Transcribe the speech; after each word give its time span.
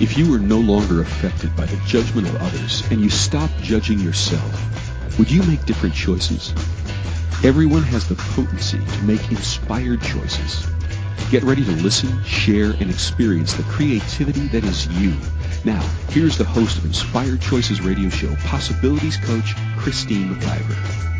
If 0.00 0.16
you 0.16 0.30
were 0.30 0.38
no 0.38 0.58
longer 0.58 1.02
affected 1.02 1.54
by 1.54 1.66
the 1.66 1.76
judgment 1.84 2.26
of 2.26 2.36
others 2.36 2.90
and 2.90 3.02
you 3.02 3.10
stopped 3.10 3.58
judging 3.60 3.98
yourself, 3.98 5.18
would 5.18 5.30
you 5.30 5.42
make 5.42 5.66
different 5.66 5.94
choices? 5.94 6.54
Everyone 7.44 7.82
has 7.82 8.08
the 8.08 8.14
potency 8.14 8.78
to 8.78 9.02
make 9.02 9.30
inspired 9.30 10.00
choices. 10.00 10.66
Get 11.30 11.42
ready 11.42 11.62
to 11.66 11.72
listen, 11.72 12.24
share, 12.24 12.70
and 12.80 12.88
experience 12.88 13.52
the 13.52 13.62
creativity 13.64 14.48
that 14.48 14.64
is 14.64 14.86
you. 14.86 15.14
Now, 15.66 15.82
here's 16.08 16.38
the 16.38 16.44
host 16.44 16.78
of 16.78 16.86
Inspired 16.86 17.42
Choices 17.42 17.82
radio 17.82 18.08
show, 18.08 18.34
Possibilities 18.36 19.18
Coach, 19.18 19.54
Christine 19.76 20.34
McIver. 20.34 21.10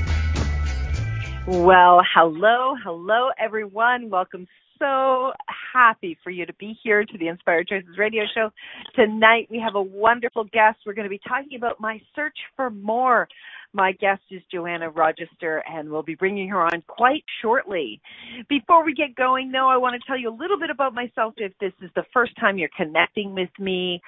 Well, 1.47 2.01
hello, 2.15 2.77
hello, 2.83 3.29
everyone. 3.39 4.09
Welcome 4.09 4.47
so 4.81 5.33
happy 5.73 6.17
for 6.25 6.31
you 6.31 6.47
to 6.47 6.55
be 6.55 6.77
here 6.83 7.05
to 7.05 7.19
the 7.19 7.29
Inspired 7.29 7.69
Choices 7.69 7.99
radio 7.99 8.25
show. 8.35 8.51
Tonight 8.97 9.47
we 9.51 9.63
have 9.65 9.75
a 9.77 9.83
wonderful 9.83 10.45
guest. 10.45 10.79
We're 10.85 10.95
going 10.95 11.05
to 11.05 11.11
be 11.11 11.21
talking 11.29 11.57
about 11.57 11.79
my 11.79 12.01
search 12.17 12.37
for 12.57 12.71
more. 12.71 13.29
My 13.73 13.93
guest 13.93 14.23
is 14.33 14.43
Joanna 14.53 14.91
Rochester, 14.91 15.63
and 15.71 15.89
we'll 15.89 16.03
be 16.03 16.17
bringing 16.17 16.49
her 16.49 16.61
on 16.61 16.83
quite 16.89 17.23
shortly. 17.41 18.01
Before 18.49 18.85
we 18.85 18.95
get 18.95 19.15
going, 19.15 19.53
though, 19.53 19.69
I 19.69 19.77
want 19.77 20.01
to 20.01 20.07
tell 20.09 20.19
you 20.19 20.29
a 20.29 20.37
little 20.37 20.59
bit 20.59 20.71
about 20.71 20.93
myself 20.93 21.35
if 21.37 21.53
this 21.61 21.73
is 21.81 21.91
the 21.95 22.03
first 22.13 22.33
time 22.41 22.59
you're 22.59 22.69
connecting 22.77 23.33
with 23.33 23.51
me. 23.61 24.01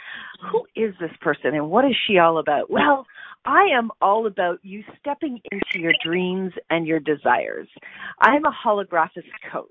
Who 0.51 0.65
is 0.75 0.95
this 1.01 1.13
person, 1.21 1.55
and 1.55 1.71
what 1.71 1.85
is 1.85 1.95
she 2.09 2.19
all 2.19 2.39
about? 2.39 2.71
Well, 2.71 3.07
I 3.45 3.65
am 3.77 3.91
all 4.01 4.27
about 4.27 4.61
you 4.63 4.85
stepping 5.01 5.41
into 5.51 5.81
your 5.81 5.95
dreams 6.05 6.53
and 6.71 6.87
your 6.87 7.01
desires. 7.01 7.69
I'm 8.21 8.45
a 8.45 8.53
holographist 8.53 9.31
coach. 9.51 9.69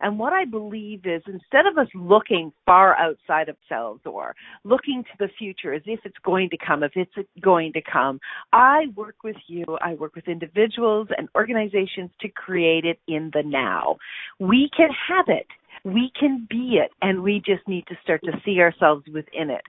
And 0.00 0.18
what 0.18 0.32
I 0.32 0.44
believe 0.44 1.04
is 1.04 1.22
instead 1.26 1.66
of 1.66 1.78
us 1.78 1.88
looking 1.94 2.52
far 2.64 2.96
outside 2.96 3.48
of 3.48 3.56
ourselves 3.70 4.02
or 4.04 4.36
looking 4.62 5.02
to 5.02 5.10
the 5.18 5.28
future 5.36 5.72
as 5.72 5.82
if 5.86 6.00
it's 6.04 6.16
going 6.24 6.50
to 6.50 6.56
come, 6.64 6.84
if 6.84 6.92
it's 6.94 7.28
going 7.40 7.72
to 7.72 7.80
come, 7.80 8.20
I 8.52 8.86
work 8.94 9.16
with 9.24 9.36
you, 9.48 9.64
I 9.80 9.94
work 9.94 10.14
with 10.14 10.28
individuals 10.28 11.08
and 11.16 11.28
organizations 11.34 12.10
to 12.20 12.28
create 12.28 12.84
it 12.84 13.00
in 13.08 13.30
the 13.32 13.42
now. 13.44 13.96
We 14.38 14.70
can 14.76 14.90
have 15.08 15.26
it 15.28 15.46
we 15.92 16.10
can 16.18 16.46
be 16.48 16.78
it 16.82 16.90
and 17.02 17.22
we 17.22 17.42
just 17.44 17.66
need 17.66 17.86
to 17.88 17.94
start 18.02 18.20
to 18.24 18.32
see 18.44 18.60
ourselves 18.60 19.04
within 19.12 19.50
it. 19.50 19.62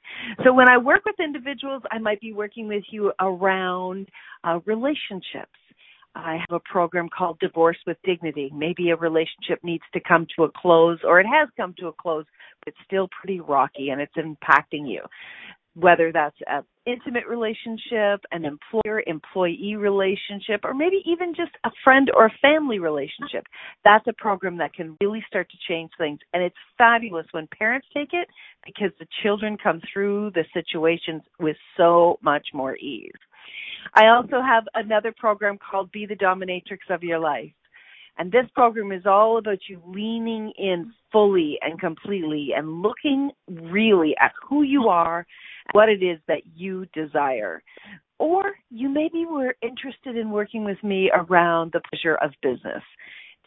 So 0.44 0.54
when 0.54 0.70
I 0.70 0.78
work 0.78 1.02
with 1.06 1.16
individuals, 1.20 1.84
I 1.92 2.00
might 2.00 2.22
be 2.22 2.34
working 2.34 2.68
with 2.68 2.84
you 2.92 3.12
around 3.20 4.08
uh, 4.44 4.60
relationships. 4.66 5.52
I 6.16 6.38
have 6.38 6.52
a 6.52 6.72
program 6.72 7.08
called 7.16 7.40
Divorce 7.40 7.78
with 7.86 7.98
Dignity. 8.04 8.52
Maybe 8.54 8.90
a 8.90 8.96
relationship 8.96 9.64
needs 9.64 9.84
to 9.94 10.00
come 10.00 10.26
to 10.36 10.46
a 10.46 10.52
close 10.52 11.00
or 11.04 11.20
it 11.20 11.28
has 11.28 11.50
come 11.56 11.74
to 11.80 11.88
a 11.88 11.94
close, 11.94 12.26
but 12.60 12.70
it's 12.74 12.86
still 12.86 13.08
pretty 13.20 13.40
rocky 13.40 13.90
and 13.90 14.02
it's 14.02 14.16
impacting 14.16 14.90
you 14.90 15.02
whether 15.76 16.12
that's 16.12 16.36
intimate 16.92 17.28
relationship, 17.28 18.22
an 18.32 18.46
employer 18.46 19.04
employee 19.08 19.76
relationship, 19.78 20.62
or 20.64 20.74
maybe 20.74 21.02
even 21.06 21.34
just 21.36 21.52
a 21.64 21.72
friend 21.84 22.10
or 22.16 22.26
a 22.28 22.38
family 22.42 22.80
relationship. 22.80 23.46
That's 23.84 24.06
a 24.08 24.14
program 24.14 24.58
that 24.58 24.74
can 24.74 24.98
really 25.02 25.24
start 25.28 25.50
to 25.52 25.58
change 25.68 25.92
things. 25.98 26.20
And 26.34 26.44
it's 26.44 26.56
fabulous 26.78 27.26
when 27.32 27.48
parents 27.58 27.88
take 27.94 28.10
it 28.14 28.28
because 28.66 28.92
the 29.00 29.08
children 29.24 29.58
come 29.62 29.82
through 29.92 30.32
the 30.32 30.46
situations 30.54 31.22
with 31.40 31.58
so 31.78 32.20
much 32.22 32.48
more 32.54 32.76
ease. 32.78 33.12
I 33.96 34.08
also 34.08 34.42
have 34.42 34.66
another 34.76 35.14
program 35.18 35.58
called 35.58 35.92
Be 35.92 36.06
the 36.06 36.16
Dominatrix 36.16 36.80
of 36.90 37.04
Your 37.04 37.20
Life. 37.20 37.52
And 38.18 38.32
this 38.32 38.46
program 38.54 38.92
is 38.92 39.06
all 39.06 39.38
about 39.38 39.60
you 39.70 39.82
leaning 39.88 40.52
in 40.58 40.92
fully 41.10 41.58
and 41.62 41.80
completely 41.80 42.50
and 42.56 42.82
looking 42.82 43.32
really 43.48 44.14
at 44.22 44.34
who 44.48 44.64
you 44.64 44.90
are 44.90 45.26
what 45.72 45.90
it 45.90 46.04
is 46.04 46.20
that 46.28 46.42
you 46.56 46.86
desire. 46.94 47.62
Or 48.18 48.44
you 48.70 48.90
maybe 48.90 49.26
were 49.26 49.56
interested 49.62 50.18
in 50.18 50.32
working 50.32 50.66
with 50.66 50.82
me 50.84 51.10
around 51.14 51.72
the 51.72 51.82
pleasure 51.90 52.16
of 52.16 52.32
business. 52.42 52.84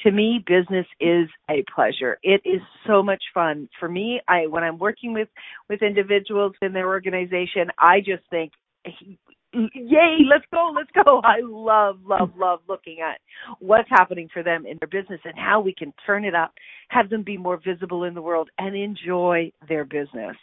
To 0.02 0.10
me, 0.10 0.42
business 0.46 0.86
is 1.00 1.28
a 1.50 1.62
pleasure. 1.74 2.18
It 2.22 2.40
is 2.44 2.60
so 2.86 3.02
much 3.02 3.22
fun. 3.34 3.68
For 3.78 3.88
me, 3.88 4.20
I 4.26 4.46
when 4.46 4.64
I'm 4.64 4.78
working 4.78 5.12
with 5.12 5.28
with 5.68 5.82
individuals 5.82 6.54
in 6.62 6.72
their 6.72 6.88
organization, 6.88 7.68
I 7.78 8.00
just 8.00 8.22
think 8.30 8.52
yay, 9.52 10.18
let's 10.30 10.44
go, 10.52 10.72
let's 10.74 10.90
go. 11.04 11.20
I 11.24 11.40
love, 11.42 11.98
love, 12.06 12.30
love 12.36 12.60
looking 12.68 12.98
at 13.00 13.18
what's 13.60 13.88
happening 13.90 14.28
for 14.32 14.42
them 14.42 14.64
in 14.66 14.78
their 14.80 14.88
business 14.88 15.20
and 15.24 15.34
how 15.36 15.60
we 15.60 15.74
can 15.74 15.92
turn 16.06 16.24
it 16.24 16.34
up, 16.34 16.52
have 16.88 17.10
them 17.10 17.22
be 17.22 17.36
more 17.36 17.60
visible 17.64 18.02
in 18.04 18.14
the 18.14 18.22
world 18.22 18.48
and 18.58 18.74
enjoy 18.76 19.50
their 19.68 19.84
business. 19.84 20.36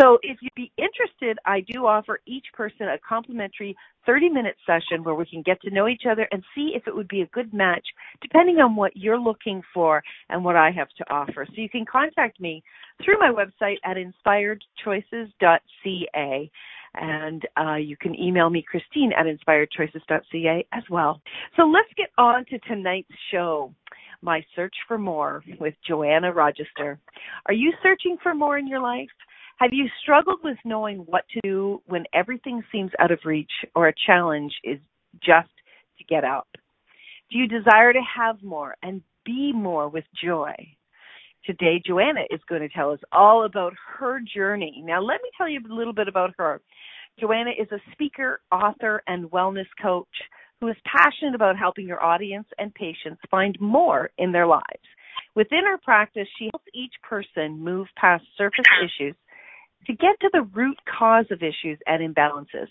So 0.00 0.18
if 0.22 0.38
you'd 0.40 0.54
be 0.54 0.72
interested, 0.76 1.38
I 1.46 1.60
do 1.60 1.86
offer 1.86 2.20
each 2.26 2.46
person 2.54 2.88
a 2.88 2.98
complimentary 3.06 3.76
30 4.06 4.30
minute 4.30 4.56
session 4.66 5.04
where 5.04 5.14
we 5.14 5.26
can 5.26 5.42
get 5.42 5.60
to 5.62 5.70
know 5.70 5.86
each 5.88 6.02
other 6.10 6.26
and 6.32 6.42
see 6.54 6.72
if 6.74 6.88
it 6.88 6.94
would 6.94 7.08
be 7.08 7.22
a 7.22 7.26
good 7.26 7.52
match 7.54 7.86
depending 8.20 8.58
on 8.58 8.74
what 8.76 8.96
you're 8.96 9.20
looking 9.20 9.62
for 9.72 10.02
and 10.28 10.44
what 10.44 10.56
I 10.56 10.70
have 10.72 10.88
to 10.98 11.04
offer. 11.10 11.46
So 11.46 11.52
you 11.54 11.68
can 11.68 11.84
contact 11.90 12.40
me 12.40 12.62
through 13.04 13.18
my 13.18 13.30
website 13.32 13.76
at 13.84 13.96
inspiredchoices.ca 13.96 16.50
and 16.94 17.42
uh, 17.58 17.76
you 17.76 17.96
can 17.96 18.18
email 18.18 18.50
me, 18.50 18.64
Christine 18.68 19.12
at 19.16 19.26
inspiredchoices.ca 19.26 20.66
as 20.72 20.82
well. 20.90 21.20
So 21.56 21.62
let's 21.64 21.88
get 21.96 22.10
on 22.18 22.44
to 22.46 22.58
tonight's 22.60 23.08
show. 23.30 23.74
My 24.24 24.44
Search 24.54 24.74
for 24.86 24.98
More 24.98 25.42
with 25.58 25.74
Joanna 25.86 26.32
Rochester. 26.32 27.00
Are 27.46 27.54
you 27.54 27.72
searching 27.82 28.16
for 28.22 28.34
more 28.34 28.56
in 28.56 28.68
your 28.68 28.80
life? 28.80 29.08
Have 29.58 29.72
you 29.72 29.86
struggled 30.00 30.38
with 30.44 30.56
knowing 30.64 30.98
what 30.98 31.24
to 31.32 31.40
do 31.42 31.82
when 31.86 32.04
everything 32.14 32.62
seems 32.70 32.92
out 33.00 33.10
of 33.10 33.18
reach 33.24 33.50
or 33.74 33.88
a 33.88 33.94
challenge 34.06 34.52
is 34.62 34.78
just 35.24 35.50
to 35.98 36.04
get 36.04 36.24
up? 36.24 36.48
Do 37.30 37.38
you 37.38 37.48
desire 37.48 37.92
to 37.92 38.00
have 38.16 38.42
more 38.42 38.76
and 38.82 39.02
be 39.24 39.52
more 39.52 39.88
with 39.88 40.04
joy? 40.22 40.54
Today, 41.44 41.82
Joanna 41.84 42.22
is 42.30 42.40
going 42.48 42.62
to 42.62 42.68
tell 42.68 42.92
us 42.92 43.00
all 43.10 43.44
about 43.44 43.72
her 43.98 44.20
journey. 44.20 44.82
Now, 44.84 45.00
let 45.00 45.20
me 45.22 45.30
tell 45.36 45.48
you 45.48 45.60
a 45.60 45.74
little 45.74 45.92
bit 45.92 46.06
about 46.06 46.30
her. 46.38 46.60
Joanna 47.18 47.50
is 47.50 47.68
a 47.72 47.78
speaker, 47.92 48.40
author, 48.52 49.02
and 49.06 49.30
wellness 49.30 49.66
coach 49.80 50.06
who 50.60 50.68
is 50.68 50.76
passionate 50.86 51.34
about 51.34 51.58
helping 51.58 51.88
her 51.88 52.00
audience 52.02 52.46
and 52.58 52.72
patients 52.74 53.20
find 53.30 53.58
more 53.60 54.10
in 54.18 54.30
their 54.30 54.46
lives. 54.46 54.62
Within 55.34 55.64
her 55.64 55.78
practice, 55.78 56.28
she 56.38 56.50
helps 56.52 56.66
each 56.72 56.94
person 57.02 57.58
move 57.58 57.88
past 57.96 58.24
surface 58.38 58.64
issues 58.84 59.16
to 59.86 59.92
get 59.94 60.20
to 60.20 60.30
the 60.32 60.42
root 60.54 60.78
cause 60.98 61.26
of 61.30 61.42
issues 61.42 61.78
and 61.86 62.14
imbalances 62.14 62.68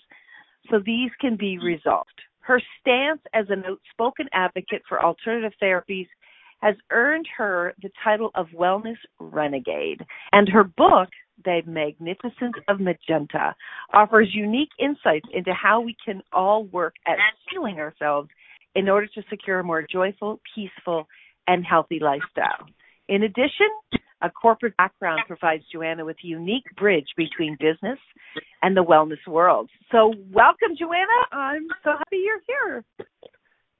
so 0.70 0.80
these 0.80 1.12
can 1.20 1.36
be 1.36 1.58
resolved. 1.60 2.22
Her 2.40 2.62
stance 2.80 3.22
as 3.34 3.46
an 3.50 3.64
outspoken 3.68 4.28
advocate 4.34 4.84
for 4.88 5.04
alternative 5.04 5.54
therapies 5.62 6.08
has 6.62 6.76
earned 6.92 7.28
her 7.38 7.74
the 7.82 7.90
title 8.04 8.32
of 8.36 8.48
Wellness 8.58 8.98
Renegade. 9.20 10.06
And 10.32 10.48
her 10.50 10.64
book, 10.64 11.10
The 11.44 11.62
Magnificence 11.66 12.56
of 12.68 12.80
Magenta, 12.80 13.56
offers 13.94 14.30
unique 14.34 14.70
insights 14.80 15.28
into 15.34 15.54
how 15.54 15.82
we 15.82 15.96
can 16.04 16.22
all 16.32 16.66
work 16.66 16.96
at 17.08 17.18
healing 17.50 17.80
ourselves 17.80 18.30
in 18.76 18.90
order 18.90 19.08
to 19.08 19.24
secure 19.30 19.60
a 19.60 19.64
more 19.64 19.86
joyful, 19.92 20.40
peaceful, 20.56 21.08
and 21.48 21.66
healthy 21.66 22.00
lifestyle. 22.00 22.68
In 23.10 23.24
addition, 23.24 23.68
a 24.22 24.30
corporate 24.30 24.78
background 24.78 25.22
provides 25.28 25.64
Joanna 25.72 26.06
with 26.06 26.18
a 26.24 26.28
unique 26.28 26.64
bridge 26.78 27.08
between 27.18 27.58
business 27.60 27.98
and 28.62 28.78
the 28.78 28.84
wellness 28.84 29.28
world. 29.28 29.70
So, 29.92 30.14
welcome, 30.32 30.78
Joanna. 30.78 31.26
I'm 31.32 31.68
so 31.84 31.92
happy 31.98 32.24
you're 32.24 32.40
here. 32.48 32.86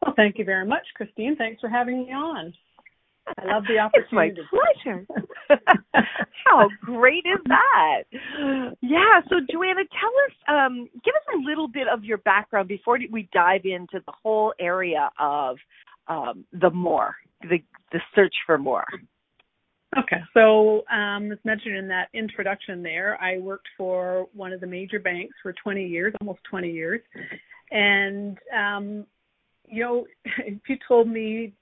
Well, 0.02 0.14
thank 0.16 0.40
you 0.40 0.46
very 0.46 0.66
much, 0.66 0.82
Christine. 0.96 1.36
Thanks 1.38 1.62
for 1.62 1.70
having 1.70 2.04
me 2.04 2.12
on. 2.12 2.54
I 3.28 3.54
love 3.54 3.64
the 3.68 3.78
opportunity. 3.78 4.42
It's 4.84 4.86
my 4.86 5.00
pleasure. 5.06 5.06
How 6.46 6.70
great 6.82 7.24
is 7.26 7.40
that? 7.46 8.04
Yeah. 8.82 9.22
So, 9.30 9.36
Joanna, 9.52 9.82
tell 10.00 10.14
us, 10.26 10.36
um, 10.48 10.90
give 11.06 11.14
us 11.14 11.36
a 11.36 11.38
little 11.48 11.68
bit 11.68 11.88
of 11.88 12.04
your 12.04 12.18
background 12.20 12.68
before 12.68 13.00
we 13.12 13.30
dive 13.34 13.62
into 13.66 14.04
the 14.06 14.14
whole 14.24 14.54
area 14.60 15.10
of 15.20 15.58
um, 16.08 16.46
the 16.52 16.70
more, 16.70 17.16
the 17.42 17.60
the 17.92 18.00
search 18.16 18.34
for 18.46 18.58
more. 18.58 18.86
Okay, 19.98 20.22
so 20.34 20.84
um, 20.90 21.32
as 21.34 21.38
mentioned 21.44 21.76
in 21.76 21.88
that 21.90 22.08
introduction, 22.14 22.82
there, 22.82 23.22
I 23.22 23.40
worked 23.40 23.68
for 23.78 24.28
one 24.34 24.54
of 24.54 24.62
the 24.62 24.68
major 24.68 25.00
banks 25.00 25.34
for 25.44 25.54
20 25.62 25.86
years, 25.86 26.14
almost 26.22 26.40
20 26.50 26.72
years, 26.72 27.02
and 27.72 28.38
um, 28.56 29.06
you 29.68 29.84
know, 29.84 30.06
if 30.46 30.60
you 30.68 30.78
told 30.88 31.10
me 31.10 31.54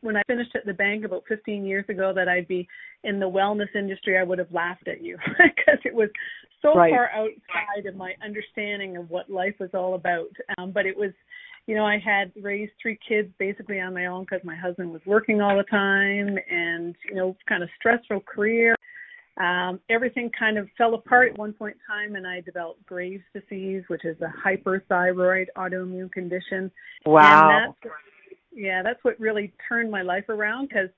when 0.00 0.16
I 0.16 0.22
finished 0.26 0.54
at 0.54 0.64
the 0.64 0.74
bank 0.74 1.04
about 1.04 1.24
15 1.28 1.64
years 1.64 1.84
ago 1.88 2.12
that 2.14 2.28
I'd 2.28 2.48
be 2.48 2.68
in 3.04 3.18
the 3.18 3.28
wellness 3.28 3.74
industry, 3.74 4.16
I 4.18 4.22
would 4.22 4.38
have 4.38 4.52
laughed 4.52 4.88
at 4.88 5.02
you 5.02 5.16
because 5.26 5.80
it 5.84 5.94
was 5.94 6.08
so 6.62 6.74
right. 6.74 6.90
far 6.90 7.10
outside 7.10 7.86
of 7.86 7.96
my 7.96 8.14
understanding 8.24 8.96
of 8.96 9.10
what 9.10 9.30
life 9.30 9.54
was 9.58 9.70
all 9.74 9.94
about. 9.94 10.30
Um, 10.56 10.72
but 10.72 10.86
it 10.86 10.96
was, 10.96 11.12
you 11.66 11.74
know, 11.74 11.84
I 11.84 11.98
had 11.98 12.32
raised 12.40 12.72
three 12.80 12.98
kids 13.06 13.28
basically 13.38 13.80
on 13.80 13.94
my 13.94 14.06
own 14.06 14.24
because 14.24 14.44
my 14.44 14.56
husband 14.56 14.92
was 14.92 15.02
working 15.04 15.40
all 15.40 15.56
the 15.56 15.64
time 15.64 16.38
and, 16.50 16.94
you 17.08 17.14
know, 17.14 17.36
kind 17.48 17.62
of 17.62 17.68
stressful 17.78 18.20
career. 18.20 18.74
um, 19.38 19.78
everything 19.88 20.30
kind 20.36 20.58
of 20.58 20.68
fell 20.76 20.94
apart 20.94 21.32
at 21.32 21.38
one 21.38 21.52
point 21.52 21.76
in 21.76 21.94
time, 21.94 22.16
and 22.16 22.26
I 22.26 22.40
developed 22.40 22.84
Graves' 22.86 23.22
disease, 23.32 23.84
which 23.88 24.04
is 24.04 24.16
a 24.20 24.32
hyperthyroid 24.44 25.46
autoimmune 25.56 26.10
condition. 26.10 26.70
Wow. 27.06 27.50
And 27.50 27.74
that's, 27.82 27.94
yeah, 28.58 28.82
that's 28.82 29.02
what 29.04 29.18
really 29.20 29.52
turned 29.68 29.90
my 29.90 30.02
life 30.02 30.28
around 30.28 30.68
because 30.68 30.88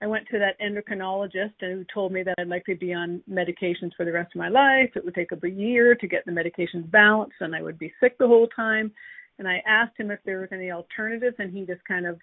I 0.00 0.06
went 0.06 0.26
to 0.32 0.38
that 0.38 0.58
endocrinologist 0.60 1.52
and 1.60 1.72
who 1.72 1.84
told 1.92 2.10
me 2.10 2.22
that 2.24 2.34
I'd 2.38 2.48
likely 2.48 2.74
be 2.74 2.92
on 2.92 3.22
medications 3.30 3.94
for 3.96 4.04
the 4.04 4.12
rest 4.12 4.34
of 4.34 4.38
my 4.38 4.48
life. 4.48 4.90
It 4.96 5.04
would 5.04 5.14
take 5.14 5.30
up 5.32 5.44
a 5.44 5.50
year 5.50 5.94
to 5.94 6.06
get 6.08 6.24
the 6.24 6.32
medications 6.32 6.90
balanced, 6.90 7.36
and 7.40 7.54
I 7.54 7.62
would 7.62 7.78
be 7.78 7.92
sick 8.00 8.18
the 8.18 8.26
whole 8.26 8.48
time. 8.48 8.90
And 9.38 9.46
I 9.46 9.62
asked 9.66 9.98
him 9.98 10.10
if 10.10 10.18
there 10.24 10.40
was 10.40 10.48
any 10.52 10.70
alternatives, 10.72 11.36
and 11.38 11.52
he 11.52 11.64
just 11.64 11.84
kind 11.84 12.06
of 12.06 12.18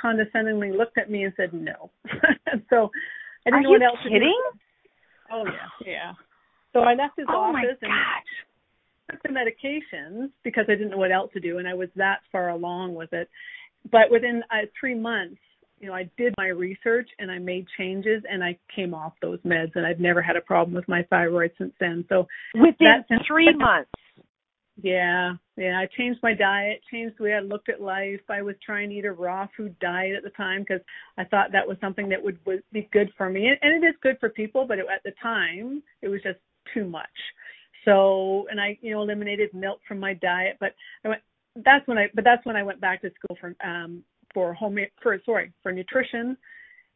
condescendingly 0.00 0.72
looked 0.72 0.98
at 0.98 1.10
me 1.10 1.24
and 1.24 1.32
said 1.36 1.52
no. 1.52 1.90
so 2.70 2.90
I 3.46 3.50
didn't 3.50 3.54
Are 3.54 3.62
know 3.62 3.70
what 3.70 3.80
you 3.80 3.86
else 3.86 3.98
kidding? 4.04 4.20
to 4.20 4.26
do. 4.26 4.58
Oh 5.32 5.44
yeah, 5.46 5.92
yeah. 5.92 6.12
So 6.72 6.80
I 6.80 6.94
left 6.94 7.14
his 7.16 7.26
Oh 7.28 7.34
office 7.36 7.78
and 7.82 7.92
took 9.10 9.22
the 9.22 9.28
medications 9.30 10.30
because 10.44 10.64
I 10.68 10.72
didn't 10.72 10.90
know 10.90 10.98
what 10.98 11.12
else 11.12 11.32
to 11.32 11.40
do, 11.40 11.58
and 11.58 11.66
I 11.68 11.74
was 11.74 11.88
that 11.96 12.20
far 12.30 12.50
along 12.50 12.94
with 12.94 13.12
it. 13.12 13.28
But 13.90 14.10
within 14.10 14.42
uh, 14.50 14.66
three 14.78 14.94
months, 14.94 15.40
you 15.78 15.88
know, 15.88 15.94
I 15.94 16.10
did 16.18 16.34
my 16.36 16.48
research 16.48 17.08
and 17.18 17.30
I 17.30 17.38
made 17.38 17.66
changes, 17.78 18.22
and 18.30 18.44
I 18.44 18.58
came 18.74 18.92
off 18.92 19.14
those 19.22 19.40
meds, 19.40 19.72
and 19.74 19.86
I've 19.86 19.98
never 19.98 20.20
had 20.20 20.36
a 20.36 20.42
problem 20.42 20.74
with 20.74 20.86
my 20.88 21.02
thyroid 21.08 21.52
since 21.56 21.72
then. 21.80 22.04
So 22.08 22.26
Within 22.54 23.04
three 23.26 23.52
months. 23.56 23.90
yeah, 24.82 25.32
yeah. 25.56 25.78
I 25.78 25.88
changed 25.96 26.20
my 26.22 26.34
diet, 26.34 26.82
changed 26.90 27.16
the 27.18 27.24
way 27.24 27.32
I 27.32 27.40
looked 27.40 27.70
at 27.70 27.80
life. 27.80 28.20
I 28.28 28.42
was 28.42 28.56
trying 28.64 28.90
to 28.90 28.94
eat 28.94 29.06
a 29.06 29.12
raw 29.12 29.46
food 29.56 29.74
diet 29.78 30.14
at 30.16 30.22
the 30.22 30.30
time 30.30 30.60
because 30.60 30.82
I 31.16 31.24
thought 31.24 31.52
that 31.52 31.66
was 31.66 31.78
something 31.80 32.10
that 32.10 32.22
would, 32.22 32.38
would 32.44 32.62
be 32.72 32.88
good 32.92 33.10
for 33.16 33.30
me, 33.30 33.46
and, 33.46 33.56
and 33.62 33.82
it 33.82 33.86
is 33.86 33.94
good 34.02 34.18
for 34.20 34.28
people. 34.28 34.66
But 34.68 34.78
it, 34.80 34.86
at 34.94 35.02
the 35.02 35.12
time, 35.22 35.82
it 36.02 36.08
was 36.08 36.20
just 36.22 36.38
too 36.74 36.84
much. 36.84 37.08
So, 37.86 38.46
and 38.50 38.60
I, 38.60 38.76
you 38.82 38.92
know, 38.92 39.00
eliminated 39.00 39.54
milk 39.54 39.80
from 39.88 39.98
my 39.98 40.12
diet. 40.12 40.58
But 40.60 40.74
I 41.06 41.08
went. 41.08 41.22
That's 41.56 41.86
when 41.86 41.98
I. 41.98 42.08
But 42.14 42.24
that's 42.24 42.44
when 42.46 42.56
I 42.56 42.62
went 42.62 42.80
back 42.80 43.02
to 43.02 43.10
school 43.10 43.36
for 43.40 43.54
um 43.66 44.02
for 44.32 44.54
home 44.54 44.78
for 45.02 45.18
sorry 45.24 45.52
for 45.62 45.72
nutrition, 45.72 46.36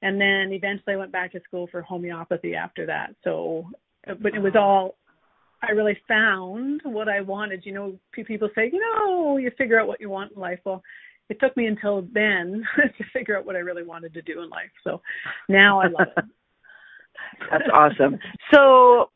and 0.02 0.20
then 0.20 0.52
eventually 0.52 0.94
I 0.94 0.96
went 0.96 1.12
back 1.12 1.32
to 1.32 1.40
school 1.40 1.68
for 1.70 1.82
homeopathy 1.82 2.54
after 2.54 2.86
that. 2.86 3.14
So, 3.24 3.66
but 4.06 4.34
it 4.34 4.40
was 4.40 4.54
all 4.56 4.96
I 5.62 5.72
really 5.72 5.98
found 6.06 6.82
what 6.84 7.08
I 7.08 7.20
wanted. 7.20 7.64
You 7.64 7.72
know, 7.72 7.98
people 8.12 8.48
say, 8.54 8.70
you 8.72 8.80
know, 8.80 9.36
you 9.38 9.50
figure 9.56 9.80
out 9.80 9.88
what 9.88 10.00
you 10.00 10.10
want 10.10 10.32
in 10.32 10.40
life. 10.40 10.60
Well, 10.64 10.82
it 11.28 11.40
took 11.40 11.56
me 11.56 11.66
until 11.66 12.06
then 12.12 12.64
to 12.76 13.04
figure 13.12 13.36
out 13.36 13.46
what 13.46 13.56
I 13.56 13.60
really 13.60 13.84
wanted 13.84 14.14
to 14.14 14.22
do 14.22 14.42
in 14.42 14.50
life. 14.50 14.70
So 14.84 15.00
now 15.48 15.80
I 15.80 15.86
love 15.86 16.08
it. 16.16 16.24
That's 17.50 17.64
awesome. 17.72 18.18
So 18.52 19.10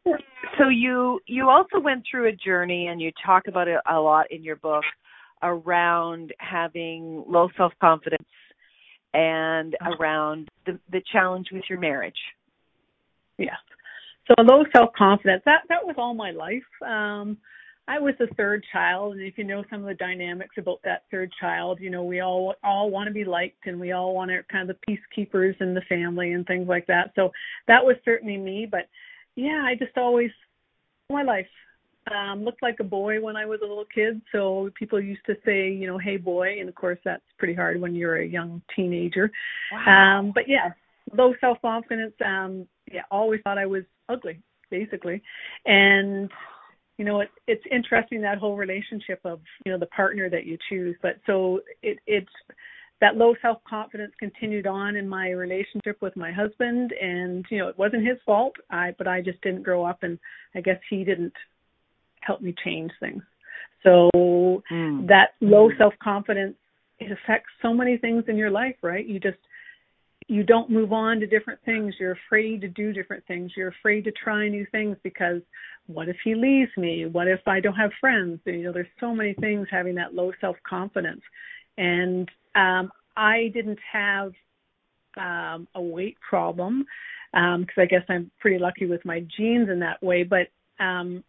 so 0.58 0.68
you 0.68 1.20
you 1.26 1.48
also 1.48 1.80
went 1.80 2.04
through 2.08 2.28
a 2.28 2.32
journey 2.32 2.86
and 2.86 3.00
you 3.00 3.10
talk 3.24 3.48
about 3.48 3.68
it 3.68 3.78
a 3.90 3.98
lot 3.98 4.30
in 4.30 4.42
your 4.42 4.56
book 4.56 4.84
around 5.42 6.32
having 6.38 7.24
low 7.28 7.48
self-confidence 7.56 8.28
and 9.14 9.76
around 9.98 10.48
the 10.66 10.78
the 10.90 11.02
challenge 11.12 11.48
with 11.52 11.64
your 11.68 11.78
marriage. 11.78 12.18
Yeah. 13.38 13.56
So 14.26 14.34
low 14.42 14.64
self 14.74 14.90
confidence. 14.96 15.42
That 15.46 15.62
that 15.68 15.84
was 15.84 15.96
all 15.98 16.14
my 16.14 16.30
life. 16.30 16.62
Um 16.86 17.38
I 17.86 17.98
was 17.98 18.12
the 18.18 18.26
third 18.36 18.62
child 18.70 19.14
and 19.14 19.22
if 19.22 19.38
you 19.38 19.44
know 19.44 19.64
some 19.70 19.80
of 19.80 19.86
the 19.86 19.94
dynamics 19.94 20.56
about 20.58 20.80
that 20.84 21.04
third 21.10 21.32
child, 21.40 21.78
you 21.80 21.88
know, 21.88 22.04
we 22.04 22.20
all 22.20 22.54
all 22.62 22.90
want 22.90 23.08
to 23.08 23.14
be 23.14 23.24
liked 23.24 23.66
and 23.66 23.80
we 23.80 23.92
all 23.92 24.14
want 24.14 24.30
to 24.30 24.42
kind 24.52 24.68
of 24.68 24.76
the 24.76 24.98
peacekeepers 25.16 25.58
in 25.60 25.72
the 25.72 25.80
family 25.88 26.32
and 26.32 26.46
things 26.46 26.68
like 26.68 26.86
that. 26.88 27.12
So 27.16 27.30
that 27.66 27.84
was 27.84 27.96
certainly 28.04 28.36
me, 28.36 28.66
but 28.70 28.88
yeah, 29.36 29.62
I 29.64 29.74
just 29.74 29.96
always 29.96 30.30
my 31.10 31.22
life 31.22 31.46
um 32.12 32.44
looked 32.44 32.62
like 32.62 32.76
a 32.80 32.84
boy 32.84 33.20
when 33.20 33.36
I 33.36 33.46
was 33.46 33.60
a 33.62 33.66
little 33.66 33.86
kid. 33.92 34.20
So 34.32 34.70
people 34.78 35.00
used 35.00 35.24
to 35.26 35.34
say, 35.44 35.70
you 35.70 35.86
know, 35.86 35.98
hey 35.98 36.16
boy, 36.16 36.60
and 36.60 36.68
of 36.68 36.74
course 36.74 36.98
that's 37.04 37.22
pretty 37.38 37.54
hard 37.54 37.80
when 37.80 37.94
you're 37.94 38.16
a 38.16 38.26
young 38.26 38.62
teenager. 38.74 39.30
Um, 39.86 40.32
but 40.34 40.44
yeah, 40.48 40.70
low 41.16 41.34
self 41.40 41.58
confidence. 41.62 42.14
Um, 42.24 42.66
yeah, 42.92 43.02
always 43.10 43.40
thought 43.44 43.58
I 43.58 43.66
was 43.66 43.82
ugly, 44.08 44.40
basically. 44.70 45.22
And 45.66 46.30
you 46.96 47.04
know, 47.04 47.20
it, 47.20 47.28
it's 47.46 47.64
interesting 47.70 48.20
that 48.22 48.38
whole 48.38 48.56
relationship 48.56 49.20
of 49.24 49.40
you 49.64 49.72
know 49.72 49.78
the 49.78 49.86
partner 49.86 50.28
that 50.30 50.46
you 50.46 50.58
choose. 50.68 50.96
But 51.02 51.16
so 51.26 51.60
it 51.82 51.98
it's 52.06 52.28
that 53.00 53.16
low 53.16 53.34
self 53.40 53.58
confidence 53.68 54.12
continued 54.18 54.66
on 54.66 54.96
in 54.96 55.08
my 55.08 55.30
relationship 55.30 56.02
with 56.02 56.16
my 56.16 56.32
husband, 56.32 56.92
and 57.00 57.44
you 57.50 57.58
know 57.58 57.68
it 57.68 57.78
wasn't 57.78 58.06
his 58.06 58.18
fault. 58.26 58.54
I 58.70 58.94
but 58.98 59.06
I 59.06 59.20
just 59.20 59.40
didn't 59.42 59.62
grow 59.62 59.84
up, 59.84 60.02
and 60.02 60.18
I 60.54 60.60
guess 60.60 60.80
he 60.90 61.04
didn't 61.04 61.34
help 62.22 62.40
me 62.40 62.54
change 62.64 62.92
things. 63.00 63.22
So 63.82 64.10
Mm. 64.70 65.06
that 65.06 65.34
low 65.40 65.70
self 65.78 65.94
confidence 66.02 66.56
it 66.98 67.12
affects 67.12 67.50
so 67.62 67.72
many 67.72 67.96
things 67.96 68.24
in 68.28 68.36
your 68.36 68.50
life, 68.50 68.76
right? 68.82 69.06
You 69.06 69.20
just 69.20 69.38
you 70.26 70.42
don't 70.42 70.68
move 70.68 70.92
on 70.92 71.20
to 71.20 71.26
different 71.26 71.60
things. 71.64 71.94
You're 71.98 72.18
afraid 72.26 72.60
to 72.60 72.68
do 72.68 72.92
different 72.92 73.24
things. 73.26 73.52
You're 73.56 73.68
afraid 73.68 74.04
to 74.04 74.12
try 74.12 74.48
new 74.48 74.66
things 74.72 74.96
because 75.02 75.40
what 75.86 76.08
if 76.08 76.16
he 76.22 76.34
leaves 76.34 76.70
me? 76.76 77.06
What 77.06 77.28
if 77.28 77.40
I 77.46 77.60
don't 77.60 77.74
have 77.74 77.90
friends? 78.00 78.40
You 78.44 78.64
know, 78.64 78.72
there's 78.72 78.88
so 79.00 79.14
many 79.14 79.32
things 79.34 79.68
having 79.70 79.94
that 79.94 80.14
low 80.14 80.32
self 80.40 80.56
confidence. 80.68 81.22
And 81.78 82.28
um 82.54 82.90
I 83.16 83.50
didn't 83.54 83.78
have 83.90 84.32
um 85.16 85.66
a 85.74 85.80
weight 85.80 86.16
problem 86.28 86.84
um 87.32 87.62
because 87.62 87.78
I 87.78 87.86
guess 87.86 88.04
I'm 88.08 88.30
pretty 88.40 88.58
lucky 88.58 88.86
with 88.86 89.04
my 89.04 89.20
genes 89.36 89.68
in 89.70 89.78
that 89.80 90.02
way, 90.02 90.24
but 90.24 90.48
um 90.82 91.24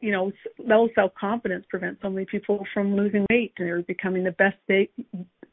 you 0.00 0.12
know, 0.12 0.32
low 0.58 0.88
self 0.94 1.12
confidence 1.14 1.64
prevents 1.68 2.02
so 2.02 2.10
many 2.10 2.26
people 2.26 2.66
from 2.72 2.96
losing 2.96 3.26
weight 3.30 3.52
and 3.58 3.86
becoming 3.86 4.24
the 4.24 4.32
best 4.32 4.56
they 4.66 4.88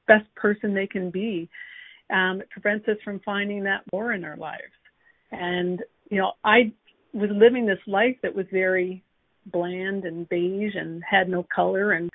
best 0.08 0.34
person 0.36 0.74
they 0.74 0.88
can 0.88 1.12
be. 1.12 1.50
Um, 2.10 2.42
it 2.42 2.50
prevents 2.50 2.88
us 2.88 2.98
from 3.04 3.20
finding 3.26 3.64
that 3.64 3.82
more 3.92 4.14
in 4.14 4.24
our 4.24 4.38
lives. 4.38 4.62
And 5.32 5.84
you 6.10 6.18
know, 6.18 6.34
I 6.44 6.72
was 7.14 7.30
living 7.34 7.66
this 7.66 7.80
life 7.86 8.16
that 8.24 8.34
was 8.34 8.46
very 8.52 9.04
bland 9.48 10.06
and 10.06 10.28
beige 10.30 10.76
and 10.76 11.04
had 11.10 11.30
no 11.30 11.46
color 11.54 11.94
and 11.94 12.10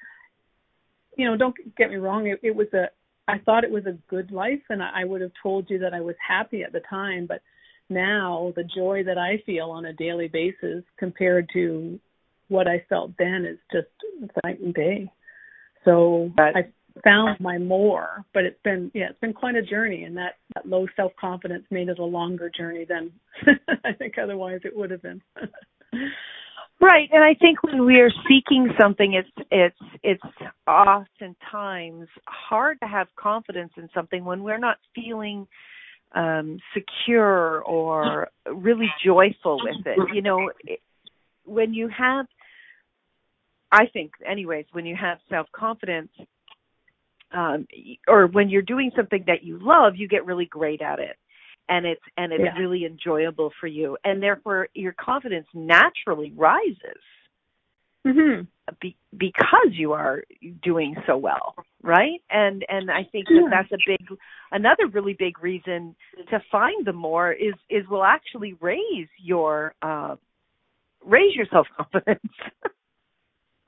you 1.17 1.26
know, 1.26 1.37
don't 1.37 1.55
get 1.76 1.90
me 1.90 1.96
wrong, 1.96 2.26
it, 2.26 2.40
it 2.43 2.56
was 2.56 2.69
a 2.73 2.87
I 3.29 3.38
thought 3.38 3.64
it 3.64 3.70
was 3.70 3.87
a 3.87 3.99
good 4.08 4.32
life 4.32 4.62
and 4.70 4.82
I 4.82 5.05
would 5.05 5.20
have 5.20 5.31
told 5.43 5.70
you 5.70 5.79
that 5.81 5.94
I 5.94 6.00
was 6.00 6.17
happy 6.26 6.62
at 6.62 6.73
the 6.73 6.81
time, 6.90 7.26
but 7.26 7.40
now 7.88 8.52
the 8.56 8.64
joy 8.64 9.05
that 9.05 9.19
I 9.19 9.43
feel 9.44 9.70
on 9.70 9.84
a 9.84 9.93
daily 9.93 10.29
basis 10.29 10.82
compared 10.99 11.49
to 11.52 12.00
what 12.49 12.69
I 12.69 12.84
felt 12.89 13.13
then 13.19 13.44
is 13.44 13.58
just 13.72 13.89
night 14.44 14.61
and 14.61 14.75
day. 14.75 15.11
So 15.84 16.31
Right. 16.37 16.56
I 16.56 17.01
found 17.05 17.41
my 17.41 17.58
more, 17.58 18.25
but 18.34 18.44
it's 18.44 18.61
been 18.63 18.91
yeah, 18.94 19.11
it's 19.11 19.20
been 19.20 19.32
quite 19.32 19.55
a 19.56 19.63
journey, 19.63 20.05
and 20.05 20.17
that, 20.17 20.34
that 20.55 20.69
low 20.69 20.87
self 20.96 21.13
confidence 21.19 21.65
made 21.70 21.89
it 21.89 21.99
a 21.99 22.05
longer 22.05 22.51
journey 22.51 22.84
than 22.84 23.13
I 23.84 23.93
think 23.93 24.19
otherwise 24.19 24.61
it 24.65 24.77
would 24.77 24.91
have 24.91 25.03
been. 25.03 25.22
Right, 26.82 27.08
and 27.13 27.22
I 27.22 27.34
think 27.34 27.63
when 27.63 27.84
we 27.87 28.01
are 28.01 28.11
seeking 28.29 28.69
something, 28.81 29.15
it's 29.15 29.46
it's 29.53 29.77
it's 30.03 30.49
oftentimes 30.67 32.08
hard 32.27 32.81
to 32.81 32.89
have 32.89 33.06
confidence 33.15 33.70
in 33.77 33.89
something 33.94 34.25
when 34.25 34.43
we're 34.43 34.58
not 34.58 34.79
feeling 34.93 35.46
um 36.13 36.58
secure 36.75 37.63
or 37.63 38.31
really 38.53 38.89
joyful 39.05 39.61
with 39.63 39.87
it. 39.87 39.96
You 40.13 40.22
know, 40.22 40.51
when 41.44 41.75
you 41.75 41.89
have, 41.89 42.27
I 43.70 43.87
think, 43.87 44.13
anyways, 44.27 44.67
when 44.72 44.87
you 44.87 44.96
have 44.96 45.19
self 45.29 45.46
confidence, 45.53 46.11
um, 47.32 47.67
or 48.08 48.27
when 48.27 48.49
you're 48.49 48.63
doing 48.63 48.91
something 48.94 49.25
that 49.27 49.43
you 49.43 49.58
love, 49.61 49.96
you 49.96 50.08
get 50.08 50.27
really 50.27 50.46
great 50.46 50.82
at 50.82 50.99
it. 50.99 51.17
And 51.69 51.87
it's 51.87 52.03
and 52.17 52.32
it's 52.32 52.43
Yeah. 52.43 52.58
really 52.58 52.84
enjoyable 52.84 53.53
for 53.61 53.67
you, 53.67 53.96
and 54.05 54.22
therefore 54.22 54.69
your 54.75 54.93
confidence 54.93 55.46
naturally 55.55 56.32
rises 56.37 57.01
mhm. 58.05 58.46
be, 58.81 58.96
because 59.17 59.69
you 59.70 59.93
are 59.93 60.25
doing 60.63 60.96
so 61.06 61.17
well, 61.17 61.55
right? 61.82 62.20
And 62.31 62.65
and 62.69 62.91
I 62.91 63.05
think 63.05 63.29
that 63.29 63.49
that's 63.51 63.72
a 63.72 63.79
big, 63.87 64.19
another 64.51 64.89
really 64.89 65.15
big 65.15 65.43
reason 65.43 65.94
to 66.31 66.41
find 66.51 66.84
them 66.84 66.96
more 66.96 67.32
is 67.32 67.55
is 67.70 67.87
will 67.89 68.05
actually 68.05 68.55
raise 68.61 69.08
your 69.19 69.75
uh, 69.82 70.17
raise 71.05 71.35
your 71.35 71.47
self 71.51 71.67
confidence. 71.77 72.21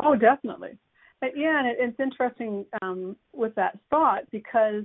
Oh, 0.02 0.16
definitely. 0.16 0.76
Uh, 1.22 1.28
Yeah, 1.34 1.58
and 1.58 1.68
it, 1.68 1.76
it's 1.78 2.00
interesting 2.00 2.66
um, 2.82 3.16
with 3.32 3.54
that 3.54 3.78
thought 3.90 4.30
because, 4.32 4.82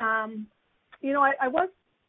um, 0.00 0.46
you 1.00 1.12
know, 1.12 1.22
I, 1.22 1.32
I 1.40 1.48
was 1.48 1.68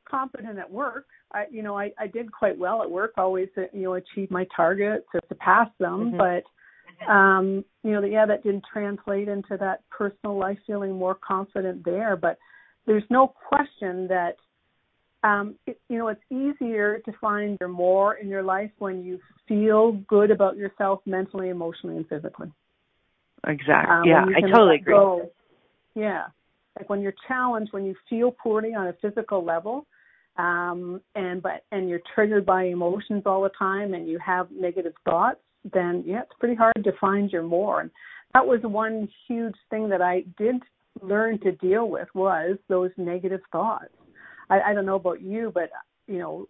confident 0.10 0.58
at 0.60 0.70
work. 0.70 1.06
I, 1.32 1.46
you 1.50 1.62
know, 1.64 1.78
I, 1.78 1.92
I 2.00 2.08
did 2.08 2.32
quite 2.32 2.58
well 2.58 2.82
at 2.82 2.90
work. 2.90 3.14
Always, 3.18 3.50
uh, 3.58 3.62
you 3.72 3.84
know, 3.84 3.94
achieve 3.94 4.30
my 4.32 4.46
targets 4.54 5.06
or 5.14 5.22
surpass 5.30 5.70
them. 5.80 6.12
Mhm. 6.14 6.18
But, 6.18 7.12
um, 7.12 7.64
you 7.84 7.92
know, 7.92 8.04
yeah, 8.04 8.26
that 8.26 8.44
didn't 8.44 8.66
translate 8.72 9.28
into 9.28 9.56
that 9.58 9.84
personal 9.90 10.38
life 10.38 10.58
feeling 10.68 10.94
more 10.94 11.16
confident 11.16 11.86
there. 11.86 12.18
But 12.18 12.38
there's 12.86 13.10
no 13.10 13.28
question 13.28 14.08
that 14.08 14.36
um, 15.24 15.56
it, 15.68 15.80
you 15.88 15.98
know, 15.98 16.08
it's 16.08 16.22
easier 16.30 17.00
to 17.06 17.12
find 17.20 17.58
your 17.60 17.70
more 17.70 18.16
in 18.16 18.28
your 18.28 18.44
life 18.44 18.72
when 18.80 19.04
you 19.04 19.20
feel 19.48 19.94
good 20.08 20.32
about 20.32 20.58
yourself 20.58 21.00
mentally, 21.06 21.50
emotionally, 21.50 21.98
and 21.98 22.08
physically. 22.08 22.52
Exactly. 23.48 23.94
Um, 23.94 24.04
yeah, 24.06 24.26
I 24.36 24.42
totally 24.42 24.76
agree. 24.76 24.94
Go, 24.94 25.32
yeah, 25.96 26.26
like 26.78 26.90
when 26.90 27.02
you're 27.02 27.14
challenged, 27.28 27.74
when 27.74 27.86
you 27.86 27.96
feel 28.10 28.32
poorly 28.32 28.74
on 28.74 28.88
a 28.88 28.94
physical 29.02 29.44
level, 29.44 29.86
um, 30.38 31.02
and 31.16 31.42
but 31.42 31.64
and 31.72 31.90
you're 31.90 32.02
triggered 32.16 32.46
by 32.46 32.64
emotions 32.66 33.24
all 33.26 33.44
the 33.44 33.52
time, 33.58 33.94
and 33.94 34.08
you 34.08 34.18
have 34.20 34.48
negative 34.52 34.94
thoughts, 35.06 35.40
then 35.74 36.04
yeah, 36.06 36.22
it's 36.22 36.32
pretty 36.40 36.56
hard 36.56 36.84
to 36.84 36.92
find 37.00 37.32
your 37.32 37.44
more. 37.44 37.82
And 37.82 37.92
that 38.34 38.46
was 38.46 38.60
one 38.64 39.10
huge 39.28 39.56
thing 39.70 39.90
that 39.90 40.02
I 40.02 40.24
did 40.38 40.56
learn 41.02 41.40
to 41.40 41.52
deal 41.54 41.90
with 41.90 42.08
was 42.14 42.58
those 42.68 42.92
negative 42.98 43.42
thoughts. 43.52 43.94
I, 44.50 44.62
I 44.62 44.74
don't 44.74 44.86
know 44.86 44.96
about 44.96 45.22
you, 45.22 45.52
but 45.54 45.70
you 46.08 46.20
know, 46.20 46.48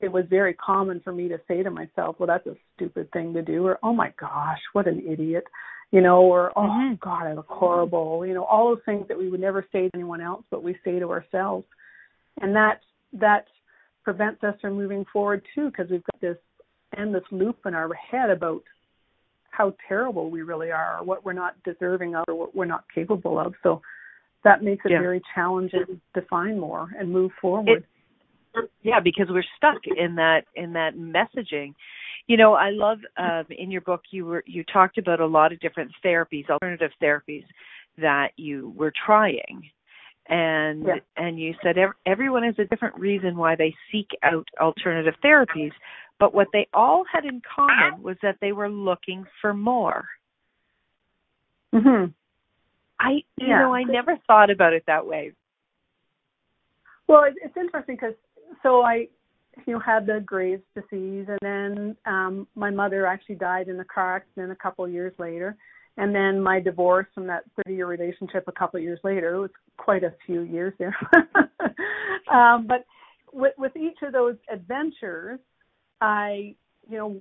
it 0.00 0.10
was 0.10 0.24
very 0.28 0.54
common 0.54 1.00
for 1.00 1.12
me 1.12 1.28
to 1.28 1.40
say 1.48 1.62
to 1.62 1.70
myself, 1.70 2.16
"Well, 2.18 2.26
that's 2.26 2.46
a 2.46 2.56
stupid 2.74 3.10
thing 3.12 3.34
to 3.34 3.42
do," 3.42 3.66
or 3.66 3.78
"Oh 3.82 3.92
my 3.92 4.12
gosh, 4.18 4.60
what 4.72 4.88
an 4.88 5.02
idiot," 5.06 5.44
you 5.90 6.00
know, 6.00 6.22
or 6.22 6.52
"Oh 6.56 6.62
mm-hmm. 6.62 6.94
God, 7.00 7.26
I 7.26 7.34
look 7.34 7.48
horrible," 7.48 8.26
you 8.26 8.34
know, 8.34 8.44
all 8.44 8.68
those 8.68 8.84
things 8.84 9.06
that 9.08 9.18
we 9.18 9.28
would 9.28 9.40
never 9.40 9.66
say 9.72 9.88
to 9.88 9.90
anyone 9.94 10.20
else, 10.20 10.44
but 10.50 10.62
we 10.62 10.76
say 10.84 10.98
to 10.98 11.10
ourselves, 11.10 11.66
and 12.40 12.54
that 12.56 12.80
that 13.12 13.46
prevents 14.02 14.42
us 14.42 14.54
from 14.60 14.74
moving 14.74 15.04
forward 15.12 15.42
too, 15.54 15.66
because 15.66 15.90
we've 15.90 16.04
got 16.12 16.20
this 16.20 16.38
endless 16.96 17.24
loop 17.30 17.58
in 17.64 17.74
our 17.74 17.92
head 17.94 18.30
about 18.30 18.62
how 19.50 19.74
terrible 19.86 20.30
we 20.30 20.42
really 20.42 20.70
are, 20.70 20.98
or 20.98 21.04
what 21.04 21.24
we're 21.24 21.32
not 21.32 21.62
deserving 21.62 22.14
of, 22.14 22.24
or 22.26 22.34
what 22.34 22.56
we're 22.56 22.64
not 22.64 22.84
capable 22.94 23.38
of. 23.38 23.54
So 23.62 23.82
that 24.44 24.62
makes 24.62 24.84
it 24.84 24.92
yeah. 24.92 25.00
very 25.00 25.22
challenging 25.34 26.00
to 26.14 26.22
find 26.22 26.60
more 26.60 26.90
and 26.98 27.10
move 27.10 27.30
forward. 27.40 27.84
It, 28.54 28.70
yeah, 28.82 29.00
because 29.00 29.26
we're 29.30 29.44
stuck 29.56 29.80
in 29.96 30.16
that 30.16 30.42
in 30.54 30.72
that 30.74 30.94
messaging. 30.96 31.74
You 32.26 32.36
know, 32.36 32.54
I 32.54 32.70
love 32.70 32.98
um, 33.16 33.44
in 33.50 33.70
your 33.70 33.80
book 33.80 34.02
you 34.10 34.26
were 34.26 34.44
you 34.46 34.64
talked 34.64 34.98
about 34.98 35.20
a 35.20 35.26
lot 35.26 35.52
of 35.52 35.60
different 35.60 35.90
therapies, 36.04 36.48
alternative 36.50 36.90
therapies 37.02 37.44
that 37.98 38.28
you 38.36 38.72
were 38.76 38.92
trying 39.06 39.62
and 40.28 40.84
yeah. 40.84 40.94
and 41.16 41.38
you 41.38 41.52
said 41.62 41.74
everyone 42.06 42.44
has 42.44 42.54
a 42.58 42.64
different 42.64 42.96
reason 42.96 43.36
why 43.36 43.56
they 43.56 43.74
seek 43.90 44.06
out 44.22 44.46
alternative 44.60 45.14
therapies 45.22 45.72
but 46.22 46.32
what 46.32 46.46
they 46.52 46.68
all 46.72 47.02
had 47.12 47.24
in 47.24 47.42
common 47.56 48.00
was 48.00 48.16
that 48.22 48.36
they 48.40 48.52
were 48.52 48.68
looking 48.68 49.26
for 49.40 49.52
more. 49.52 50.04
Mhm. 51.74 52.14
I 53.02 53.22
you 53.36 53.48
yeah. 53.48 53.60
know 53.60 53.74
I 53.74 53.82
never 53.82 54.18
thought 54.26 54.50
about 54.50 54.72
it 54.72 54.84
that 54.86 55.06
way. 55.06 55.32
Well, 57.08 57.24
it's 57.26 57.56
interesting 57.56 57.96
because 57.96 58.14
so 58.62 58.82
I 58.82 59.08
you 59.66 59.74
know 59.74 59.80
had 59.80 60.06
the 60.06 60.20
Graves 60.24 60.62
disease 60.74 61.26
and 61.28 61.38
then 61.42 61.96
um 62.06 62.46
my 62.54 62.70
mother 62.70 63.06
actually 63.06 63.34
died 63.34 63.68
in 63.68 63.78
a 63.80 63.84
car 63.84 64.16
accident 64.16 64.52
a 64.52 64.56
couple 64.56 64.84
of 64.84 64.92
years 64.92 65.12
later 65.18 65.56
and 65.98 66.14
then 66.14 66.40
my 66.40 66.58
divorce 66.58 67.06
from 67.14 67.26
that 67.26 67.42
30 67.66 67.76
year 67.76 67.86
relationship 67.86 68.44
a 68.48 68.52
couple 68.52 68.78
of 68.78 68.84
years 68.84 68.98
later 69.04 69.34
it 69.34 69.40
was 69.40 69.50
quite 69.76 70.04
a 70.04 70.14
few 70.24 70.40
years 70.40 70.72
there 70.78 70.96
um 72.32 72.66
but 72.66 72.86
with 73.30 73.52
with 73.58 73.76
each 73.76 73.98
of 74.02 74.14
those 74.14 74.36
adventures 74.50 75.38
I, 76.02 76.56
you 76.90 76.98
know, 76.98 77.20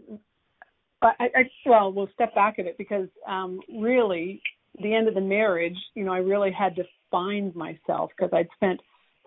I, 1.04 1.14
I 1.20 1.44
well, 1.68 1.94
we'll 1.94 2.10
step 2.14 2.34
back 2.34 2.58
a 2.58 2.64
bit 2.64 2.78
because 2.78 3.08
um, 3.28 3.60
really, 3.80 4.42
the 4.80 4.94
end 4.94 5.08
of 5.08 5.14
the 5.14 5.22
marriage, 5.22 5.78
you 5.96 6.04
know, 6.04 6.14
I 6.14 6.20
really 6.20 6.52
had 6.52 6.76
to 6.76 6.84
find 7.10 7.54
myself 7.56 8.12
because 8.16 8.32
I'd 8.34 8.48
spent 8.56 8.80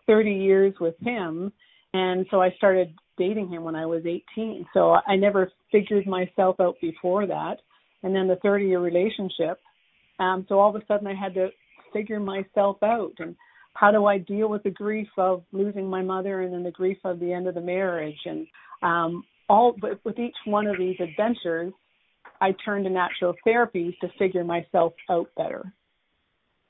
30 0.07 0.33
years 0.33 0.75
with 0.81 0.95
him, 1.01 1.53
and 1.93 2.27
so 2.31 2.41
I 2.41 2.51
started 2.57 2.95
dating 3.17 3.49
him 3.51 3.63
when 3.63 3.75
I 3.75 3.87
was 3.87 4.03
18. 4.05 4.67
So 4.75 4.97
I 5.07 5.17
never 5.17 5.51
figured 5.71 6.07
myself 6.07 6.57
out 6.61 6.77
before 6.81 7.27
that, 7.27 7.57
and 8.03 8.15
then 8.15 8.27
the 8.27 8.37
30 8.43 8.67
year 8.67 8.81
relationship. 8.81 9.61
Um, 10.19 10.47
so 10.49 10.59
all 10.59 10.75
of 10.75 10.81
a 10.81 10.87
sudden, 10.87 11.07
I 11.07 11.15
had 11.15 11.35
to 11.35 11.49
figure 11.93 12.21
myself 12.21 12.77
out 12.83 13.13
and 13.19 13.35
how 13.75 13.91
do 13.91 14.05
I 14.07 14.19
deal 14.19 14.49
with 14.49 14.63
the 14.63 14.71
grief 14.71 15.09
of 15.17 15.43
losing 15.53 15.89
my 15.89 16.03
mother 16.03 16.43
and 16.43 16.53
then 16.53 16.63
the 16.63 16.71
grief 16.71 16.99
of 17.05 17.21
the 17.21 17.33
end 17.33 17.49
of 17.49 17.55
the 17.55 17.61
marriage 17.61 18.19
and 18.25 18.47
um, 18.83 19.25
all 19.49 19.75
but 19.81 20.05
with 20.05 20.19
each 20.19 20.35
one 20.45 20.67
of 20.67 20.79
these 20.79 20.97
adventures, 21.01 21.73
I 22.41 22.55
turned 22.64 22.85
to 22.85 22.91
natural 22.91 23.35
therapy 23.45 23.97
to 24.00 24.09
figure 24.19 24.45
myself 24.45 24.95
out 25.11 25.29
better. 25.37 25.73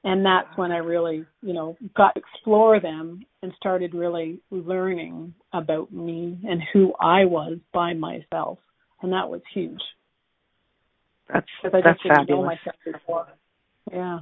And 0.04 0.24
that's 0.24 0.48
when 0.56 0.70
I 0.70 0.78
really, 0.78 1.24
you 1.42 1.54
know, 1.54 1.78
got 1.96 2.14
to 2.14 2.20
explore 2.20 2.78
them 2.78 3.24
and 3.42 3.52
started 3.56 3.94
really 3.94 4.40
learning 4.50 5.34
about 5.52 5.92
me 5.92 6.38
and 6.44 6.62
who 6.72 6.92
I 7.00 7.24
was 7.24 7.58
by 7.72 7.94
myself. 7.94 8.58
And 9.02 9.12
that 9.12 9.30
was 9.30 9.40
huge. 9.54 9.80
That's 11.32 11.46
I 11.64 11.80
that's 11.82 12.00
fabulous. 12.06 12.58
Yeah. 13.90 14.20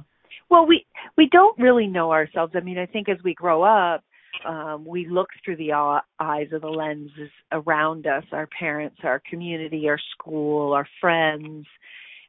Well, 0.49 0.65
we 0.65 0.85
we 1.17 1.27
don't 1.29 1.59
really 1.59 1.87
know 1.87 2.11
ourselves. 2.11 2.53
I 2.55 2.61
mean, 2.61 2.77
I 2.77 2.85
think 2.85 3.09
as 3.09 3.17
we 3.23 3.33
grow 3.33 3.63
up, 3.63 4.03
um, 4.45 4.85
we 4.85 5.07
look 5.07 5.29
through 5.43 5.57
the 5.57 5.71
eyes 6.19 6.47
of 6.51 6.61
the 6.61 6.67
lenses 6.67 7.29
around 7.51 8.07
us 8.07 8.23
our 8.31 8.47
parents 8.59 8.97
our 9.03 9.21
community 9.29 9.87
our 9.87 9.99
school 10.11 10.73
our 10.73 10.87
friends 10.99 11.65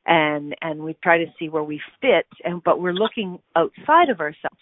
and 0.06 0.54
and 0.60 0.80
we 0.80 0.94
try 1.02 1.18
to 1.18 1.26
see 1.38 1.48
where 1.48 1.62
we 1.62 1.80
fit 2.00 2.26
and 2.44 2.62
but 2.62 2.80
we're 2.80 2.92
looking 2.92 3.38
outside 3.56 4.10
of 4.10 4.20
ourselves 4.20 4.60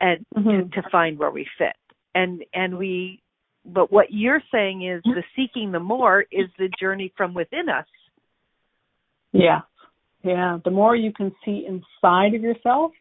and 0.00 0.24
mm-hmm. 0.36 0.70
to, 0.70 0.82
to 0.82 0.88
find 0.90 1.18
where 1.18 1.30
we 1.30 1.46
fit. 1.58 1.76
And 2.14 2.42
and 2.54 2.76
we 2.76 3.22
but 3.64 3.92
what 3.92 4.06
you're 4.10 4.42
saying 4.52 4.86
is 4.86 5.02
the 5.04 5.22
seeking 5.36 5.70
the 5.70 5.80
more 5.80 6.22
is 6.32 6.48
the 6.58 6.70
journey 6.80 7.12
from 7.16 7.34
within 7.34 7.68
us. 7.68 7.86
Yeah. 9.32 9.60
Yeah. 10.24 10.58
The 10.64 10.70
more 10.70 10.96
you 10.96 11.12
can 11.12 11.32
see 11.44 11.66
inside 11.68 12.34
of 12.34 12.42
yourself 12.42 12.92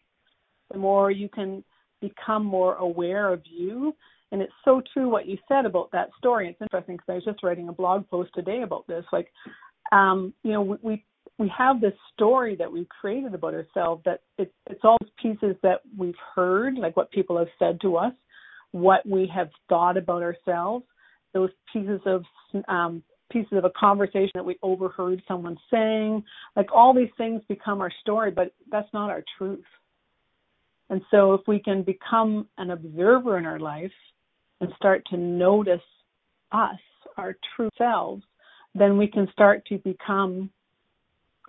the 0.71 0.77
more 0.77 1.09
you 1.09 1.29
can 1.29 1.63
become 2.01 2.45
more 2.45 2.75
aware 2.75 3.31
of 3.31 3.41
you. 3.45 3.93
And 4.31 4.41
it's 4.41 4.53
so 4.63 4.81
true 4.93 5.09
what 5.09 5.25
you 5.27 5.37
said 5.47 5.65
about 5.65 5.91
that 5.91 6.09
story. 6.17 6.47
It's 6.47 6.61
interesting 6.61 6.95
because 6.95 7.09
I 7.09 7.15
was 7.15 7.25
just 7.25 7.43
writing 7.43 7.69
a 7.69 7.73
blog 7.73 8.07
post 8.09 8.31
today 8.35 8.61
about 8.61 8.85
this. 8.87 9.03
Like, 9.11 9.31
um, 9.91 10.33
you 10.43 10.51
know, 10.51 10.77
we, 10.83 11.03
we 11.39 11.51
have 11.57 11.81
this 11.81 11.93
story 12.13 12.55
that 12.57 12.71
we've 12.71 12.89
created 12.89 13.33
about 13.33 13.53
ourselves 13.53 14.03
that 14.05 14.21
it, 14.37 14.53
it's 14.69 14.81
all 14.83 14.97
pieces 15.21 15.55
that 15.63 15.81
we've 15.97 16.13
heard, 16.35 16.75
like 16.75 16.95
what 16.95 17.09
people 17.11 17.37
have 17.37 17.47
said 17.57 17.79
to 17.81 17.97
us, 17.97 18.13
what 18.71 19.07
we 19.07 19.29
have 19.33 19.49
thought 19.67 19.97
about 19.97 20.21
ourselves, 20.21 20.85
those 21.33 21.49
pieces 21.73 22.01
of 22.05 22.23
um, 22.67 23.01
pieces 23.31 23.53
of 23.53 23.65
a 23.65 23.71
conversation 23.79 24.31
that 24.35 24.45
we 24.45 24.57
overheard 24.61 25.21
someone 25.27 25.57
saying. 25.71 26.23
Like 26.55 26.67
all 26.73 26.93
these 26.93 27.09
things 27.17 27.41
become 27.47 27.81
our 27.81 27.91
story, 28.01 28.31
but 28.31 28.53
that's 28.71 28.91
not 28.93 29.09
our 29.09 29.23
truth. 29.37 29.63
And 30.89 31.01
so 31.11 31.33
if 31.33 31.41
we 31.47 31.59
can 31.59 31.83
become 31.83 32.47
an 32.57 32.71
observer 32.71 33.37
in 33.37 33.45
our 33.45 33.59
life 33.59 33.91
and 34.59 34.71
start 34.75 35.03
to 35.11 35.17
notice 35.17 35.81
us, 36.51 36.79
our 37.17 37.35
true 37.55 37.69
selves, 37.77 38.23
then 38.75 38.97
we 38.97 39.07
can 39.07 39.27
start 39.31 39.65
to 39.67 39.77
become 39.79 40.49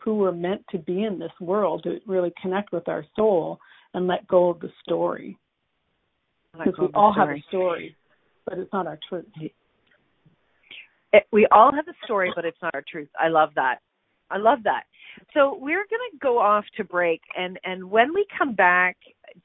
who 0.03 0.17
we're 0.17 0.33
meant 0.33 0.65
to 0.71 0.79
be 0.79 1.05
in 1.05 1.19
this 1.19 1.33
world 1.41 1.83
to 1.85 1.99
really 2.07 2.33
connect 2.41 2.73
with 2.73 2.89
our 2.89 3.05
soul 3.17 3.59
and 3.95 4.07
let 4.07 4.27
go 4.27 4.49
of 4.49 4.61
the 4.61 4.71
story. 4.83 5.37
Because 6.53 6.75
we 6.79 6.89
all 6.95 7.13
story. 7.13 7.29
have 7.29 7.37
a 7.37 7.49
story, 7.49 7.97
but 8.47 8.59
it's 8.59 8.73
not 8.73 8.87
our 8.87 8.99
truth. 9.09 9.27
It, 11.13 11.27
we 11.33 11.47
all 11.53 11.73
have 11.73 11.87
a 11.89 11.95
story, 12.05 12.33
but 12.35 12.45
it's 12.45 12.59
not 12.63 12.75
our 12.75 12.85
truth. 12.91 13.09
I 13.19 13.29
love 13.29 13.51
that. 13.57 13.79
I 14.31 14.39
love 14.39 14.61
that. 14.65 14.85
So 15.35 15.57
we're 15.61 15.87
going 15.91 16.11
to 16.13 16.19
go 16.21 16.39
off 16.39 16.65
to 16.77 16.85
break, 16.85 17.21
and 17.37 17.59
and 17.65 17.91
when 17.91 18.15
we 18.15 18.27
come 18.37 18.55
back, 18.55 18.97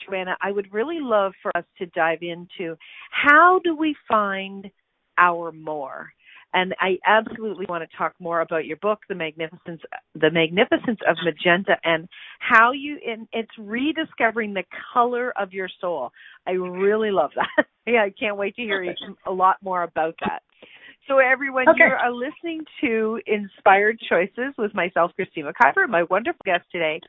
Joanna, 0.05 0.35
I 0.41 0.51
would 0.51 0.73
really 0.73 0.99
love 0.99 1.33
for 1.41 1.51
us 1.55 1.65
to 1.79 1.85
dive 1.87 2.19
into 2.21 2.75
how 3.11 3.59
do 3.63 3.75
we 3.75 3.95
find 4.07 4.69
our 5.17 5.51
more. 5.51 6.11
And 6.53 6.73
I 6.79 6.97
absolutely 7.05 7.65
want 7.67 7.83
to 7.89 7.97
talk 7.97 8.13
more 8.17 8.39
about 8.39 8.65
your 8.65 8.77
book, 8.77 8.99
The 9.09 9.15
Magnificence, 9.15 9.81
The 10.13 10.31
Magnificence 10.31 10.99
of 11.05 11.17
Magenta, 11.25 11.75
and 11.83 12.07
how 12.39 12.71
you. 12.71 12.97
In, 13.05 13.27
it's 13.33 13.51
rediscovering 13.59 14.53
the 14.53 14.63
color 14.93 15.33
of 15.37 15.51
your 15.51 15.67
soul. 15.81 16.11
I 16.47 16.51
really 16.51 17.11
love 17.11 17.31
that. 17.35 17.65
yeah, 17.85 18.03
I 18.03 18.13
can't 18.17 18.37
wait 18.37 18.55
to 18.55 18.61
hear 18.61 18.95
a 19.27 19.31
lot 19.31 19.57
more 19.61 19.83
about 19.83 20.15
that. 20.25 20.43
So 21.09 21.19
everyone, 21.19 21.67
okay. 21.69 21.79
you 21.79 21.85
are 21.85 22.07
uh, 22.07 22.11
listening 22.11 22.63
to 22.81 23.19
Inspired 23.27 23.99
Choices 24.09 24.53
with 24.57 24.73
myself, 24.73 25.11
Christine 25.15 25.45
McIver, 25.45 25.87
my 25.87 26.03
wonderful 26.09 26.41
guest 26.45 26.63
today, 26.71 26.99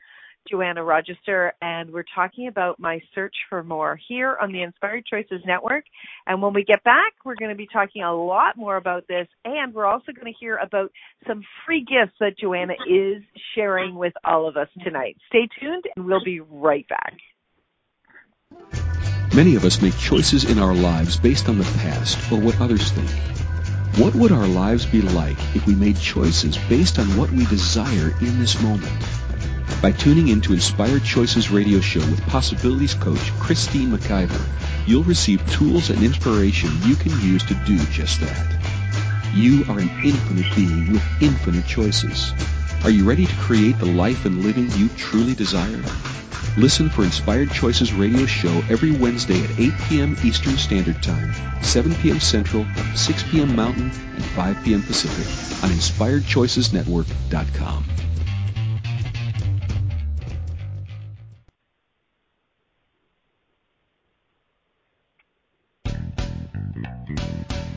Joanna 0.49 0.83
Rochester, 0.83 1.53
and 1.61 1.91
we're 1.91 2.05
talking 2.15 2.47
about 2.47 2.79
my 2.79 2.99
search 3.13 3.35
for 3.49 3.63
more 3.63 3.99
here 4.07 4.37
on 4.41 4.51
the 4.51 4.61
Inspired 4.61 5.05
Choices 5.05 5.41
Network. 5.45 5.83
And 6.25 6.41
when 6.41 6.53
we 6.53 6.63
get 6.63 6.83
back, 6.83 7.13
we're 7.25 7.35
going 7.35 7.51
to 7.51 7.57
be 7.57 7.67
talking 7.71 8.03
a 8.03 8.15
lot 8.15 8.57
more 8.57 8.77
about 8.77 9.07
this, 9.07 9.27
and 9.45 9.73
we're 9.73 9.85
also 9.85 10.11
going 10.11 10.31
to 10.31 10.37
hear 10.39 10.57
about 10.57 10.91
some 11.27 11.43
free 11.65 11.81
gifts 11.81 12.15
that 12.19 12.37
Joanna 12.37 12.73
is 12.89 13.23
sharing 13.55 13.95
with 13.95 14.13
all 14.23 14.47
of 14.47 14.57
us 14.57 14.69
tonight. 14.83 15.17
Stay 15.27 15.47
tuned, 15.59 15.83
and 15.95 16.05
we'll 16.05 16.23
be 16.23 16.39
right 16.39 16.87
back. 16.87 17.13
Many 19.33 19.55
of 19.55 19.65
us 19.65 19.81
make 19.81 19.97
choices 19.97 20.49
in 20.49 20.57
our 20.57 20.73
lives 20.73 21.17
based 21.17 21.49
on 21.49 21.57
the 21.57 21.79
past 21.79 22.31
or 22.31 22.39
what 22.39 22.59
others 22.59 22.91
think. 22.91 23.09
What 23.97 24.15
would 24.15 24.31
our 24.31 24.47
lives 24.47 24.85
be 24.85 25.01
like 25.01 25.37
if 25.55 25.65
we 25.65 25.75
made 25.75 25.97
choices 25.97 26.57
based 26.69 26.99
on 26.99 27.05
what 27.17 27.31
we 27.31 27.45
desire 27.45 28.13
in 28.21 28.39
this 28.39 28.61
moment? 28.61 28.93
By 29.81 29.91
tuning 29.91 30.29
into 30.29 30.53
Inspired 30.53 31.03
Choices 31.03 31.51
radio 31.51 31.79
show 31.79 31.99
with 31.99 32.25
Possibilities 32.27 32.93
coach 32.93 33.31
Christine 33.39 33.91
McIver, 33.91 34.41
you'll 34.87 35.03
receive 35.03 35.47
tools 35.51 35.89
and 35.89 36.03
inspiration 36.03 36.71
you 36.83 36.95
can 36.95 37.11
use 37.21 37.43
to 37.43 37.53
do 37.65 37.77
just 37.85 38.19
that. 38.21 38.57
You 39.33 39.63
are 39.69 39.79
an 39.79 39.91
infinite 40.03 40.53
being 40.55 40.91
with 40.91 41.03
infinite 41.21 41.67
choices. 41.67 42.33
Are 42.83 42.89
you 42.89 43.07
ready 43.07 43.25
to 43.25 43.35
create 43.35 43.77
the 43.77 43.85
life 43.85 44.25
and 44.25 44.43
living 44.43 44.71
you 44.71 44.89
truly 44.97 45.35
desire? 45.35 45.83
Listen 46.57 46.89
for 46.89 47.03
Inspired 47.03 47.51
Choices 47.51 47.93
radio 47.93 48.25
show 48.25 48.63
every 48.69 48.91
Wednesday 48.91 49.43
at 49.43 49.59
8 49.59 49.71
p.m. 49.87 50.17
Eastern 50.23 50.57
Standard 50.57 51.03
Time, 51.03 51.31
7 51.61 51.93
p.m. 51.95 52.19
Central, 52.19 52.65
6 52.95 53.23
p.m. 53.29 53.55
Mountain, 53.55 53.91
and 54.15 54.25
5 54.25 54.63
p.m. 54.63 54.81
Pacific 54.81 55.27
on 55.63 55.69
InspiredChoicesNetwork.com. 55.69 57.85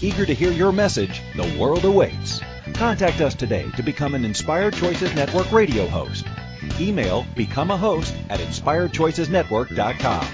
Eager 0.00 0.24
to 0.24 0.32
hear 0.32 0.52
your 0.52 0.70
message, 0.70 1.20
the 1.34 1.58
world 1.58 1.84
awaits. 1.84 2.40
Contact 2.74 3.20
us 3.20 3.34
today 3.34 3.68
to 3.76 3.82
become 3.82 4.14
an 4.14 4.24
Inspired 4.24 4.74
Choices 4.74 5.12
Network 5.12 5.50
radio 5.50 5.88
host. 5.88 6.24
Email 6.80 7.26
become 7.34 7.72
a 7.72 7.76
host 7.76 8.14
at 8.30 8.38
inspiredchoicesnetwork.com. 8.38 10.26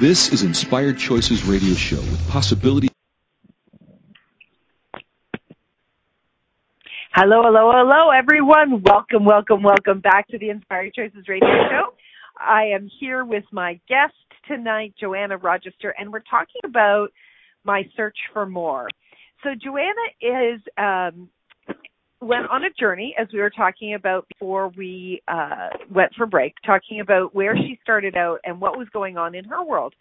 This 0.00 0.32
is 0.34 0.42
Inspired 0.42 0.98
Choices 0.98 1.44
Radio 1.44 1.74
Show 1.74 1.96
with 1.96 2.28
possibility. 2.28 2.88
Hello, 7.14 7.42
hello, 7.42 7.72
hello, 7.72 8.10
everyone. 8.10 8.82
Welcome, 8.82 9.24
welcome, 9.24 9.62
welcome 9.62 10.00
back 10.00 10.28
to 10.28 10.38
the 10.38 10.50
Inspired 10.50 10.92
Choices 10.92 11.26
Radio 11.26 11.48
Show. 11.70 11.94
I 12.38 12.64
am 12.74 12.90
here 13.00 13.24
with 13.24 13.44
my 13.52 13.80
guest 13.88 14.12
tonight, 14.48 14.94
Joanna 14.98 15.36
Rochester, 15.36 15.94
and 15.98 16.12
we're 16.12 16.22
talking 16.30 16.60
about 16.64 17.08
my 17.64 17.82
search 17.96 18.16
for 18.32 18.46
more. 18.46 18.88
So, 19.42 19.50
Joanna 19.62 19.90
is 20.20 20.60
um, 20.78 21.28
went 22.20 22.48
on 22.50 22.64
a 22.64 22.70
journey, 22.78 23.14
as 23.20 23.28
we 23.32 23.40
were 23.40 23.50
talking 23.50 23.94
about 23.94 24.26
before 24.28 24.68
we 24.76 25.22
uh, 25.28 25.68
went 25.90 26.12
for 26.16 26.26
break, 26.26 26.54
talking 26.64 27.00
about 27.00 27.34
where 27.34 27.56
she 27.56 27.78
started 27.82 28.16
out 28.16 28.40
and 28.44 28.60
what 28.60 28.78
was 28.78 28.88
going 28.92 29.16
on 29.16 29.34
in 29.34 29.44
her 29.44 29.62
world. 29.64 29.94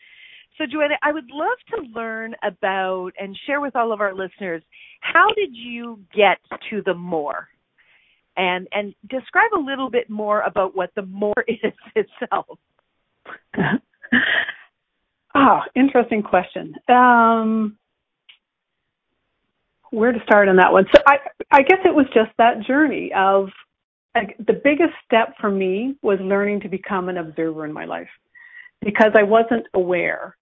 So, 0.57 0.65
Joanna, 0.71 0.95
I 1.01 1.11
would 1.11 1.29
love 1.31 1.57
to 1.71 1.99
learn 1.99 2.35
about 2.43 3.11
and 3.19 3.37
share 3.45 3.59
with 3.59 3.75
all 3.75 3.91
of 3.91 4.01
our 4.01 4.13
listeners 4.13 4.61
how 5.01 5.27
did 5.35 5.49
you 5.51 5.99
get 6.15 6.37
to 6.69 6.81
the 6.85 6.93
more, 6.93 7.47
and 8.37 8.67
and 8.71 8.93
describe 9.09 9.51
a 9.55 9.59
little 9.59 9.89
bit 9.89 10.09
more 10.09 10.41
about 10.41 10.75
what 10.75 10.91
the 10.95 11.05
more 11.05 11.33
is 11.47 11.73
itself. 11.95 12.57
oh, 15.35 15.59
interesting 15.75 16.23
question. 16.23 16.75
Um, 16.89 17.77
where 19.91 20.11
to 20.11 20.19
start 20.25 20.47
on 20.49 20.55
that 20.57 20.73
one. 20.73 20.85
So 20.93 21.01
I 21.05 21.17
I 21.51 21.61
guess 21.61 21.79
it 21.85 21.93
was 21.93 22.07
just 22.13 22.31
that 22.37 22.65
journey 22.65 23.11
of 23.15 23.49
like, 24.15 24.35
the 24.37 24.59
biggest 24.63 24.93
step 25.05 25.35
for 25.39 25.49
me 25.49 25.95
was 26.01 26.19
learning 26.21 26.61
to 26.61 26.69
become 26.69 27.09
an 27.09 27.17
observer 27.17 27.65
in 27.65 27.73
my 27.73 27.85
life 27.85 28.09
because 28.81 29.11
I 29.15 29.23
wasn't 29.23 29.65
aware. 29.73 30.37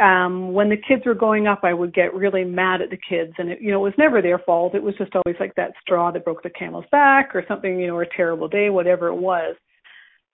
Um, 0.00 0.52
when 0.52 0.68
the 0.68 0.76
kids 0.76 1.02
were 1.04 1.14
growing 1.14 1.48
up, 1.48 1.60
I 1.64 1.74
would 1.74 1.92
get 1.92 2.14
really 2.14 2.44
mad 2.44 2.80
at 2.80 2.90
the 2.90 2.96
kids, 2.96 3.32
and 3.38 3.50
it, 3.50 3.60
you 3.60 3.72
know, 3.72 3.80
it 3.80 3.88
was 3.90 3.98
never 3.98 4.22
their 4.22 4.38
fault. 4.38 4.76
It 4.76 4.82
was 4.82 4.94
just 4.96 5.14
always 5.16 5.36
like 5.40 5.54
that 5.56 5.72
straw 5.80 6.12
that 6.12 6.24
broke 6.24 6.42
the 6.44 6.50
camel's 6.50 6.84
back, 6.92 7.34
or 7.34 7.44
something, 7.48 7.80
you 7.80 7.88
know, 7.88 7.96
or 7.96 8.02
a 8.02 8.16
terrible 8.16 8.46
day, 8.46 8.70
whatever 8.70 9.08
it 9.08 9.16
was. 9.16 9.56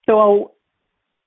So, 0.05 0.53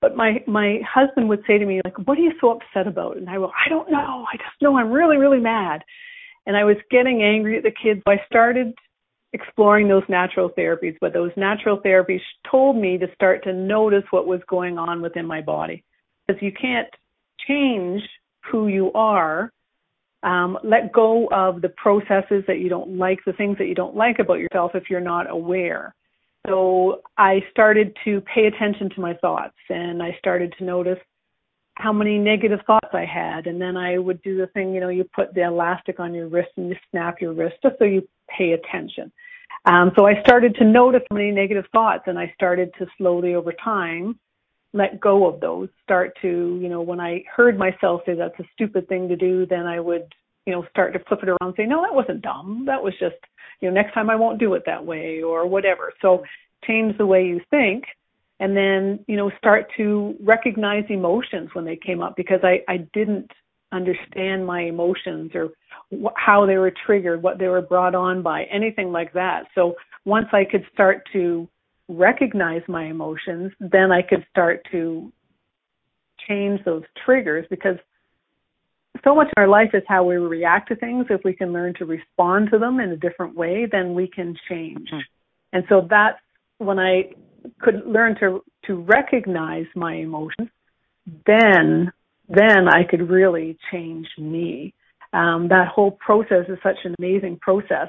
but 0.01 0.15
my 0.15 0.43
my 0.47 0.79
husband 0.87 1.29
would 1.29 1.43
say 1.47 1.57
to 1.57 1.65
me 1.65 1.81
like, 1.83 1.97
"What 2.07 2.17
are 2.17 2.21
you 2.21 2.33
so 2.39 2.51
upset 2.51 2.87
about?" 2.87 3.17
And 3.17 3.29
I 3.29 3.35
go, 3.35 3.51
"I 3.65 3.69
don't 3.69 3.91
know. 3.91 4.25
I 4.31 4.37
just 4.37 4.61
know 4.61 4.77
I'm 4.77 4.91
really, 4.91 5.17
really 5.17 5.39
mad." 5.39 5.83
and 6.49 6.57
I 6.57 6.63
was 6.63 6.77
getting 6.89 7.21
angry 7.21 7.57
at 7.57 7.63
the 7.63 7.71
kids. 7.71 8.01
I 8.07 8.17
started 8.25 8.73
exploring 9.33 9.87
those 9.87 10.01
natural 10.09 10.49
therapies, 10.49 10.97
but 10.99 11.13
those 11.13 11.31
natural 11.37 11.79
therapies 11.79 12.21
told 12.49 12.75
me 12.75 12.97
to 12.97 13.05
start 13.13 13.43
to 13.43 13.53
notice 13.53 14.03
what 14.09 14.25
was 14.25 14.41
going 14.49 14.79
on 14.79 14.99
within 14.99 15.27
my 15.27 15.41
body. 15.41 15.83
Because 16.27 16.41
you 16.41 16.51
can't 16.59 16.87
change 17.47 18.01
who 18.51 18.67
you 18.67 18.91
are. 18.93 19.51
Um, 20.23 20.57
let 20.63 20.91
go 20.91 21.27
of 21.31 21.61
the 21.61 21.69
processes 21.69 22.43
that 22.47 22.57
you 22.59 22.67
don't 22.67 22.97
like, 22.97 23.19
the 23.27 23.33
things 23.33 23.59
that 23.59 23.67
you 23.67 23.75
don't 23.75 23.95
like 23.95 24.17
about 24.17 24.39
yourself 24.39 24.71
if 24.73 24.89
you're 24.89 24.99
not 24.99 25.29
aware. 25.29 25.93
So 26.47 27.01
I 27.17 27.39
started 27.51 27.95
to 28.05 28.21
pay 28.21 28.47
attention 28.47 28.89
to 28.91 29.01
my 29.01 29.13
thoughts 29.15 29.57
and 29.69 30.01
I 30.01 30.15
started 30.19 30.53
to 30.57 30.63
notice 30.63 30.99
how 31.75 31.93
many 31.93 32.17
negative 32.17 32.59
thoughts 32.67 32.89
I 32.93 33.05
had. 33.05 33.47
And 33.47 33.61
then 33.61 33.77
I 33.77 33.97
would 33.97 34.21
do 34.21 34.37
the 34.37 34.47
thing, 34.47 34.73
you 34.73 34.81
know, 34.81 34.89
you 34.89 35.05
put 35.15 35.33
the 35.33 35.43
elastic 35.43 35.99
on 35.99 36.13
your 36.13 36.27
wrist 36.27 36.49
and 36.57 36.69
you 36.69 36.75
snap 36.91 37.21
your 37.21 37.33
wrist 37.33 37.55
just 37.63 37.77
so 37.79 37.85
you 37.85 38.07
pay 38.37 38.51
attention. 38.51 39.11
Um, 39.65 39.91
so 39.97 40.05
I 40.05 40.21
started 40.21 40.55
to 40.55 40.65
notice 40.65 41.01
how 41.09 41.15
many 41.15 41.31
negative 41.31 41.65
thoughts 41.71 42.03
and 42.07 42.17
I 42.17 42.31
started 42.35 42.71
to 42.79 42.87
slowly 42.97 43.35
over 43.35 43.53
time 43.63 44.19
let 44.73 44.99
go 44.99 45.27
of 45.27 45.39
those. 45.39 45.69
Start 45.83 46.17
to, 46.21 46.59
you 46.61 46.69
know, 46.69 46.81
when 46.81 46.99
I 46.99 47.23
heard 47.33 47.57
myself 47.57 48.01
say 48.05 48.13
that's 48.15 48.39
a 48.39 48.47
stupid 48.53 48.87
thing 48.87 49.07
to 49.07 49.15
do, 49.15 49.45
then 49.45 49.65
I 49.65 49.79
would, 49.79 50.13
you 50.49 50.55
know, 50.55 50.65
start 50.71 50.93
to 50.93 50.99
flip 51.07 51.19
it 51.21 51.29
around 51.29 51.37
and 51.41 51.53
say, 51.55 51.65
no, 51.65 51.81
that 51.81 51.93
wasn't 51.93 52.23
dumb. 52.23 52.63
That 52.65 52.81
was 52.81 52.93
just, 52.99 53.15
you 53.61 53.69
know, 53.69 53.73
next 53.75 53.93
time 53.93 54.09
I 54.09 54.15
won't 54.15 54.39
do 54.39 54.55
it 54.55 54.63
that 54.65 54.83
way 54.83 55.21
or 55.21 55.47
whatever. 55.47 55.93
So 56.01 56.17
mm-hmm. 56.17 56.71
change 56.71 56.97
the 56.97 57.05
way 57.05 57.23
you 57.25 57.39
think 57.51 57.83
and 58.39 58.55
then 58.55 59.03
you 59.07 59.17
know 59.17 59.29
start 59.37 59.67
to 59.77 60.15
recognize 60.21 60.85
emotions 60.89 61.49
when 61.53 61.65
they 61.65 61.75
came 61.75 62.01
up 62.01 62.15
because 62.15 62.39
I 62.43 62.61
I 62.67 62.77
didn't 62.93 63.29
understand 63.71 64.45
my 64.45 64.61
emotions 64.61 65.31
or 65.35 65.49
wh- 65.91 66.15
how 66.15 66.45
they 66.45 66.57
were 66.57 66.73
triggered, 66.85 67.21
what 67.21 67.37
they 67.37 67.47
were 67.47 67.61
brought 67.61 67.93
on 67.93 68.23
by, 68.23 68.45
anything 68.45 68.91
like 68.91 69.13
that. 69.13 69.43
So 69.53 69.75
once 70.05 70.27
I 70.31 70.43
could 70.43 70.65
start 70.73 71.07
to 71.13 71.47
recognize 71.87 72.63
my 72.67 72.85
emotions, 72.85 73.51
then 73.59 73.91
I 73.91 74.01
could 74.01 74.25
start 74.31 74.65
to 74.71 75.11
change 76.27 76.63
those 76.65 76.83
triggers 77.05 77.45
because 77.49 77.77
so 79.03 79.15
much 79.15 79.27
in 79.35 79.41
our 79.41 79.47
life 79.47 79.69
is 79.73 79.83
how 79.87 80.03
we 80.03 80.15
react 80.15 80.69
to 80.69 80.75
things. 80.75 81.05
If 81.09 81.21
we 81.23 81.33
can 81.33 81.53
learn 81.53 81.73
to 81.79 81.85
respond 81.85 82.49
to 82.51 82.59
them 82.59 82.79
in 82.79 82.91
a 82.91 82.97
different 82.97 83.35
way, 83.35 83.67
then 83.71 83.93
we 83.93 84.07
can 84.07 84.35
change. 84.49 84.89
Mm-hmm. 84.91 84.99
And 85.53 85.63
so 85.69 85.87
that's 85.89 86.19
when 86.57 86.79
I 86.79 87.11
could 87.59 87.85
learn 87.85 88.15
to 88.19 88.43
to 88.65 88.75
recognize 88.75 89.65
my 89.75 89.95
emotions, 89.95 90.49
then 91.25 91.91
then 92.27 92.67
I 92.67 92.83
could 92.89 93.09
really 93.09 93.57
change 93.71 94.07
me. 94.17 94.73
Um, 95.13 95.47
that 95.49 95.69
whole 95.73 95.91
process 95.91 96.45
is 96.47 96.59
such 96.61 96.77
an 96.83 96.93
amazing 96.99 97.39
process 97.41 97.87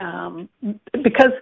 um, 0.00 0.48
because 0.92 1.32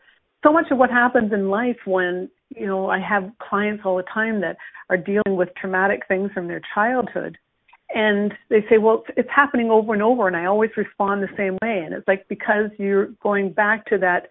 so 0.43 0.53
much 0.53 0.67
of 0.71 0.79
what 0.79 0.91
happens 0.91 1.33
in 1.33 1.51
life 1.51 1.77
when 1.85 2.31
you 2.57 2.67
know 2.67 2.89
I 2.89 2.99
have 3.01 3.31
clients 3.39 3.83
all 3.85 3.97
the 3.97 4.05
time 4.05 4.41
that 4.41 4.57
are 4.89 4.97
dealing 4.97 5.37
with 5.37 5.51
traumatic 5.61 6.03
things 6.09 6.31
from 6.33 6.49
their 6.49 6.63
childhood 6.75 7.37
and 7.95 8.35
they 8.51 8.65
say 8.69 8.79
well 8.79 9.05
it's 9.17 9.31
happening 9.35 9.71
over 9.71 9.95
and 9.95 10.03
over 10.03 10.27
and 10.27 10.37
I 10.37 10.47
always 10.47 10.71
respond 10.77 11.23
the 11.23 11.37
same 11.37 11.55
way. 11.63 11.83
And 11.85 11.95
it's 11.95 12.09
like 12.09 12.27
because 12.29 12.71
you're 12.79 13.07
going 13.23 13.53
back 13.53 13.87
to 13.87 13.99
that 13.99 14.29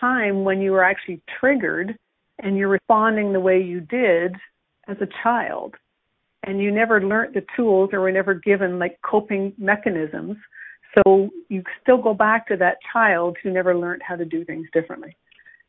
time 0.00 0.44
when 0.44 0.60
you 0.60 0.72
were 0.72 0.84
actually 0.84 1.20
triggered 1.40 1.96
and 2.40 2.56
you're 2.56 2.68
responding 2.68 3.32
the 3.32 3.40
way 3.40 3.62
you 3.62 3.80
did 3.80 4.34
as 4.88 4.96
a 5.00 5.08
child 5.22 5.74
and 6.44 6.60
you 6.60 6.72
never 6.72 7.00
learned 7.00 7.34
the 7.34 7.44
tools 7.56 7.90
or 7.92 8.00
were 8.00 8.12
never 8.12 8.34
given 8.34 8.78
like 8.78 8.98
coping 9.02 9.52
mechanisms. 9.58 10.36
So 10.94 11.30
you 11.48 11.62
still 11.82 11.98
go 11.98 12.14
back 12.14 12.48
to 12.48 12.56
that 12.56 12.78
child 12.92 13.36
who 13.42 13.50
never 13.50 13.76
learned 13.76 14.02
how 14.06 14.16
to 14.16 14.24
do 14.24 14.44
things 14.44 14.66
differently. 14.72 15.16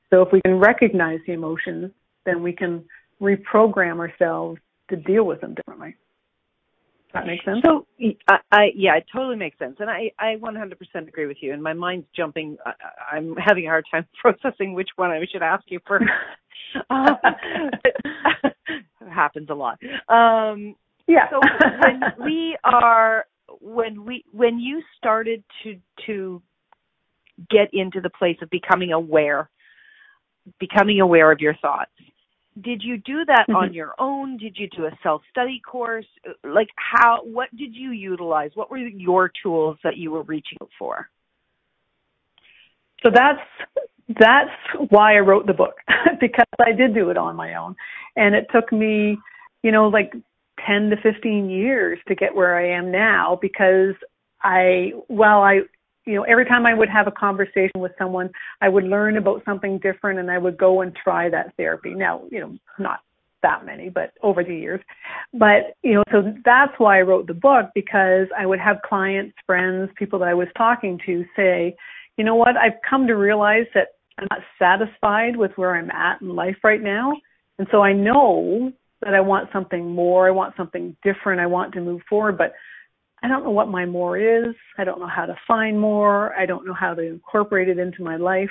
So 0.10 0.22
if 0.22 0.32
we 0.32 0.42
can 0.42 0.60
recognize 0.60 1.20
the 1.26 1.34
emotions, 1.34 1.92
then 2.26 2.44
we 2.44 2.54
can 2.54 2.84
reprogram 3.22 4.00
ourselves 4.00 4.60
to 4.90 4.96
deal 4.96 5.24
with 5.24 5.42
them 5.42 5.56
differently. 5.56 5.96
That 7.14 7.28
make 7.28 7.44
sense? 7.44 7.60
So, 7.64 7.86
I, 8.28 8.38
I 8.52 8.66
yeah, 8.76 8.98
it 8.98 9.06
totally 9.14 9.36
makes 9.36 9.60
sense, 9.60 9.76
and 9.80 9.90
I 9.90 10.12
I 10.18 10.36
100% 10.38 11.08
agree 11.08 11.28
with 11.28 11.38
you. 11.42 11.54
And 11.54 11.62
my 11.62 11.74
mind's 11.74 12.08
jumping. 12.16 12.58
I, 12.66 13.16
I'm 13.16 13.36
having 13.36 13.66
a 13.66 13.70
hard 13.70 13.86
time 13.92 14.08
processing 14.22 14.74
which 14.74 14.90
one 14.96 15.12
I 15.12 15.24
should 15.32 15.44
ask 15.44 15.64
you 15.68 15.80
first. 15.88 16.06
uh, 16.90 17.12
it 18.44 19.10
happens 19.10 19.50
a 19.52 19.54
lot. 19.54 19.78
Um, 20.10 20.76
yeah. 21.08 21.30
so 21.30 21.40
when 21.82 22.26
we 22.26 22.58
are 22.64 23.26
when 23.62 24.06
we 24.06 24.26
when 24.32 24.60
you 24.60 24.82
started 24.98 25.44
to 25.64 25.76
to 26.08 26.42
get 27.50 27.70
into 27.74 28.02
the 28.02 28.10
place 28.10 28.38
of 28.42 28.50
becoming 28.50 28.92
aware 28.92 29.50
becoming 30.60 31.00
aware 31.00 31.32
of 31.32 31.40
your 31.40 31.56
thoughts. 31.56 31.92
Did 32.62 32.82
you 32.84 32.98
do 32.98 33.26
that 33.26 33.46
mm-hmm. 33.50 33.56
on 33.56 33.74
your 33.74 33.96
own? 34.00 34.38
Did 34.38 34.56
you 34.58 34.68
do 34.76 34.86
a 34.86 34.92
self-study 35.02 35.62
course? 35.66 36.06
Like 36.44 36.70
how 36.76 37.22
what 37.24 37.50
did 37.56 37.76
you 37.76 37.92
utilize? 37.92 38.52
What 38.54 38.70
were 38.70 38.78
your 38.78 39.32
tools 39.42 39.78
that 39.84 39.98
you 39.98 40.12
were 40.12 40.24
reaching 40.24 40.60
for? 40.78 41.10
So 43.04 43.10
that's 43.14 43.42
that's 44.20 44.90
why 44.90 45.16
I 45.16 45.20
wrote 45.20 45.48
the 45.48 45.54
book 45.54 45.76
because 46.20 46.46
I 46.60 46.72
did 46.72 46.94
do 46.94 47.10
it 47.10 47.18
on 47.18 47.36
my 47.36 47.56
own 47.56 47.76
and 48.16 48.36
it 48.36 48.48
took 48.54 48.72
me, 48.72 49.18
you 49.64 49.72
know, 49.72 49.88
like 49.88 50.14
10 50.68 50.90
to 50.92 50.98
15 51.02 51.50
years 51.50 52.00
to 52.08 52.16
get 52.16 52.36
where 52.36 52.56
I 52.58 52.78
am 52.78 52.92
now 52.92 53.38
because 53.42 53.96
I 54.42 54.92
while 55.08 55.42
I 55.42 55.62
you 56.06 56.16
know, 56.16 56.24
every 56.24 56.46
time 56.46 56.66
I 56.66 56.74
would 56.74 56.90
have 56.90 57.08
a 57.08 57.12
conversation 57.12 57.80
with 57.80 57.94
someone, 57.98 58.30
I 58.62 58.70
would 58.70 58.84
learn 58.84 59.18
about 59.18 59.44
something 59.46 59.80
different 59.80 60.20
and 60.20 60.30
I 60.30 60.38
would 60.38 60.58
go 60.58 60.82
and 60.82 60.96
try 60.96 61.30
that 61.30 61.54
therapy. 61.58 61.94
Now, 61.94 62.24
you 62.30 62.40
know, 62.40 62.58
not 62.78 63.00
that 63.42 63.66
many, 63.66 63.90
but 63.90 64.12
over 64.22 64.44
the 64.44 64.56
years. 64.56 64.82
But, 65.34 65.76
you 65.84 65.94
know, 65.96 66.04
so 66.12 66.34
that's 66.44 66.74
why 66.78 66.98
I 66.98 67.02
wrote 67.02 67.28
the 67.28 67.34
book 67.34 67.68
because 67.76 68.28
I 68.38 68.46
would 68.46 68.60
have 68.60 68.78
clients, 68.86 69.36
friends, 69.46 69.90
people 69.98 70.20
that 70.20 70.30
I 70.30 70.34
was 70.34 70.48
talking 70.58 71.00
to 71.06 71.24
say, 71.36 71.76
you 72.18 72.24
know 72.24 72.36
what, 72.36 72.58
I've 72.58 72.80
come 72.88 73.08
to 73.08 73.16
realize 73.16 73.66
that 73.74 73.90
I'm 74.18 74.28
not 74.30 74.42
satisfied 74.60 75.36
with 75.36 75.52
where 75.56 75.76
I'm 75.76 75.92
at 75.92 76.22
in 76.22 76.36
life 76.36 76.58
right 76.64 76.82
now. 76.82 77.14
And 77.60 77.68
so 77.72 77.82
I 77.82 77.94
know 77.94 78.72
that 79.02 79.14
I 79.14 79.20
want 79.20 79.50
something 79.52 79.90
more. 79.90 80.28
I 80.28 80.32
want 80.32 80.56
something 80.56 80.96
different. 81.04 81.42
I 81.42 81.46
want 81.46 81.74
to 81.74 81.82
move 81.82 82.02
forward, 82.10 82.38
but 82.38 82.54
I 83.24 83.30
don't 83.30 83.44
know 83.44 83.52
what 83.52 83.70
my 83.70 83.86
more 83.86 84.18
is. 84.18 84.54
I 84.78 84.84
don't 84.84 85.00
know 85.00 85.08
how 85.08 85.26
to 85.26 85.36
find 85.48 85.80
more. 85.80 86.36
I 86.36 86.46
don't 86.46 86.68
know 86.68 86.74
how 86.74 86.94
to 86.94 87.02
incorporate 87.02 87.70
it 87.70 87.80
into 87.80 88.04
my 88.04 88.18
life. 88.18 88.50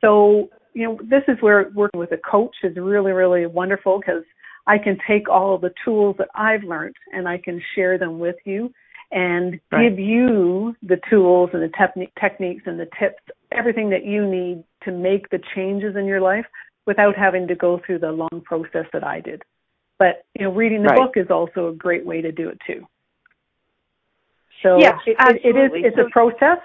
So, 0.00 0.48
you 0.72 0.84
know, 0.84 0.98
this 1.02 1.24
is 1.26 1.36
where 1.40 1.70
working 1.74 1.98
with 1.98 2.12
a 2.12 2.18
coach 2.18 2.54
is 2.62 2.76
really, 2.76 3.10
really 3.10 3.46
wonderful 3.46 3.98
because 3.98 4.22
I 4.68 4.78
can 4.78 4.98
take 5.06 5.28
all 5.28 5.58
the 5.58 5.74
tools 5.84 6.14
that 6.18 6.28
I've 6.34 6.62
learned 6.62 6.94
and 7.12 7.28
I 7.28 7.38
can 7.38 7.60
share 7.74 7.98
them 7.98 8.20
with 8.20 8.36
you 8.44 8.72
and 9.10 9.60
right. 9.72 9.88
give 9.88 9.98
you 9.98 10.76
the 10.82 11.00
tools 11.10 11.50
and 11.52 11.62
the 11.62 11.68
te- 11.68 12.12
techniques 12.20 12.62
and 12.66 12.78
the 12.78 12.88
tips, 12.98 13.22
everything 13.52 13.90
that 13.90 14.04
you 14.04 14.26
need 14.28 14.62
to 14.84 14.92
make 14.92 15.28
the 15.30 15.40
changes 15.56 15.96
in 15.96 16.04
your 16.04 16.20
life 16.20 16.46
without 16.86 17.16
having 17.16 17.48
to 17.48 17.54
go 17.56 17.80
through 17.84 17.98
the 17.98 18.12
long 18.12 18.42
process 18.44 18.86
that 18.92 19.04
I 19.04 19.20
did. 19.20 19.42
But, 19.98 20.24
you 20.38 20.44
know, 20.44 20.52
reading 20.52 20.82
the 20.82 20.88
right. 20.88 20.98
book 20.98 21.12
is 21.16 21.30
also 21.30 21.68
a 21.68 21.74
great 21.74 22.06
way 22.06 22.20
to 22.20 22.30
do 22.30 22.48
it 22.48 22.58
too. 22.66 22.86
So 24.64 24.78
yes, 24.78 24.94
it, 25.06 25.16
it, 25.44 25.56
is 25.56 25.70
it's 25.74 25.96
so, 25.96 26.06
a 26.06 26.10
process. 26.10 26.58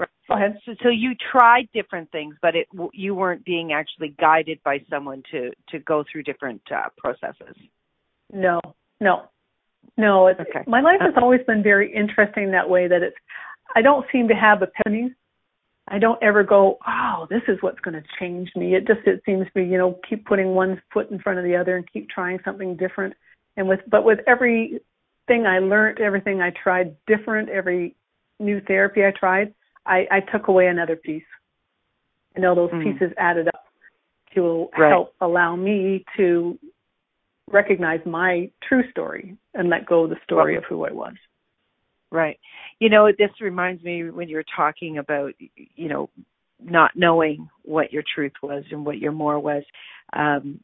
Right. 0.00 0.08
Go 0.28 0.34
ahead. 0.34 0.58
So, 0.64 0.72
so 0.82 0.88
you 0.88 1.12
tried 1.30 1.68
different 1.74 2.10
things, 2.10 2.36
but 2.40 2.56
it 2.56 2.68
you 2.94 3.14
weren't 3.14 3.44
being 3.44 3.72
actually 3.72 4.14
guided 4.18 4.58
by 4.64 4.78
someone 4.88 5.22
to 5.30 5.50
to 5.68 5.78
go 5.80 6.04
through 6.10 6.22
different 6.22 6.62
uh, 6.74 6.88
processes. 6.96 7.54
No, 8.32 8.60
no, 8.98 9.28
no. 9.98 10.28
It's, 10.28 10.40
okay. 10.40 10.64
My 10.66 10.80
life 10.80 11.00
has 11.00 11.14
always 11.20 11.40
been 11.46 11.62
very 11.62 11.94
interesting 11.94 12.50
that 12.52 12.68
way. 12.68 12.88
That 12.88 13.02
it's 13.02 13.16
I 13.76 13.82
don't 13.82 14.06
seem 14.10 14.28
to 14.28 14.34
have 14.34 14.60
epiphanies. 14.60 15.14
I 15.90 15.98
don't 15.98 16.22
ever 16.22 16.42
go, 16.44 16.78
oh, 16.86 17.26
this 17.30 17.42
is 17.48 17.56
what's 17.60 17.80
going 17.80 17.94
to 17.94 18.04
change 18.18 18.50
me. 18.56 18.74
It 18.74 18.86
just 18.86 19.00
it 19.06 19.22
seems 19.26 19.46
to 19.46 19.52
be, 19.54 19.64
you 19.64 19.76
know, 19.76 19.98
keep 20.08 20.24
putting 20.24 20.54
one 20.54 20.80
foot 20.92 21.10
in 21.10 21.18
front 21.18 21.38
of 21.38 21.44
the 21.44 21.56
other 21.56 21.76
and 21.76 21.90
keep 21.92 22.08
trying 22.08 22.38
something 22.42 22.76
different. 22.76 23.14
And 23.58 23.68
with 23.68 23.80
but 23.90 24.04
with 24.04 24.20
every 24.26 24.80
thing 25.28 25.46
I 25.46 25.60
learned, 25.60 26.00
everything 26.00 26.40
I 26.40 26.50
tried 26.50 26.96
different, 27.06 27.48
every 27.48 27.94
new 28.40 28.60
therapy 28.62 29.04
I 29.04 29.12
tried, 29.18 29.54
I, 29.86 30.06
I 30.10 30.20
took 30.20 30.48
away 30.48 30.66
another 30.66 30.96
piece. 30.96 31.22
And 32.34 32.44
all 32.44 32.54
those 32.54 32.70
mm. 32.70 32.82
pieces 32.82 33.12
added 33.18 33.48
up 33.48 33.64
to 34.34 34.68
right. 34.76 34.90
help 34.90 35.14
allow 35.20 35.56
me 35.56 36.04
to 36.16 36.58
recognize 37.50 38.00
my 38.04 38.50
true 38.68 38.88
story 38.90 39.36
and 39.54 39.68
let 39.68 39.86
go 39.86 40.04
of 40.04 40.10
the 40.10 40.16
story 40.24 40.54
well, 40.54 40.58
of 40.58 40.64
who 40.68 40.84
I 40.84 40.92
was. 40.92 41.14
Right. 42.10 42.38
You 42.78 42.90
know, 42.90 43.10
this 43.16 43.30
reminds 43.40 43.82
me 43.82 44.10
when 44.10 44.28
you're 44.28 44.44
talking 44.56 44.98
about, 44.98 45.32
you 45.38 45.88
know, 45.88 46.10
not 46.62 46.92
knowing 46.94 47.48
what 47.62 47.92
your 47.92 48.02
truth 48.14 48.32
was 48.42 48.64
and 48.70 48.84
what 48.84 48.98
your 48.98 49.12
more 49.12 49.38
was. 49.38 49.62
Um, 50.12 50.60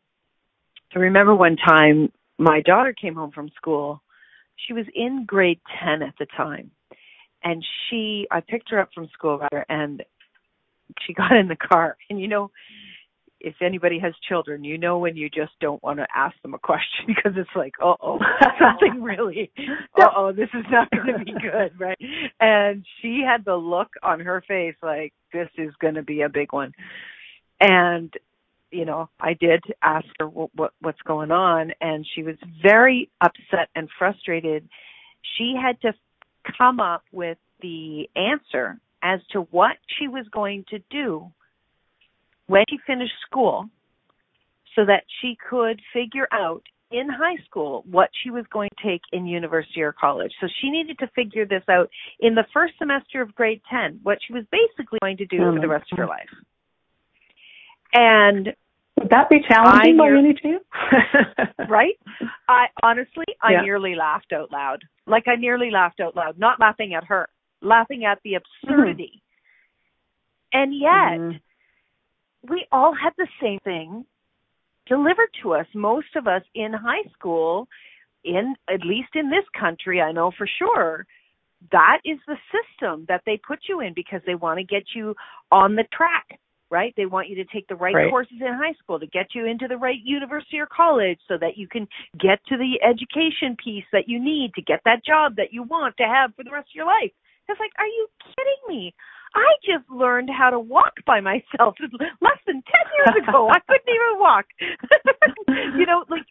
I 0.95 0.99
remember 0.99 1.35
one 1.35 1.57
time 1.57 2.13
my 2.39 2.61
daughter 2.61 2.93
came 2.93 3.15
home 3.15 3.31
from 3.33 3.51
school 3.57 4.01
she 4.57 4.73
was 4.73 4.87
in 4.95 5.25
grade 5.27 5.61
10 5.83 6.03
at 6.03 6.15
the 6.19 6.27
time. 6.37 6.71
And 7.43 7.65
she, 7.89 8.27
I 8.31 8.41
picked 8.41 8.71
her 8.71 8.81
up 8.81 8.91
from 8.95 9.09
school 9.13 9.39
rather, 9.39 9.67
and 9.69 10.03
she 11.07 11.13
got 11.15 11.37
in 11.37 11.49
the 11.49 11.57
car. 11.57 11.97
And 12.09 12.21
you 12.21 12.29
know, 12.29 12.51
if 13.45 13.57
anybody 13.61 13.99
has 13.99 14.15
children, 14.27 14.65
you 14.65 14.79
know 14.79 14.99
when 14.99 15.17
you 15.17 15.29
just 15.29 15.53
don't 15.61 15.83
want 15.83 15.99
to 15.99 16.07
ask 16.15 16.35
them 16.43 16.55
a 16.55 16.59
question 16.59 17.05
because 17.07 17.33
it's 17.37 17.51
like, 17.55 17.75
oh, 17.83 17.97
oh, 18.03 18.19
something 18.59 19.03
really, 19.03 19.53
oh, 19.99 20.09
oh, 20.17 20.33
this 20.33 20.49
is 20.55 20.65
not 20.71 20.91
going 20.91 21.19
to 21.19 21.25
be 21.25 21.33
good, 21.33 21.79
right? 21.79 21.99
And 22.41 22.85
she 23.01 23.23
had 23.27 23.45
the 23.45 23.57
look 23.57 23.89
on 24.03 24.21
her 24.21 24.43
face 24.49 24.77
like 24.83 25.13
this 25.33 25.49
is 25.59 25.75
going 25.81 25.95
to 25.95 26.03
be 26.03 26.23
a 26.23 26.29
big 26.29 26.53
one. 26.53 26.73
And 27.61 28.13
you 28.75 28.85
know, 28.85 29.09
I 29.21 29.35
did 29.35 29.63
ask 29.83 30.07
her 30.19 30.29
what, 30.29 30.51
what 30.55 30.73
what's 30.81 31.01
going 31.03 31.31
on, 31.31 31.73
and 31.81 32.07
she 32.15 32.23
was 32.23 32.37
very 32.63 33.09
upset 33.21 33.69
and 33.75 33.89
frustrated. 33.99 34.69
She 35.39 35.55
had 35.61 35.81
to 35.83 35.95
come 36.59 36.81
up 36.81 37.05
with 37.13 37.39
the 37.61 38.09
answer 38.17 38.79
as 39.03 39.21
to 39.31 39.43
what 39.51 39.77
she 39.99 40.09
was 40.09 40.27
going 40.33 40.65
to 40.71 40.79
do 40.91 41.31
when 42.47 42.65
she 42.69 42.79
finished 42.87 43.15
school 43.27 43.69
so 44.75 44.85
that 44.85 45.05
she 45.21 45.37
could 45.49 45.81
figure 45.93 46.27
out 46.33 46.63
in 46.91 47.09
high 47.09 47.43
school 47.45 47.85
what 47.91 48.11
she 48.23 48.31
was 48.31 48.45
going 48.53 48.71
to 48.77 48.89
take 48.89 49.03
in 49.13 49.27
university 49.27 49.83
or 49.83 49.93
college. 49.93 50.33
So 50.41 50.49
she 50.61 50.71
needed 50.71 50.99
to 50.99 51.09
figure 51.15 51.47
this 51.47 51.63
out 51.69 51.91
in 52.21 52.35
the 52.35 52.45
first 52.53 52.75
semester 52.79 53.23
of 53.23 53.35
grade 53.35 53.63
10, 53.71 54.01
what 54.03 54.19
she 54.27 54.33
was 54.33 54.45
basically 54.51 54.99
going 55.01 55.17
to 55.19 55.27
do 55.27 55.39
for 55.39 55.53
the 55.53 55.61
mm-hmm. 55.61 55.71
rest 55.71 55.93
of 55.93 55.99
her 55.99 56.07
life. 56.07 56.29
And 57.93 58.55
would 58.99 59.11
that 59.11 59.29
be 59.29 59.39
challenging 59.49 59.97
by 59.97 60.09
any 60.09 60.35
chance? 60.35 60.65
right? 61.69 61.99
I 62.49 62.67
honestly, 62.83 63.25
I 63.43 63.53
yeah. 63.53 63.63
nearly 63.63 63.95
laughed 63.95 64.33
out 64.33 64.53
loud. 64.53 64.83
Like 65.07 65.25
I 65.27 65.37
nearly 65.37 65.71
laughed 65.71 66.01
out 66.01 66.17
loud, 66.17 66.39
not 66.39 66.61
laughing 66.61 66.95
at 66.95 67.05
her, 67.05 67.29
laughing 67.61 68.05
at 68.05 68.19
the 68.25 68.35
absurdity. 68.35 69.23
Mm-hmm. 70.55 70.61
And 70.63 70.75
yet, 70.79 71.21
mm-hmm. 71.21 72.53
we 72.53 72.67
all 72.71 72.95
had 72.95 73.13
the 73.19 73.27
same 73.43 73.59
thing 73.65 74.05
delivered 74.87 75.31
to 75.43 75.55
us. 75.55 75.67
Most 75.75 76.15
of 76.17 76.27
us 76.27 76.43
in 76.55 76.73
high 76.73 77.09
school, 77.13 77.67
in 78.23 78.55
at 78.73 78.87
least 78.87 79.11
in 79.15 79.29
this 79.29 79.45
country, 79.59 80.01
I 80.01 80.13
know 80.13 80.31
for 80.37 80.49
sure, 80.59 81.07
that 81.73 81.99
is 82.05 82.19
the 82.27 82.37
system 82.53 83.07
that 83.09 83.23
they 83.27 83.41
put 83.47 83.61
you 83.69 83.81
in 83.81 83.93
because 83.95 84.21
they 84.27 84.35
want 84.35 84.59
to 84.59 84.65
get 84.65 84.85
you 84.95 85.15
on 85.51 85.75
the 85.75 85.85
track 85.93 86.39
right? 86.75 86.93
They 86.97 87.07
want 87.07 87.29
you 87.29 87.37
to 87.37 87.45
take 87.45 87.69
the 87.69 87.77
right, 87.77 87.95
Right. 87.95 88.11
courses 88.11 88.39
in 88.41 88.53
high 88.53 88.75
school 88.83 88.99
to 88.99 89.07
get 89.07 89.33
you 89.33 89.47
into 89.47 89.69
the 89.69 89.77
right 89.77 90.01
university 90.03 90.59
or 90.59 90.67
college 90.67 91.21
so 91.29 91.39
that 91.39 91.57
you 91.57 91.69
can 91.69 91.87
get 92.19 92.45
to 92.51 92.57
the 92.59 92.83
education 92.83 93.55
piece 93.63 93.85
that 93.93 94.09
you 94.09 94.19
need 94.19 94.53
to 94.55 94.63
get 94.63 94.81
that 94.85 95.05
job 95.07 95.37
that 95.37 95.53
you 95.53 95.63
want 95.63 95.97
to 95.99 96.03
have 96.03 96.35
for 96.35 96.43
the 96.43 96.51
rest 96.51 96.69
of 96.71 96.75
your 96.75 96.87
life. 96.87 97.13
It's 97.49 97.61
like, 97.61 97.71
are 97.79 97.87
you 97.87 98.09
kidding 98.35 98.63
me? 98.67 98.93
I 99.37 99.51
just 99.65 99.89
learned 99.89 100.31
how 100.31 100.51
to 100.51 100.59
walk 100.59 100.95
by 101.07 101.21
myself 101.21 101.77
less 102.21 102.41
than 102.47 102.59
10 102.59 102.63
years 102.99 103.29
ago. 103.29 103.49
I 103.51 103.61
couldn't 103.61 103.95
even 103.95 104.19
walk. 104.19 104.47
you 105.79 105.87
know, 105.87 106.05
like 106.09 106.27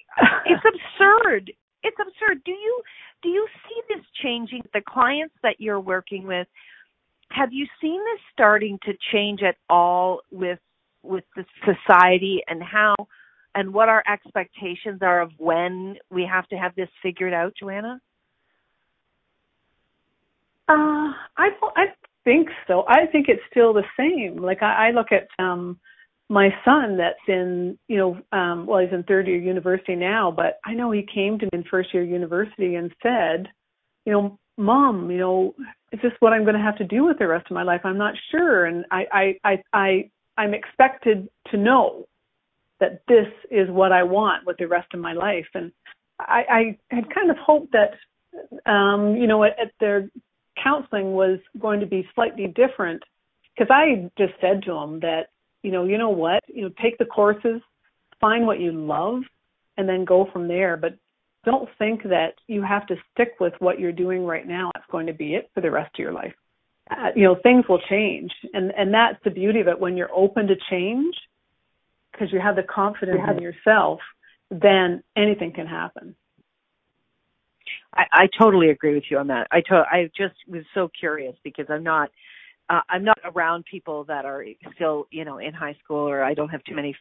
it's 0.45 0.65
absurd. 0.67 1.51
It's 1.83 1.97
absurd. 1.99 2.43
Do 2.43 2.51
you 2.51 2.81
do 3.21 3.29
you 3.29 3.47
see 3.63 3.95
this 3.95 4.03
changing 4.21 4.63
the 4.73 4.81
clients 4.81 5.35
that 5.43 5.55
you're 5.59 5.79
working 5.79 6.27
with? 6.27 6.47
Have 7.33 7.51
you 7.51 7.65
seen 7.81 7.99
this 7.99 8.21
starting 8.31 8.77
to 8.83 8.93
change 9.11 9.41
at 9.41 9.55
all 9.69 10.21
with 10.31 10.59
with 11.01 11.23
the 11.35 11.43
society 11.65 12.41
and 12.47 12.61
how 12.61 12.95
and 13.55 13.73
what 13.73 13.89
our 13.89 14.03
expectations 14.11 14.99
are 15.01 15.21
of 15.21 15.31
when 15.37 15.97
we 16.09 16.27
have 16.31 16.47
to 16.47 16.55
have 16.55 16.75
this 16.75 16.89
figured 17.01 17.33
out, 17.33 17.53
Joanna? 17.59 17.99
Uh, 20.69 21.09
I 21.37 21.49
I 21.75 21.85
think 22.23 22.49
so. 22.67 22.83
I 22.87 23.07
think 23.11 23.27
it's 23.27 23.41
still 23.49 23.73
the 23.73 23.83
same. 23.97 24.37
Like 24.37 24.61
I, 24.61 24.89
I 24.89 24.91
look 24.91 25.07
at 25.11 25.27
um 25.43 25.79
my 26.29 26.49
son 26.63 26.97
that's 26.97 27.17
in 27.27 27.77
you 27.87 27.97
know 27.97 28.37
um 28.37 28.67
well 28.67 28.79
he's 28.79 28.93
in 28.93 29.03
third 29.03 29.27
year 29.27 29.37
university 29.37 29.95
now, 29.95 30.31
but 30.31 30.59
I 30.65 30.73
know 30.75 30.91
he 30.91 31.05
came 31.13 31.39
to 31.39 31.45
me 31.45 31.49
in 31.53 31.63
first 31.63 31.93
year 31.93 32.03
university 32.03 32.75
and 32.75 32.93
said, 33.01 33.47
you 34.05 34.13
know, 34.13 34.39
mom, 34.57 35.09
you 35.09 35.17
know, 35.17 35.55
is 35.93 35.99
this 36.01 36.11
what 36.19 36.33
I'm 36.33 36.43
going 36.43 36.55
to 36.55 36.61
have 36.61 36.77
to 36.77 36.83
do 36.83 37.05
with 37.05 37.19
the 37.19 37.27
rest 37.27 37.45
of 37.49 37.53
my 37.53 37.63
life? 37.63 37.81
I'm 37.83 37.97
not 37.97 38.15
sure, 38.31 38.65
and 38.65 38.85
I 38.91 39.05
I 39.11 39.39
I, 39.43 39.63
I 39.73 40.09
I'm 40.37 40.53
expected 40.53 41.29
to 41.51 41.57
know 41.57 42.07
that 42.79 43.01
this 43.07 43.27
is 43.49 43.69
what 43.69 43.91
I 43.91 44.03
want 44.03 44.45
with 44.45 44.57
the 44.57 44.67
rest 44.67 44.93
of 44.93 44.99
my 44.99 45.13
life, 45.13 45.47
and 45.53 45.71
I, 46.19 46.43
I 46.49 46.95
had 46.95 47.13
kind 47.13 47.31
of 47.31 47.37
hoped 47.37 47.71
that 47.71 47.93
um, 48.65 49.15
you 49.15 49.27
know, 49.27 49.43
at, 49.43 49.57
at 49.59 49.71
their 49.79 50.09
counseling 50.61 51.13
was 51.13 51.39
going 51.59 51.79
to 51.79 51.85
be 51.85 52.07
slightly 52.15 52.47
different 52.47 53.03
because 53.55 53.71
I 53.71 54.09
just 54.17 54.33
said 54.41 54.63
to 54.63 54.73
them 54.73 54.99
that, 55.01 55.27
you 55.61 55.71
know, 55.71 55.85
you 55.85 55.97
know 55.97 56.09
what, 56.09 56.43
you 56.47 56.63
know, 56.63 56.71
take 56.81 56.97
the 56.97 57.05
courses, 57.05 57.61
find 58.19 58.45
what 58.45 58.59
you 58.59 58.71
love, 58.71 59.21
and 59.77 59.87
then 59.87 60.05
go 60.05 60.27
from 60.31 60.47
there. 60.47 60.77
But 60.77 60.95
don't 61.45 61.69
think 61.77 62.03
that 62.03 62.33
you 62.47 62.61
have 62.61 62.87
to 62.87 62.95
stick 63.11 63.33
with 63.39 63.53
what 63.59 63.79
you're 63.79 63.91
doing 63.91 64.25
right 64.25 64.47
now. 64.47 64.71
It's 64.75 64.85
going 64.91 65.07
to 65.07 65.13
be 65.13 65.35
it 65.35 65.49
for 65.53 65.61
the 65.61 65.71
rest 65.71 65.91
of 65.95 65.99
your 65.99 66.13
life. 66.13 66.33
Uh, 66.89 67.09
you 67.15 67.23
know, 67.23 67.37
things 67.41 67.65
will 67.67 67.81
change, 67.89 68.31
and 68.53 68.71
and 68.77 68.93
that's 68.93 69.17
the 69.23 69.31
beauty 69.31 69.61
of 69.61 69.67
it. 69.67 69.79
When 69.79 69.95
you're 69.95 70.13
open 70.13 70.47
to 70.47 70.55
change, 70.69 71.15
because 72.11 72.31
you 72.31 72.39
have 72.39 72.55
the 72.55 72.63
confidence 72.63 73.21
in 73.29 73.41
yourself, 73.41 73.99
then 74.51 75.01
anything 75.15 75.53
can 75.53 75.65
happen. 75.65 76.15
I, 77.95 78.03
I 78.11 78.27
totally 78.39 78.69
agree 78.69 78.95
with 78.95 79.03
you 79.09 79.17
on 79.17 79.27
that. 79.27 79.47
I 79.51 79.61
to, 79.61 79.83
I 79.89 80.09
just 80.17 80.35
was 80.47 80.63
so 80.73 80.89
curious 80.99 81.35
because 81.43 81.65
I'm 81.69 81.83
not 81.83 82.09
uh, 82.69 82.81
I'm 82.89 83.03
not 83.03 83.17
around 83.23 83.65
people 83.69 84.03
that 84.05 84.25
are 84.25 84.45
still 84.75 85.07
you 85.11 85.25
know 85.25 85.37
in 85.37 85.53
high 85.53 85.77
school 85.83 86.07
or 86.09 86.23
I 86.23 86.33
don't 86.33 86.49
have 86.49 86.63
too 86.63 86.75
many 86.75 86.95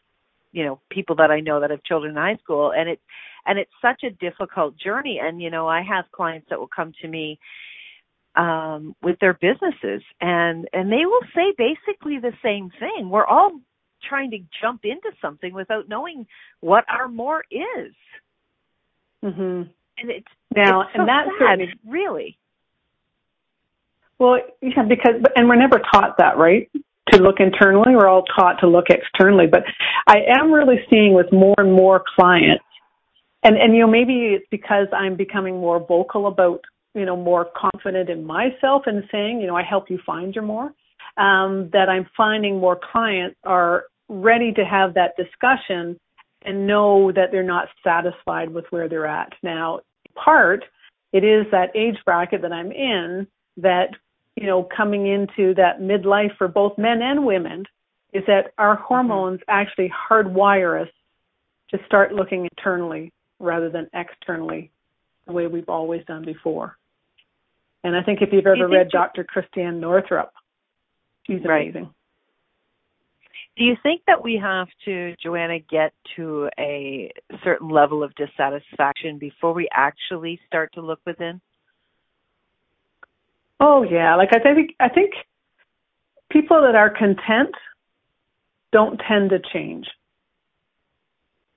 you 0.53 0.65
know 0.65 0.81
people 0.91 1.17
that 1.17 1.31
I 1.31 1.41
know 1.41 1.61
that 1.61 1.71
have 1.71 1.83
children 1.83 2.13
in 2.13 2.17
high 2.17 2.37
school 2.37 2.73
and 2.73 2.89
it's 2.89 3.03
and 3.47 3.59
it's 3.59 3.71
such 3.81 4.05
a 4.05 4.11
difficult 4.11 4.77
journey 4.77 5.19
and 5.23 5.43
you 5.43 5.51
know 5.51 5.67
I 5.67 5.83
have 5.83 6.05
clients 6.13 6.49
that 6.51 6.59
will 6.59 6.71
come 6.75 6.93
to 7.03 7.09
me 7.09 7.39
um 8.35 8.95
with 9.03 9.19
their 9.21 9.35
businesses 9.35 10.03
and 10.21 10.69
and 10.73 10.91
they 10.91 11.05
will 11.05 11.25
say 11.35 11.53
basically 11.57 12.19
the 12.19 12.33
same 12.43 12.71
thing. 12.79 13.11
We're 13.11 13.27
all 13.27 13.53
trying 14.09 14.31
to 14.33 14.39
jump 14.61 14.85
into 14.85 15.11
something 15.21 15.55
without 15.55 15.89
knowing 15.89 16.27
what 16.61 16.85
our 16.89 17.09
more 17.09 17.45
is. 17.51 17.95
Mhm. 19.23 19.69
And 19.99 20.11
it's 20.11 20.27
Now, 20.55 20.83
it's 20.83 20.93
so 20.93 21.01
and 21.01 21.09
that's 21.09 21.31
sad, 21.39 21.61
really. 21.87 22.37
Well, 24.19 24.41
yeah, 24.61 24.83
because 24.83 25.23
and 25.37 25.49
we're 25.49 25.57
never 25.57 25.81
taught 25.93 26.17
that, 26.19 26.37
right? 26.37 26.71
To 27.13 27.19
look 27.19 27.41
internally, 27.41 27.95
we're 27.95 28.09
all 28.09 28.25
taught 28.25 28.59
to 28.61 28.67
look 28.67 28.87
externally. 28.89 29.47
But 29.47 29.65
I 30.07 30.19
am 30.39 30.53
really 30.53 30.81
seeing 30.89 31.15
with 31.15 31.31
more 31.33 31.55
and 31.59 31.73
more 31.73 32.03
clients, 32.17 32.65
and 33.43 33.57
and 33.57 33.75
you 33.75 33.81
know 33.81 33.91
maybe 33.91 34.35
it's 34.35 34.47
because 34.51 34.87
I'm 34.93 35.17
becoming 35.17 35.59
more 35.59 35.79
vocal 35.79 36.27
about 36.27 36.61
you 36.95 37.05
know 37.05 37.17
more 37.17 37.49
confident 37.57 38.09
in 38.09 38.25
myself 38.25 38.83
and 38.87 39.05
saying 39.13 39.41
you 39.41 39.47
know 39.47 39.57
I 39.57 39.63
help 39.63 39.91
you 39.91 39.99
find 40.07 40.35
your 40.35 40.45
more. 40.45 40.73
Um, 41.19 41.69
that 41.75 41.91
I'm 41.91 42.07
finding 42.17 42.59
more 42.59 42.81
clients 42.91 43.37
are 43.45 43.85
ready 44.09 44.51
to 44.53 44.65
have 44.65 44.95
that 44.95 45.15
discussion 45.19 46.01
and 46.47 46.67
know 46.67 47.13
that 47.13 47.31
they're 47.31 47.43
not 47.43 47.69
satisfied 47.85 48.49
with 48.49 48.65
where 48.71 48.89
they're 48.89 49.07
at 49.07 49.33
now. 49.43 49.81
Part 50.15 50.65
it 51.13 51.25
is 51.25 51.47
that 51.53 51.77
age 51.77 51.97
bracket 52.05 52.43
that 52.43 52.53
I'm 52.53 52.73
in 52.73 53.27
that 53.59 53.91
you 54.37 54.47
know 54.47 54.69
coming 54.77 55.07
into 55.07 55.55
that 55.55 55.81
midlife 55.81 56.37
for 56.37 56.49
both 56.49 56.77
men 56.79 57.03
and 57.03 57.25
women 57.25 57.65
is 58.13 58.23
that 58.27 58.53
our 58.59 58.77
mm-hmm. 58.77 58.85
hormones 58.87 59.41
actually 59.49 59.91
hardwire 60.11 60.81
us 60.81 60.89
to 61.71 61.79
start 61.87 62.13
looking 62.13 62.49
internally 62.57 63.13
rather 63.39 63.71
than 63.71 63.89
externally 63.95 64.71
the 65.27 65.33
way 65.33 65.47
we've 65.47 65.69
always 65.69 66.05
done 66.07 66.25
before. 66.25 66.77
And 67.85 67.97
I 67.97 68.03
think 68.03 68.21
if 68.21 68.33
you've 68.33 68.45
Do 68.45 68.51
you 68.51 68.65
ever 68.65 68.69
read 68.69 68.91
Dr. 68.91 69.25
Christiane 69.25 69.81
Northrup, 69.81 70.33
she's 71.27 71.43
Right. 71.45 71.63
amazing. 71.71 71.93
Do 73.57 73.65
you 73.65 73.77
think 73.83 74.03
that 74.07 74.23
we 74.23 74.37
have 74.37 74.69
to, 74.87 75.15
Joanna, 75.23 75.59
get 75.59 75.93
to 76.17 76.49
a 76.59 77.13
certain 77.45 77.69
level 77.69 78.03
of 78.03 78.15
dissatisfaction 78.15 79.19
before 79.19 79.53
we 79.53 79.69
actually 79.73 80.41
start 80.47 80.73
to 80.75 80.81
look 80.81 81.01
within? 81.05 81.41
Oh 83.65 83.85
yeah, 83.85 84.17
like 84.17 84.31
I 84.35 84.41
think 84.41 84.73
I 84.81 84.89
think 84.89 85.13
people 86.31 86.61
that 86.63 86.75
are 86.75 86.91
content 86.91 87.55
don't 88.73 89.01
tend 89.09 89.31
to 89.31 89.39
change. 89.53 89.87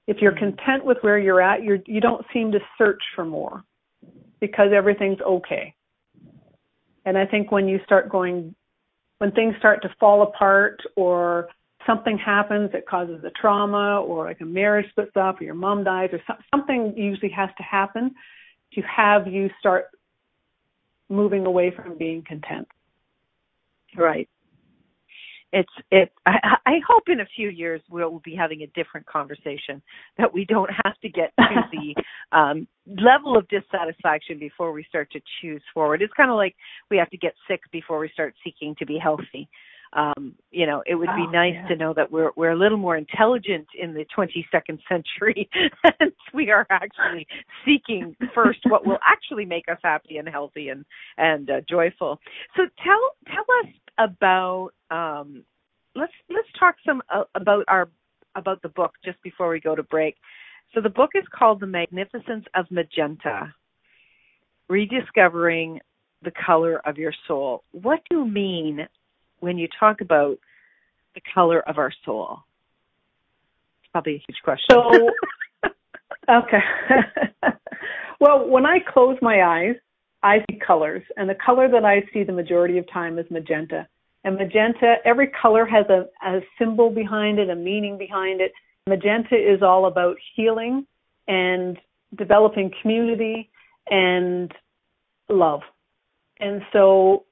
If 0.05 0.17
you're 0.21 0.33
hmm. 0.33 0.55
content 0.55 0.85
with 0.85 0.99
where 1.01 1.17
you're 1.17 1.41
at, 1.41 1.63
you're 1.63 1.79
you 1.87 1.99
don't 1.99 2.23
seem 2.31 2.51
to 2.51 2.59
search 2.77 3.01
for 3.15 3.25
more 3.25 3.63
because 4.39 4.67
everything's 4.71 5.19
okay. 5.21 5.73
And 7.05 7.17
I 7.17 7.25
think 7.25 7.51
when 7.51 7.67
you 7.67 7.79
start 7.85 8.09
going 8.09 8.53
when 9.17 9.31
things 9.31 9.55
start 9.57 9.81
to 9.81 9.89
fall 9.99 10.21
apart 10.21 10.81
or 10.95 11.47
something 11.87 12.19
happens 12.19 12.71
that 12.73 12.87
causes 12.87 13.23
a 13.23 13.31
trauma 13.31 13.99
or 14.01 14.25
like 14.25 14.41
a 14.41 14.45
marriage 14.45 14.89
splits 14.91 15.15
up 15.15 15.41
or 15.41 15.43
your 15.43 15.55
mom 15.55 15.83
dies 15.83 16.09
or 16.11 16.21
some, 16.27 16.37
something 16.53 16.93
usually 16.95 17.31
has 17.31 17.49
to 17.57 17.63
happen 17.63 18.13
to 18.73 18.81
have 18.81 19.25
you 19.25 19.49
start 19.59 19.85
moving 21.09 21.45
away 21.45 21.71
from 21.75 21.97
being 21.97 22.23
content. 22.27 22.67
Right. 23.97 24.29
It's 25.53 25.71
it. 25.89 26.11
I, 26.25 26.57
I 26.65 26.73
hope 26.85 27.03
in 27.07 27.21
a 27.21 27.25
few 27.33 27.49
years 27.49 27.81
we'll 27.89 28.19
be 28.25 28.35
having 28.35 28.63
a 28.63 28.67
different 28.67 29.05
conversation 29.05 29.81
that 30.17 30.33
we 30.33 30.43
don't 30.43 30.69
have 30.83 30.99
to 31.01 31.09
get 31.09 31.31
to 31.39 31.61
the 31.71 32.03
um, 32.37 32.67
level 32.87 33.37
of 33.37 33.47
dissatisfaction 33.47 34.37
before 34.37 34.73
we 34.73 34.83
start 34.89 35.09
to 35.11 35.21
choose 35.41 35.61
forward. 35.73 36.01
It's 36.01 36.13
kind 36.13 36.29
of 36.29 36.35
like 36.35 36.55
we 36.91 36.97
have 36.97 37.09
to 37.11 37.17
get 37.17 37.35
sick 37.47 37.61
before 37.71 37.99
we 37.99 38.09
start 38.09 38.35
seeking 38.43 38.75
to 38.79 38.85
be 38.85 38.97
healthy. 39.01 39.47
Um, 39.95 40.35
you 40.51 40.65
know, 40.67 40.83
it 40.85 40.95
would 40.95 41.07
be 41.15 41.25
Oh, 41.25 41.31
nice 41.31 41.53
yeah. 41.53 41.67
to 41.69 41.75
know 41.77 41.93
that 41.93 42.11
we're 42.11 42.31
we're 42.35 42.51
a 42.51 42.55
little 42.57 42.77
more 42.77 42.97
intelligent 42.97 43.65
in 43.79 43.93
the 43.93 44.05
22nd 44.15 44.77
century, 44.89 45.49
and 46.01 46.11
we 46.33 46.51
are 46.51 46.67
actually 46.69 47.25
seeking 47.65 48.13
first 48.35 48.59
what 48.65 48.85
will 48.85 48.99
actually 49.07 49.45
make 49.45 49.69
us 49.69 49.79
happy 49.81 50.17
and 50.17 50.27
healthy 50.27 50.67
and 50.67 50.83
and 51.17 51.49
uh, 51.49 51.61
joyful. 51.69 52.19
So 52.57 52.63
tell 52.83 53.33
tell 53.33 53.45
us 53.63 53.71
about 53.97 54.71
um, 54.91 55.43
let's 55.95 56.13
let's 56.29 56.49
talk 56.59 56.75
some 56.85 57.01
uh, 57.09 57.23
about 57.33 57.63
our 57.69 57.87
about 58.35 58.61
the 58.61 58.69
book 58.69 58.95
just 59.05 59.21
before 59.23 59.49
we 59.49 59.61
go 59.61 59.75
to 59.75 59.83
break. 59.83 60.17
So 60.73 60.81
the 60.81 60.89
book 60.89 61.11
is 61.15 61.23
called 61.33 61.61
The 61.61 61.67
Magnificence 61.67 62.43
of 62.53 62.65
Magenta: 62.69 63.53
Rediscovering 64.67 65.79
the 66.21 66.31
Color 66.45 66.81
of 66.85 66.97
Your 66.97 67.13
Soul. 67.29 67.63
What 67.71 68.01
do 68.09 68.17
you 68.17 68.25
mean 68.25 68.87
when 69.39 69.57
you 69.57 69.67
talk 69.79 70.01
about 70.01 70.37
the 71.13 71.21
color 71.33 71.59
of 71.67 71.77
our 71.77 71.91
soul? 72.03 72.39
It's 73.81 73.91
probably 73.91 74.15
a 74.15 74.23
huge 74.27 74.41
question. 74.43 74.67
So, 74.71 75.09
okay. 76.29 76.59
well, 78.19 78.47
when 78.47 78.65
I 78.65 78.79
close 78.79 79.17
my 79.21 79.43
eyes, 79.43 79.75
I 80.23 80.39
see 80.49 80.59
colors, 80.65 81.03
and 81.17 81.29
the 81.29 81.35
color 81.35 81.69
that 81.69 81.85
I 81.85 82.01
see 82.11 82.23
the 82.23 82.33
majority 82.33 82.77
of 82.77 82.91
time 82.91 83.19
is 83.19 83.25
magenta. 83.29 83.87
And 84.23 84.37
magenta, 84.37 84.95
every 85.05 85.27
color 85.27 85.65
has 85.67 85.85
a, 85.87 86.07
a 86.27 86.39
symbol 86.57 86.89
behind 86.89 87.37
it, 87.37 87.49
a 87.51 87.55
meaning 87.55 87.97
behind 87.97 88.41
it. 88.41 88.51
Magenta 88.87 89.35
is 89.35 89.61
all 89.61 89.85
about 89.85 90.15
healing 90.35 90.87
and 91.27 91.77
developing 92.17 92.71
community 92.81 93.51
and 93.89 94.51
love. 95.29 95.61
And 96.39 96.63
so 96.73 97.25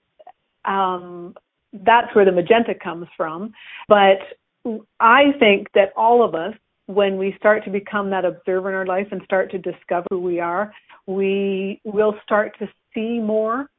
um, 0.66 1.36
that's 1.74 2.14
where 2.16 2.26
the 2.26 2.32
magenta 2.32 2.76
comes 2.76 3.08
from. 3.18 3.54
But 3.88 4.20
I 5.00 5.34
think 5.40 5.68
that 5.74 5.92
all 5.96 6.24
of 6.24 6.36
us, 6.36 6.54
when 6.86 7.18
we 7.18 7.36
start 7.38 7.64
to 7.66 7.72
become 7.72 8.10
that 8.12 8.26
observer 8.26 8.70
in 8.70 8.76
our 8.76 8.86
life 8.86 9.08
and 9.12 9.22
start 9.24 9.52
to 9.52 9.58
discover 9.58 10.06
who 10.10 10.20
we 10.20 10.40
are, 10.40 10.74
we 11.08 11.82
will 11.84 12.16
start 12.24 12.58
to 12.60 12.68
see 12.94 13.20
more. 13.20 13.70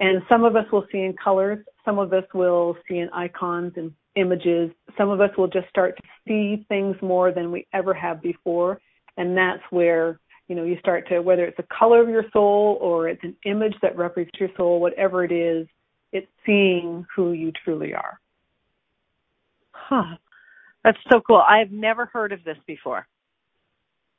And 0.00 0.22
some 0.28 0.44
of 0.44 0.56
us 0.56 0.64
will 0.70 0.86
see 0.92 0.98
in 0.98 1.14
colors, 1.22 1.64
some 1.84 1.98
of 1.98 2.12
us 2.12 2.24
will 2.32 2.76
see 2.88 2.98
in 2.98 3.08
icons 3.10 3.72
and 3.76 3.92
images, 4.14 4.70
some 4.96 5.10
of 5.10 5.20
us 5.20 5.30
will 5.36 5.48
just 5.48 5.68
start 5.68 5.96
to 5.96 6.02
see 6.26 6.64
things 6.68 6.96
more 7.02 7.32
than 7.32 7.50
we 7.50 7.66
ever 7.72 7.94
have 7.94 8.22
before. 8.22 8.80
And 9.16 9.36
that's 9.36 9.62
where, 9.70 10.20
you 10.46 10.54
know, 10.54 10.64
you 10.64 10.78
start 10.78 11.08
to, 11.08 11.20
whether 11.20 11.44
it's 11.44 11.58
a 11.58 11.74
color 11.76 12.00
of 12.00 12.08
your 12.08 12.24
soul 12.32 12.78
or 12.80 13.08
it's 13.08 13.22
an 13.24 13.36
image 13.44 13.74
that 13.82 13.96
represents 13.96 14.38
your 14.38 14.50
soul, 14.56 14.80
whatever 14.80 15.24
it 15.24 15.32
is, 15.32 15.66
it's 16.12 16.26
seeing 16.46 17.06
who 17.14 17.32
you 17.32 17.52
truly 17.64 17.94
are. 17.94 18.20
Huh. 19.72 20.16
That's 20.84 20.98
so 21.10 21.20
cool. 21.26 21.42
I 21.46 21.58
have 21.58 21.70
never 21.70 22.06
heard 22.06 22.32
of 22.32 22.44
this 22.44 22.56
before. 22.66 23.06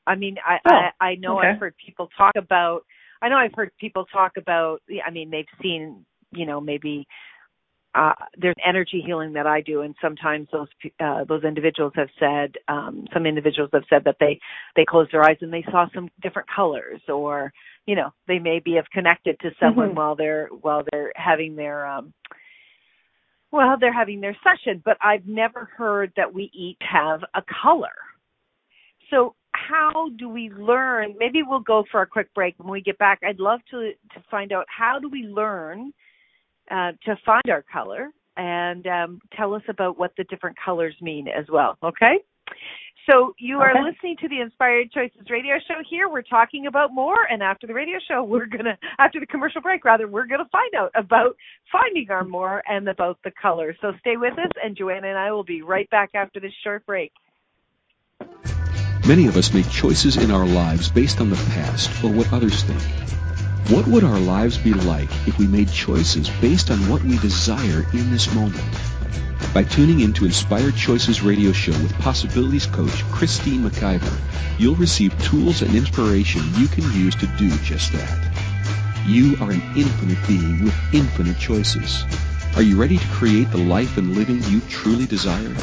I 0.05 0.15
mean, 0.15 0.37
I 0.45 0.57
oh, 0.67 0.75
I, 0.99 1.05
I 1.11 1.15
know 1.15 1.39
okay. 1.39 1.47
I've 1.47 1.59
heard 1.59 1.75
people 1.83 2.09
talk 2.17 2.33
about. 2.37 2.81
I 3.21 3.29
know 3.29 3.35
I've 3.35 3.53
heard 3.53 3.71
people 3.79 4.05
talk 4.05 4.33
about. 4.37 4.81
I 5.05 5.11
mean, 5.11 5.29
they've 5.29 5.45
seen, 5.61 6.05
you 6.31 6.45
know, 6.45 6.59
maybe 6.59 7.05
uh, 7.95 8.13
there's 8.37 8.55
energy 8.67 9.03
healing 9.05 9.33
that 9.33 9.47
I 9.47 9.61
do, 9.61 9.81
and 9.81 9.95
sometimes 10.01 10.47
those 10.51 10.67
uh, 10.99 11.23
those 11.27 11.43
individuals 11.43 11.93
have 11.95 12.09
said, 12.19 12.53
um, 12.67 13.05
some 13.13 13.25
individuals 13.25 13.71
have 13.73 13.83
said 13.89 14.03
that 14.05 14.17
they 14.19 14.39
they 14.75 14.85
closed 14.87 15.11
their 15.11 15.23
eyes 15.23 15.37
and 15.41 15.51
they 15.51 15.65
saw 15.71 15.87
some 15.93 16.09
different 16.21 16.47
colors, 16.55 17.01
or 17.07 17.51
you 17.89 17.95
know, 17.95 18.13
they 18.27 18.37
maybe 18.37 18.75
have 18.75 18.85
connected 18.93 19.39
to 19.39 19.49
someone 19.59 19.87
mm-hmm. 19.87 19.97
while 19.97 20.15
they're 20.15 20.47
while 20.61 20.83
they're 20.91 21.11
having 21.15 21.55
their 21.55 21.87
um, 21.87 22.13
well, 23.51 23.77
they're 23.81 23.91
having 23.91 24.21
their 24.21 24.37
session. 24.43 24.79
But 24.85 24.97
I've 25.01 25.25
never 25.25 25.67
heard 25.75 26.13
that 26.15 26.31
we 26.31 26.51
each 26.53 26.77
have 26.81 27.21
a 27.33 27.41
color. 27.63 27.95
So 29.09 29.33
how 29.53 30.09
do 30.19 30.29
we 30.29 30.51
learn? 30.51 31.15
Maybe 31.17 31.41
we'll 31.41 31.61
go 31.61 31.83
for 31.91 32.03
a 32.03 32.05
quick 32.05 32.31
break. 32.35 32.53
When 32.59 32.71
we 32.71 32.81
get 32.81 32.99
back, 32.99 33.21
I'd 33.27 33.39
love 33.39 33.61
to 33.71 33.93
to 34.13 34.23
find 34.29 34.51
out 34.51 34.65
how 34.67 34.99
do 34.99 35.09
we 35.09 35.23
learn 35.23 35.91
uh, 36.69 36.91
to 37.05 37.17
find 37.25 37.49
our 37.49 37.65
color 37.73 38.11
and 38.37 38.85
um, 38.85 39.19
tell 39.35 39.55
us 39.55 39.63
about 39.67 39.97
what 39.97 40.11
the 40.15 40.25
different 40.25 40.57
colors 40.63 40.93
mean 41.01 41.27
as 41.27 41.45
well. 41.51 41.75
Okay. 41.83 42.19
So 43.07 43.33
you 43.39 43.59
are 43.59 43.71
okay. 43.71 43.81
listening 43.91 44.17
to 44.21 44.27
the 44.27 44.41
Inspired 44.41 44.91
Choices 44.91 45.29
radio 45.29 45.55
show 45.67 45.81
here. 45.89 46.09
We're 46.09 46.21
talking 46.21 46.67
about 46.67 46.93
more 46.93 47.25
and 47.29 47.41
after 47.41 47.67
the 47.67 47.73
radio 47.73 47.97
show 48.07 48.23
we're 48.23 48.45
gonna 48.45 48.77
after 48.99 49.19
the 49.19 49.25
commercial 49.25 49.61
break 49.61 49.85
rather, 49.85 50.07
we're 50.07 50.27
gonna 50.27 50.49
find 50.51 50.73
out 50.75 50.91
about 50.95 51.35
finding 51.71 52.09
our 52.09 52.23
more 52.23 52.63
and 52.67 52.87
about 52.87 53.17
the 53.23 53.31
colors. 53.41 53.75
So 53.81 53.93
stay 53.99 54.17
with 54.17 54.33
us 54.33 54.51
and 54.63 54.77
Joanna 54.77 55.07
and 55.07 55.17
I 55.17 55.31
will 55.31 55.43
be 55.43 55.61
right 55.61 55.89
back 55.89 56.11
after 56.13 56.39
this 56.39 56.53
short 56.63 56.85
break. 56.85 57.11
Many 59.07 59.27
of 59.27 59.37
us 59.37 59.53
make 59.53 59.69
choices 59.69 60.17
in 60.17 60.29
our 60.29 60.45
lives 60.45 60.89
based 60.89 61.19
on 61.19 61.29
the 61.29 61.35
past 61.53 62.03
or 62.03 62.11
what 62.11 62.31
others 62.31 62.63
think. 62.63 62.81
What 63.69 63.87
would 63.87 64.03
our 64.03 64.19
lives 64.19 64.57
be 64.57 64.73
like 64.73 65.09
if 65.27 65.37
we 65.39 65.47
made 65.47 65.71
choices 65.71 66.29
based 66.41 66.69
on 66.69 66.77
what 66.89 67.03
we 67.03 67.17
desire 67.17 67.85
in 67.93 68.11
this 68.11 68.33
moment? 68.33 68.98
By 69.53 69.63
tuning 69.63 70.01
into 70.01 70.25
Inspired 70.25 70.75
Choices 70.75 71.23
radio 71.23 71.51
show 71.51 71.71
with 71.71 71.97
Possibilities 71.99 72.67
coach 72.67 73.03
Christine 73.11 73.63
McIver, 73.63 74.19
you'll 74.59 74.75
receive 74.75 75.19
tools 75.23 75.61
and 75.61 75.75
inspiration 75.75 76.41
you 76.55 76.67
can 76.67 76.83
use 76.93 77.15
to 77.15 77.27
do 77.37 77.49
just 77.59 77.91
that. 77.93 78.31
You 79.05 79.35
are 79.41 79.51
an 79.51 79.61
infinite 79.75 80.19
being 80.27 80.63
with 80.63 80.75
infinite 80.93 81.39
choices. 81.39 82.05
Are 82.55 82.61
you 82.61 82.79
ready 82.79 82.97
to 82.97 83.07
create 83.07 83.49
the 83.51 83.57
life 83.57 83.97
and 83.97 84.15
living 84.15 84.43
you 84.43 84.61
truly 84.69 85.07
desire? 85.07 85.55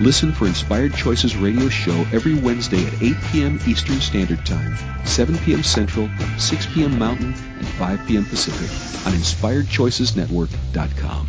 Listen 0.00 0.32
for 0.32 0.46
Inspired 0.46 0.94
Choices 0.94 1.36
radio 1.36 1.68
show 1.68 2.06
every 2.12 2.34
Wednesday 2.34 2.86
at 2.86 3.02
8 3.02 3.14
p.m. 3.30 3.60
Eastern 3.66 4.00
Standard 4.00 4.46
Time, 4.46 4.74
7 5.04 5.36
p.m. 5.38 5.62
Central, 5.62 6.08
6 6.38 6.66
p.m. 6.72 6.98
Mountain, 6.98 7.34
and 7.58 7.66
5 7.66 8.06
p.m. 8.06 8.24
Pacific 8.24 8.70
on 9.06 9.12
InspiredChoicesNetwork.com. 9.12 11.28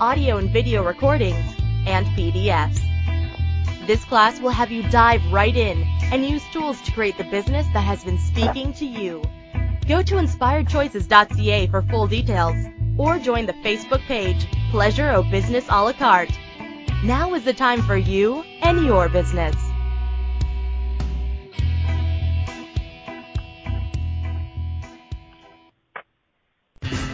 audio 0.00 0.38
and 0.38 0.50
video 0.50 0.82
recordings, 0.82 1.44
and 1.86 2.06
PDFs. 2.16 2.80
This 3.86 4.02
class 4.04 4.40
will 4.40 4.50
have 4.50 4.70
you 4.70 4.82
dive 4.88 5.20
right 5.30 5.54
in 5.54 5.82
and 6.10 6.24
use 6.24 6.42
tools 6.52 6.80
to 6.82 6.92
create 6.92 7.18
the 7.18 7.24
business 7.24 7.66
that 7.74 7.82
has 7.82 8.02
been 8.02 8.18
speaking 8.18 8.72
to 8.74 8.86
you. 8.86 9.22
Go 9.86 10.02
to 10.02 10.14
inspiredchoices.ca 10.14 11.66
for 11.66 11.82
full 11.82 12.06
details 12.06 12.56
or 12.96 13.18
join 13.18 13.44
the 13.44 13.52
Facebook 13.64 14.00
page 14.06 14.46
Pleasure 14.70 15.10
of 15.10 15.30
Business 15.30 15.66
a 15.68 15.82
la 15.82 15.92
carte. 15.92 16.38
Now 17.04 17.34
is 17.34 17.44
the 17.44 17.52
time 17.52 17.82
for 17.82 17.96
you 17.96 18.42
and 18.62 18.86
your 18.86 19.10
business. 19.10 19.56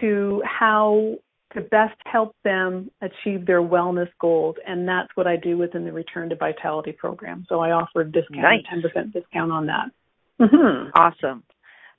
to 0.00 0.42
how 0.44 1.16
to 1.54 1.60
best 1.60 1.96
help 2.04 2.34
them 2.44 2.90
achieve 3.00 3.46
their 3.46 3.62
wellness 3.62 4.08
goals 4.20 4.56
and 4.66 4.86
that's 4.86 5.08
what 5.14 5.26
I 5.26 5.36
do 5.36 5.56
within 5.56 5.84
the 5.84 5.92
Return 5.92 6.28
to 6.30 6.36
Vitality 6.36 6.92
program. 6.92 7.46
So 7.48 7.60
I 7.60 7.70
offer 7.70 8.00
a 8.00 8.04
discount, 8.04 8.42
nice. 8.42 8.62
10% 8.72 9.12
discount 9.12 9.52
on 9.52 9.66
that. 9.66 9.90
Mm-hmm. 10.40 10.90
Awesome. 10.94 11.44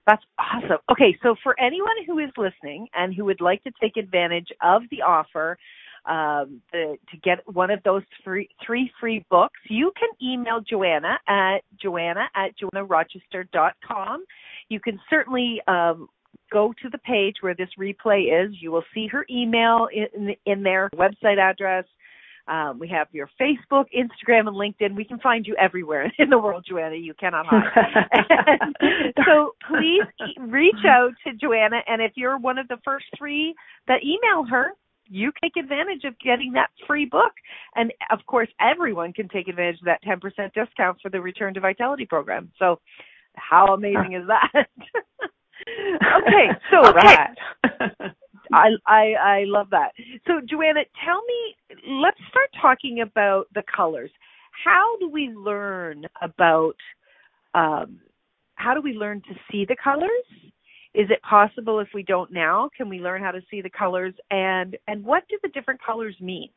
That's 0.05 0.23
awesome. 0.39 0.77
Okay, 0.89 1.17
so 1.21 1.35
for 1.43 1.59
anyone 1.59 1.95
who 2.05 2.19
is 2.19 2.29
listening 2.37 2.87
and 2.93 3.13
who 3.13 3.25
would 3.25 3.41
like 3.41 3.63
to 3.63 3.71
take 3.81 3.97
advantage 3.97 4.47
of 4.61 4.83
the 4.89 5.01
offer, 5.01 5.57
um, 6.05 6.61
the, 6.71 6.95
to 7.11 7.17
get 7.21 7.39
one 7.53 7.69
of 7.69 7.83
those 7.83 8.03
three, 8.23 8.47
three 8.65 8.89
free 8.99 9.25
books, 9.29 9.59
you 9.69 9.91
can 9.99 10.09
email 10.25 10.61
Joanna 10.61 11.19
at 11.27 11.59
joanna 11.81 12.29
at 12.33 12.51
joannarochester.com. 12.57 14.23
You 14.69 14.79
can 14.79 14.99
certainly 15.09 15.61
um, 15.67 16.07
go 16.51 16.73
to 16.81 16.89
the 16.89 16.97
page 16.99 17.35
where 17.41 17.55
this 17.55 17.69
replay 17.79 18.45
is. 18.45 18.55
You 18.59 18.71
will 18.71 18.83
see 18.93 19.07
her 19.07 19.25
email 19.29 19.87
in, 19.93 20.35
in 20.45 20.63
there, 20.63 20.89
website 20.95 21.37
address, 21.37 21.85
um, 22.47 22.79
we 22.79 22.87
have 22.89 23.07
your 23.11 23.29
Facebook, 23.39 23.85
Instagram, 23.95 24.47
and 24.47 24.55
LinkedIn. 24.55 24.95
We 24.95 25.03
can 25.03 25.19
find 25.19 25.45
you 25.45 25.55
everywhere 25.59 26.11
in 26.19 26.29
the 26.29 26.37
world, 26.37 26.65
Joanna. 26.67 26.95
You 26.95 27.13
cannot 27.13 27.45
hide. 27.47 28.13
so 29.25 29.55
please 29.67 30.03
reach 30.39 30.85
out 30.87 31.11
to 31.25 31.33
Joanna, 31.33 31.77
and 31.87 32.01
if 32.01 32.13
you're 32.15 32.37
one 32.37 32.57
of 32.57 32.67
the 32.67 32.77
first 32.85 33.05
three 33.17 33.53
that 33.87 34.01
email 34.03 34.45
her, 34.49 34.71
you 35.09 35.31
take 35.41 35.55
advantage 35.57 36.03
of 36.03 36.17
getting 36.19 36.51
that 36.53 36.69
free 36.85 37.05
book. 37.05 37.31
And 37.75 37.93
of 38.11 38.19
course, 38.25 38.49
everyone 38.59 39.13
can 39.13 39.29
take 39.29 39.47
advantage 39.47 39.79
of 39.79 39.85
that 39.85 40.03
10% 40.03 40.19
discount 40.53 40.97
for 41.01 41.09
the 41.09 41.21
Return 41.21 41.53
to 41.53 41.61
Vitality 41.61 42.05
program. 42.05 42.51
So, 42.59 42.79
how 43.35 43.73
amazing 43.73 44.19
is 44.19 44.27
that? 44.27 44.67
Okay, 45.67 46.47
so 46.71 46.89
okay. 46.89 47.27
I, 48.53 48.69
I 48.85 49.13
I 49.13 49.43
love 49.45 49.69
that. 49.71 49.91
So 50.25 50.41
Joanna, 50.47 50.81
tell 51.03 51.21
me, 51.23 52.01
let's 52.01 52.19
start 52.29 52.49
talking 52.61 53.01
about 53.01 53.47
the 53.53 53.63
colors. 53.73 54.11
How 54.63 54.97
do 54.99 55.09
we 55.09 55.29
learn 55.29 56.05
about 56.21 56.75
um, 57.53 57.99
how 58.55 58.73
do 58.73 58.81
we 58.81 58.93
learn 58.93 59.21
to 59.21 59.35
see 59.51 59.65
the 59.65 59.75
colors? 59.81 60.09
Is 60.93 61.09
it 61.11 61.21
possible 61.21 61.79
if 61.79 61.89
we 61.93 62.03
don't 62.03 62.31
now? 62.31 62.69
Can 62.75 62.89
we 62.89 62.99
learn 62.99 63.21
how 63.21 63.31
to 63.31 63.41
see 63.51 63.61
the 63.61 63.69
colors 63.69 64.13
and 64.31 64.77
and 64.87 65.03
what 65.03 65.23
do 65.29 65.37
the 65.43 65.49
different 65.49 65.81
colors 65.83 66.15
mean? 66.19 66.49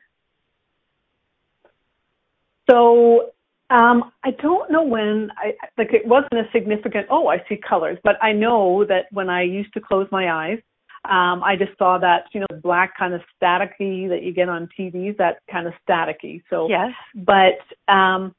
So 2.71 3.31
um, 3.71 4.13
I 4.25 4.33
don't 4.43 4.71
know 4.71 4.83
when 4.83 5.31
I 5.39 5.53
like 5.79 5.93
it 5.93 6.07
wasn't 6.07 6.35
a 6.35 6.51
significant. 6.53 7.07
Oh, 7.11 7.29
I 7.29 7.39
see 7.49 7.57
colors, 7.57 7.99
but 8.03 8.23
I 8.23 8.33
know 8.33 8.85
that 8.87 9.07
when 9.13 9.31
I 9.31 9.43
used 9.43 9.73
to 9.75 9.81
close 9.81 10.09
my 10.11 10.31
eyes, 10.31 10.59
um, 11.05 11.43
I 11.43 11.57
just 11.57 11.79
saw 11.79 11.97
that, 11.99 12.25
you 12.35 12.41
know, 12.41 12.47
black 12.63 12.97
kind 12.99 13.15
of 13.15 13.23
staticky 13.41 14.09
that 14.09 14.23
you 14.23 14.33
get 14.35 14.49
on 14.49 14.69
TVs, 14.79 15.17
that 15.17 15.39
kind 15.51 15.67
of 15.67 15.73
staticky. 15.89 16.43
So, 16.51 16.69
yes. 16.69 16.91
But 17.15 17.93
um, 17.93 18.35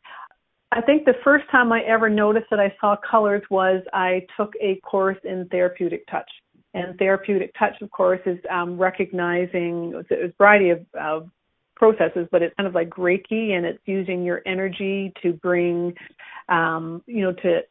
I 0.71 0.81
think 0.81 1.05
the 1.05 1.15
first 1.23 1.49
time 1.49 1.71
I 1.71 1.81
ever 1.81 2.09
noticed 2.09 2.47
that 2.51 2.59
I 2.59 2.73
saw 2.79 2.95
colors 3.09 3.41
was 3.49 3.81
I 3.93 4.27
took 4.37 4.53
a 4.61 4.79
course 4.81 5.17
in 5.23 5.47
therapeutic 5.49 6.05
touch. 6.07 6.29
And 6.73 6.97
therapeutic 6.97 7.53
touch, 7.57 7.81
of 7.81 7.91
course, 7.91 8.21
is 8.25 8.37
um, 8.49 8.77
recognizing 8.77 9.93
a 10.09 10.27
variety 10.37 10.69
of, 10.69 10.85
of 10.97 11.29
processes, 11.81 12.27
but 12.31 12.43
it's 12.43 12.53
kind 12.57 12.67
of 12.67 12.75
like 12.75 12.91
Reiki, 12.91 13.53
and 13.53 13.65
it's 13.65 13.81
using 13.85 14.23
your 14.23 14.43
energy 14.45 15.11
to 15.23 15.33
bring, 15.33 15.95
um, 16.47 17.01
you 17.07 17.23
know, 17.23 17.33
to 17.33 17.61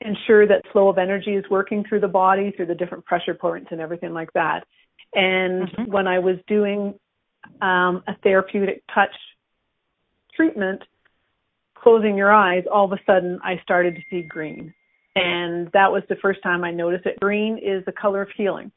ensure 0.00 0.44
that 0.48 0.64
flow 0.72 0.88
of 0.88 0.98
energy 0.98 1.36
is 1.36 1.44
working 1.48 1.84
through 1.88 2.00
the 2.00 2.08
body, 2.08 2.50
through 2.50 2.66
the 2.66 2.74
different 2.74 3.04
pressure 3.04 3.34
points 3.34 3.68
and 3.70 3.80
everything 3.80 4.12
like 4.12 4.32
that. 4.32 4.64
And 5.14 5.68
mm-hmm. 5.68 5.92
when 5.92 6.08
I 6.08 6.18
was 6.18 6.36
doing 6.48 6.98
um, 7.62 8.02
a 8.08 8.16
therapeutic 8.24 8.82
touch 8.92 9.14
treatment, 10.34 10.82
closing 11.76 12.16
your 12.16 12.32
eyes, 12.32 12.64
all 12.72 12.86
of 12.86 12.92
a 12.92 13.00
sudden 13.06 13.38
I 13.44 13.60
started 13.62 13.94
to 13.94 14.00
see 14.10 14.22
green. 14.22 14.74
And 15.14 15.68
that 15.74 15.92
was 15.92 16.02
the 16.08 16.16
first 16.16 16.42
time 16.42 16.64
I 16.64 16.72
noticed 16.72 17.06
it. 17.06 17.20
Green 17.20 17.56
is 17.58 17.84
the 17.84 17.92
color 17.92 18.22
of 18.22 18.28
healing. 18.36 18.72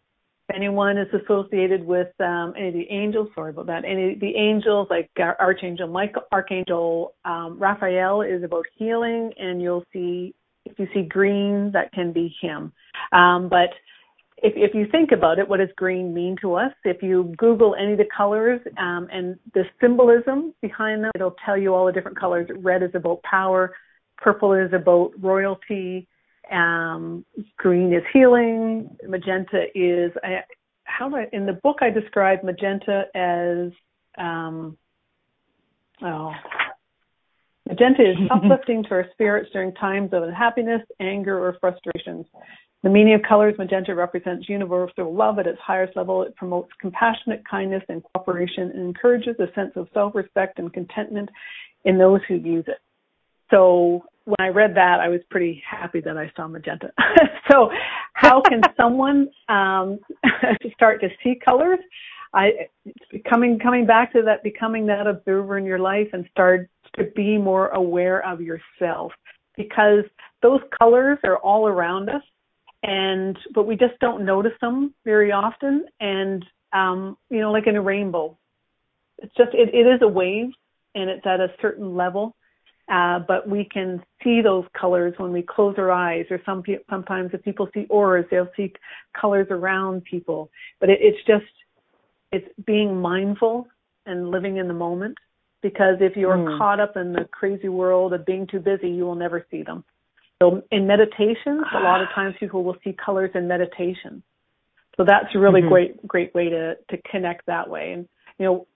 If 0.50 0.56
anyone 0.56 0.98
is 0.98 1.08
associated 1.14 1.86
with 1.86 2.10
um, 2.20 2.54
any 2.58 2.68
of 2.68 2.74
the 2.74 2.88
angels, 2.90 3.30
sorry 3.34 3.52
about 3.52 3.68
that, 3.68 3.86
any 3.86 4.14
of 4.14 4.20
the 4.20 4.36
angels 4.36 4.88
like 4.90 5.10
Archangel 5.18 5.88
Michael, 5.88 6.24
Archangel 6.34 7.14
um, 7.24 7.58
Raphael 7.58 8.22
is 8.22 8.44
about 8.44 8.66
healing, 8.78 9.32
and 9.38 9.62
you'll 9.62 9.86
see 9.94 10.36
if 10.66 10.78
you 10.80 10.88
see 10.94 11.04
green, 11.04 11.72
that 11.74 11.92
can 11.94 12.12
be 12.12 12.34
him. 12.42 12.72
Um, 13.12 13.48
but 13.50 13.70
if, 14.38 14.54
if 14.56 14.76
you 14.76 14.86
think 14.92 15.12
about 15.12 15.40
it, 15.40 15.48
what 15.48 15.58
does 15.58 15.70
green 15.78 16.14
mean 16.14 16.36
to 16.42 16.56
us? 16.56 16.72
If 16.84 17.02
you 17.02 17.34
Google 17.38 17.76
any 17.80 17.94
of 17.94 17.98
the 17.98 18.06
colors 18.16 18.60
um, 18.78 19.08
and 19.12 19.38
the 19.54 19.64
symbolism 19.82 20.54
behind 20.62 21.04
them, 21.04 21.12
it'll 21.16 21.36
tell 21.46 21.58
you 21.58 21.74
all 21.74 21.86
the 21.86 21.92
different 21.92 22.20
colors. 22.20 22.50
Red 22.58 22.84
is 22.84 22.92
about 22.94 23.22
power, 23.24 23.74
purple 24.18 24.54
is 24.54 24.72
about 24.74 25.12
royalty, 25.22 26.08
um, 26.54 27.26
green 27.58 27.94
is 27.94 28.04
healing, 28.14 28.96
magenta 29.08 29.66
is 29.76 30.12
I, 30.24 30.44
how 30.84 31.10
do 31.10 31.16
I, 31.16 31.28
in 31.34 31.46
the 31.46 31.54
book 31.54 31.78
I 31.82 31.90
describe 31.90 32.44
magenta 32.44 33.06
as 33.16 33.72
um, 34.18 34.78
oh 36.02 36.32
Magenta 37.68 38.02
is 38.02 38.18
uplifting 38.32 38.84
to 38.84 38.92
our 38.92 39.06
spirits 39.14 39.50
during 39.54 39.74
times 39.74 40.10
of 40.14 40.24
unhappiness, 40.24 40.82
anger, 41.00 41.38
or 41.38 41.58
frustrations. 41.60 42.26
The 42.84 42.90
meaning 42.90 43.14
of 43.14 43.22
colors, 43.28 43.56
magenta 43.58 43.96
represents 43.96 44.50
universal 44.50 45.14
love 45.14 45.40
at 45.40 45.48
its 45.48 45.60
highest 45.66 45.96
level. 45.96 46.24
It 46.24 46.36
promotes 46.36 46.70
compassionate 46.82 47.44
kindness 47.50 47.84
and 47.88 48.04
cooperation 48.14 48.72
and 48.72 48.82
encourages 48.82 49.36
a 49.40 49.48
sense 49.56 49.72
of 49.78 49.88
self-respect 49.94 50.60
and 50.60 50.72
contentment 50.74 51.30
in 51.86 51.98
those 51.98 52.20
who 52.28 52.36
use 52.36 52.66
it. 52.68 52.80
So 53.52 54.04
when 54.26 54.36
I 54.40 54.48
read 54.48 54.76
that, 54.76 55.00
I 55.00 55.10
was 55.10 55.22
pretty 55.30 55.62
happy 55.70 56.00
that 56.02 56.18
I 56.18 56.32
saw 56.36 56.48
magenta. 56.48 56.92
so 57.52 57.70
how 58.14 58.42
can 58.42 58.62
someone 58.78 59.30
um, 59.50 60.00
start 60.74 61.02
to 61.02 61.10
see 61.24 61.36
colors? 61.44 61.80
I 62.34 62.68
coming 63.30 63.60
coming 63.60 63.86
back 63.86 64.12
to 64.14 64.24
that, 64.24 64.44
becoming 64.44 64.88
that 64.88 65.06
observer 65.06 65.58
in 65.58 65.66
your 65.66 65.80
life 65.80 66.08
and 66.14 66.26
start 66.32 66.70
to 66.96 67.04
be 67.16 67.38
more 67.38 67.68
aware 67.70 68.26
of 68.26 68.42
yourself 68.42 69.12
because 69.56 70.04
those 70.42 70.60
colors 70.78 71.20
are 71.24 71.38
all 71.38 71.68
around 71.68 72.10
us 72.10 72.24
and 72.84 73.38
but 73.54 73.68
we 73.68 73.76
just 73.76 73.98
don't 74.00 74.26
notice 74.26 74.54
them 74.62 74.94
very 75.06 75.32
often 75.32 75.86
and 76.00 76.46
um 76.74 77.18
you 77.30 77.40
know 77.40 77.52
like 77.52 77.68
in 77.68 77.76
a 77.76 77.82
rainbow 77.82 78.38
it's 79.20 79.34
just 79.36 79.52
it, 79.54 79.74
it 79.74 79.88
is 79.88 80.02
a 80.02 80.08
wave 80.08 80.50
and 80.96 81.10
it's 81.10 81.26
at 81.26 81.40
a 81.40 81.48
certain 81.62 81.96
level 81.96 82.36
uh 82.92 83.20
but 83.28 83.48
we 83.48 83.68
can 83.72 84.02
see 84.24 84.42
those 84.42 84.66
colors 84.80 85.14
when 85.18 85.32
we 85.32 85.42
close 85.42 85.76
our 85.78 85.92
eyes 85.92 86.26
or 86.30 86.40
some 86.46 86.62
pe- 86.62 86.84
sometimes 86.90 87.32
if 87.34 87.44
people 87.44 87.68
see 87.74 87.86
auras 87.90 88.26
they'll 88.30 88.50
see 88.58 88.72
colors 89.20 89.48
around 89.50 90.04
people 90.04 90.50
but 90.80 90.90
it, 90.90 91.00
it's 91.02 91.26
just 91.26 91.46
it's 92.32 92.48
being 92.66 93.00
mindful 93.00 93.68
and 94.06 94.32
living 94.32 94.58
in 94.58 94.68
the 94.68 94.74
moment 94.74 95.18
because 95.62 95.96
if 96.02 96.16
you're 96.16 96.38
mm. 96.38 96.58
caught 96.58 96.80
up 96.80 96.98
in 96.98 97.14
the 97.14 97.26
crazy 97.32 97.70
world 97.70 98.14
of 98.14 98.26
being 98.26 98.46
too 98.46 98.60
busy, 98.60 98.90
you 98.90 99.06
will 99.06 99.16
never 99.16 99.46
see 99.50 99.64
them. 99.64 99.84
So 100.42 100.62
in 100.72 100.86
meditation, 100.86 101.64
a 101.74 101.80
lot 101.80 102.02
of 102.02 102.10
times 102.16 102.36
people 102.40 102.64
will 102.64 102.76
see 102.84 102.94
colors 102.94 103.32
in 103.34 103.48
meditation. 103.48 104.22
So 104.98 105.06
that's 105.06 105.34
a 105.34 105.40
really 105.40 105.62
mm-hmm. 105.62 105.70
great, 105.70 106.08
great 106.08 106.36
way 106.36 106.50
to, 106.50 106.76
to 106.92 106.98
connect 107.10 107.46
that 107.48 107.68
way. 107.68 107.94
And, 107.94 108.08
you 108.38 108.46
know, 108.46 108.68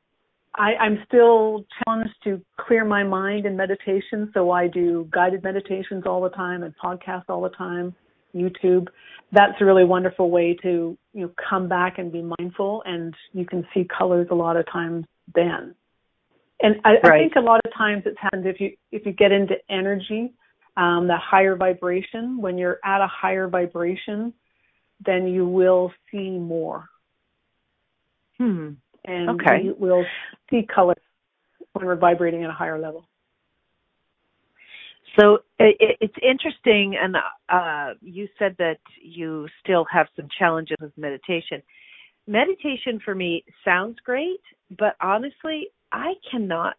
I, 0.58 0.76
I'm 0.76 1.04
still 1.08 1.66
challenged 1.84 2.16
to 2.24 2.42
clear 2.60 2.84
my 2.84 3.04
mind 3.04 3.46
in 3.46 3.56
meditation. 3.56 4.32
So 4.34 4.52
I 4.52 4.68
do 4.68 5.08
guided 5.12 5.44
meditations 5.44 6.04
all 6.06 6.22
the 6.22 6.30
time 6.30 6.64
and 6.64 6.74
podcasts 6.84 7.26
all 7.30 7.42
the 7.42 7.50
time, 7.50 7.96
YouTube. 8.36 8.88
That's 9.32 9.54
a 9.60 9.66
really 9.66 9.86
wonderful 9.86 10.32
way 10.32 10.58
to, 10.64 10.98
you 11.14 11.22
know, 11.22 11.32
come 11.50 11.68
back 11.68 12.00
and 12.00 12.12
be 12.12 12.24
mindful 12.40 12.82
and 12.86 13.14
you 13.34 13.46
can 13.46 13.66
see 13.74 13.86
colors 13.98 14.28
a 14.32 14.36
lot 14.36 14.58
of 14.58 14.66
times 14.72 15.06
then. 15.36 15.76
And 16.62 16.76
I, 16.84 16.94
right. 17.04 17.04
I 17.06 17.20
think 17.20 17.34
a 17.36 17.42
lot 17.42 17.62
of 17.66 17.72
times 17.78 18.04
it 18.06 18.16
happens 18.20 18.46
if 18.48 18.60
you 18.60 18.72
if 18.92 19.06
you 19.06 19.12
get 19.12 19.32
into 19.32 19.56
energy, 19.70 20.34
um, 20.76 21.08
the 21.08 21.18
higher 21.18 21.56
vibration. 21.56 22.42
When 22.42 22.58
you're 22.58 22.80
at 22.84 23.00
a 23.00 23.08
higher 23.08 23.48
vibration, 23.48 24.34
then 25.06 25.28
you 25.28 25.48
will 25.48 25.92
see 26.12 26.32
more. 26.32 26.90
Hmm. 28.40 28.72
And 29.08 29.30
okay. 29.30 29.64
we 29.64 29.88
will 29.88 30.06
see 30.50 30.68
colors 30.74 30.98
when 31.74 31.86
we're 31.86 31.96
vibrating 31.96 32.44
at 32.44 32.50
a 32.50 32.54
higher 32.54 32.80
level. 32.80 33.08
So 35.18 35.40
it, 35.58 35.98
it's 36.00 36.14
interesting, 36.22 36.96
and 37.02 37.16
uh, 37.50 37.96
you 38.02 38.28
said 38.38 38.56
that 38.60 38.78
you 39.02 39.48
still 39.64 39.86
have 39.92 40.08
some 40.16 40.28
challenges 40.38 40.78
with 40.80 40.96
meditation. 40.96 41.64
Meditation 42.28 43.00
for 43.04 43.16
me 43.16 43.44
sounds 43.66 43.98
great, 44.06 44.42
but 44.78 44.96
honestly, 45.02 45.70
I 45.92 46.14
cannot 46.30 46.76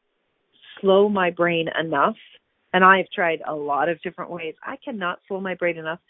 slow 0.81 1.09
my 1.09 1.31
brain 1.31 1.69
enough 1.81 2.17
and 2.73 2.85
I've 2.85 3.11
tried 3.15 3.41
a 3.47 3.55
lot 3.55 3.89
of 3.89 4.01
different 4.03 4.31
ways. 4.31 4.55
I 4.63 4.77
cannot 4.85 5.21
slow 5.27 5.41
my 5.41 5.55
brain 5.55 5.79
enough 5.79 6.01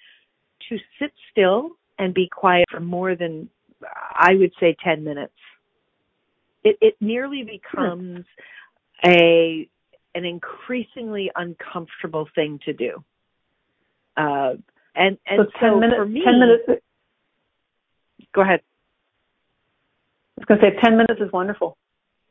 to 0.69 0.77
sit 0.99 1.13
still 1.31 1.71
and 1.99 2.13
be 2.13 2.29
quiet 2.29 2.67
for 2.71 2.81
more 2.81 3.15
than 3.15 3.49
I 4.15 4.35
would 4.35 4.53
say 4.59 4.77
10 4.83 5.05
minutes. 5.05 5.33
It 6.65 6.79
it 6.81 6.97
nearly 7.01 7.45
becomes 7.45 8.25
a 9.05 9.69
an 10.15 10.25
increasingly 10.25 11.31
uncomfortable 11.35 12.29
thing 12.35 12.59
to 12.65 12.73
do. 12.73 13.05
Uh, 14.17 14.55
and 14.95 15.17
and 15.27 15.47
so, 15.55 15.61
10 15.61 15.71
so 15.71 15.81
minutes, 15.81 15.97
for 15.97 16.07
me, 16.07 16.23
10 16.25 16.41
minutes. 16.41 16.83
Go 18.35 18.43
ahead. 18.43 18.61
I 20.39 20.41
was 20.41 20.47
going 20.47 20.61
to 20.61 20.67
say 20.67 20.81
10 20.83 20.97
minutes 20.97 21.21
is 21.21 21.33
wonderful. 21.33 21.77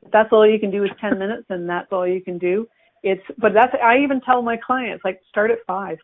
If 0.06 0.12
that's 0.12 0.30
all 0.32 0.50
you 0.50 0.60
can 0.60 0.72
do 0.72 0.84
is 0.84 0.92
10 1.02 1.18
minutes 1.20 1.46
and 1.50 1.70
that's 1.70 1.92
all 1.92 2.08
you 2.08 2.22
can 2.22 2.38
do. 2.38 2.68
It's, 3.04 3.24
but 3.38 3.54
that's, 3.54 3.74
I 3.82 4.00
even 4.00 4.22
tell 4.22 4.42
my 4.42 4.58
clients, 4.58 5.04
like 5.04 5.22
start 5.30 5.52
at 5.52 5.60
five. 5.68 5.98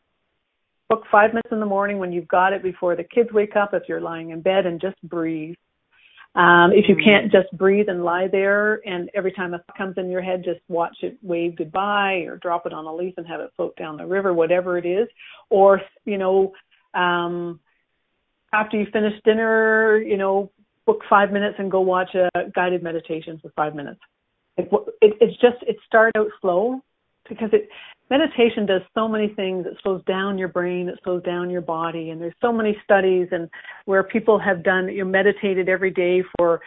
Book 0.89 1.03
five 1.11 1.32
minutes 1.32 1.49
in 1.51 1.59
the 1.59 1.65
morning 1.65 1.97
when 1.97 2.11
you've 2.11 2.28
got 2.28 2.53
it 2.53 2.61
before 2.61 2.95
the 2.95 3.03
kids 3.03 3.30
wake 3.32 3.55
up 3.55 3.74
if 3.74 3.84
you're 3.88 4.01
lying 4.01 4.30
in 4.32 4.41
bed 4.41 4.65
and 4.65 4.80
just 4.80 5.01
breathe. 5.03 5.55
Um, 6.36 6.71
if 6.73 6.89
you 6.89 6.95
can't 6.95 7.31
just 7.31 7.55
breathe 7.55 7.89
and 7.89 8.03
lie 8.03 8.27
there 8.27 8.81
and 8.88 9.09
every 9.13 9.31
time 9.31 9.53
it 9.53 9.61
comes 9.77 9.97
in 9.97 10.09
your 10.09 10.21
head, 10.21 10.43
just 10.43 10.61
watch 10.67 10.97
it 11.01 11.17
wave 11.21 11.55
goodbye 11.55 12.25
or 12.27 12.38
drop 12.38 12.65
it 12.65 12.73
on 12.73 12.86
a 12.86 12.95
leaf 12.95 13.13
and 13.17 13.27
have 13.27 13.39
it 13.39 13.51
float 13.55 13.75
down 13.75 13.97
the 13.97 14.05
river, 14.05 14.34
whatever 14.34 14.77
it 14.79 14.86
is. 14.86 15.07
Or, 15.51 15.79
you 16.05 16.17
know, 16.17 16.53
um, 16.95 17.59
after 18.51 18.77
you 18.77 18.88
finish 18.91 19.13
dinner, 19.23 19.97
you 19.97 20.17
know, 20.17 20.51
book 20.88 21.01
five 21.07 21.31
minutes 21.31 21.55
and 21.59 21.69
go 21.69 21.81
watch 21.81 22.15
a 22.15 22.29
guided 22.55 22.81
meditation 22.81 23.39
for 23.39 23.51
five 23.55 23.75
minutes. 23.75 23.99
It, 24.57 24.69
it, 25.01 25.17
it's 25.21 25.39
just, 25.39 25.57
it 25.67 25.77
start 25.86 26.13
out 26.17 26.27
slow 26.41 26.81
because 27.29 27.49
it, 27.53 27.69
meditation 28.09 28.65
does 28.65 28.81
so 28.93 29.07
many 29.07 29.29
things. 29.29 29.65
It 29.65 29.77
slows 29.81 30.03
down 30.05 30.37
your 30.37 30.47
brain, 30.47 30.89
it 30.89 30.99
slows 31.03 31.23
down 31.23 31.49
your 31.49 31.61
body, 31.61 32.09
and 32.09 32.21
there's 32.21 32.33
so 32.41 32.51
many 32.51 32.77
studies 32.83 33.27
and 33.31 33.49
where 33.85 34.03
people 34.03 34.39
have 34.39 34.63
done 34.63 34.87
you 34.89 35.03
know, 35.03 35.09
meditated 35.09 35.69
every 35.69 35.91
day 35.91 36.23
for 36.37 36.61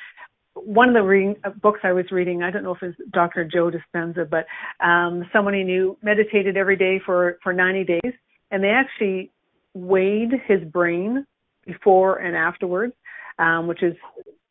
one 0.55 0.89
of 0.89 0.95
the 0.95 1.03
reading, 1.03 1.37
uh, 1.45 1.51
books 1.51 1.81
I 1.83 1.93
was 1.93 2.11
reading. 2.11 2.43
I 2.43 2.51
don't 2.51 2.63
know 2.63 2.75
if 2.75 2.83
it's 2.83 2.99
Dr. 3.11 3.45
Joe 3.45 3.71
Dispenza, 3.71 4.29
but 4.29 4.47
um, 4.85 5.29
someone 5.33 5.55
he 5.55 5.63
knew 5.63 5.99
meditated 6.03 6.57
every 6.57 6.77
day 6.77 7.01
for 7.05 7.39
for 7.43 7.53
90 7.53 7.85
days, 7.85 8.15
and 8.51 8.63
they 8.63 8.71
actually 8.71 9.33
weighed 9.75 10.33
his 10.47 10.65
brain 10.65 11.27
before 11.67 12.19
and 12.19 12.35
afterwards, 12.35 12.95
um, 13.39 13.67
which 13.67 13.83
is 13.83 13.95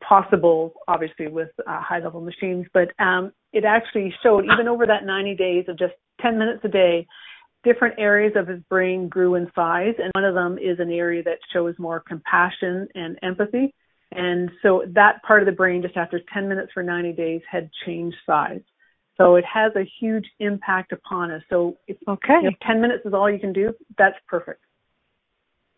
possible, 0.08 0.74
obviously, 0.88 1.28
with 1.28 1.50
uh, 1.66 1.82
high 1.82 2.00
level 2.00 2.22
machines. 2.22 2.68
But 2.74 2.90
um, 3.00 3.32
it 3.56 3.64
actually 3.66 4.14
showed, 4.22 4.46
even 4.54 4.68
over 4.68 4.86
that 4.86 5.06
90 5.06 5.36
days 5.36 5.66
of 5.68 5.80
just 5.80 5.94
10 6.22 6.38
minutes 6.38 6.60
a 6.66 6.68
day, 6.68 7.08
different 7.64 7.96
areas 7.98 8.34
of 8.36 8.48
his 8.48 8.62
brain 8.70 9.08
grew 9.08 9.36
in 9.36 9.50
size. 9.56 9.96
And 9.98 10.12
one 10.14 10.26
of 10.26 10.36
them 10.36 10.58
is 10.58 10.80
an 10.80 10.92
area 10.92 11.24
that 11.24 11.40
shows 11.54 11.74
more 11.80 12.04
compassion 12.06 12.88
and 12.94 13.18
empathy. 13.24 13.74
And 14.12 14.52
so 14.62 14.84
that 14.94 15.24
part 15.24 15.42
of 15.42 15.46
the 15.46 15.52
brain, 15.54 15.82
just 15.82 15.98
after 15.98 16.20
10 16.34 16.48
minutes 16.50 16.72
for 16.74 16.84
90 16.84 17.14
days, 17.14 17.42
had 17.50 17.70
changed 17.86 18.18
size. 18.26 18.62
So 19.18 19.36
it 19.36 19.46
has 19.52 19.72
a 19.78 19.90
huge 20.00 20.26
impact 20.40 20.92
upon 20.92 21.32
us. 21.32 21.42
So 21.50 21.78
if 21.88 21.98
okay. 22.08 22.34
you 22.44 22.50
know, 22.52 22.58
10 22.68 22.82
minutes 22.82 23.06
is 23.06 23.14
all 23.14 23.32
you 23.32 23.40
can 23.40 23.54
do, 23.54 23.74
that's 23.98 24.18
perfect. 24.28 24.62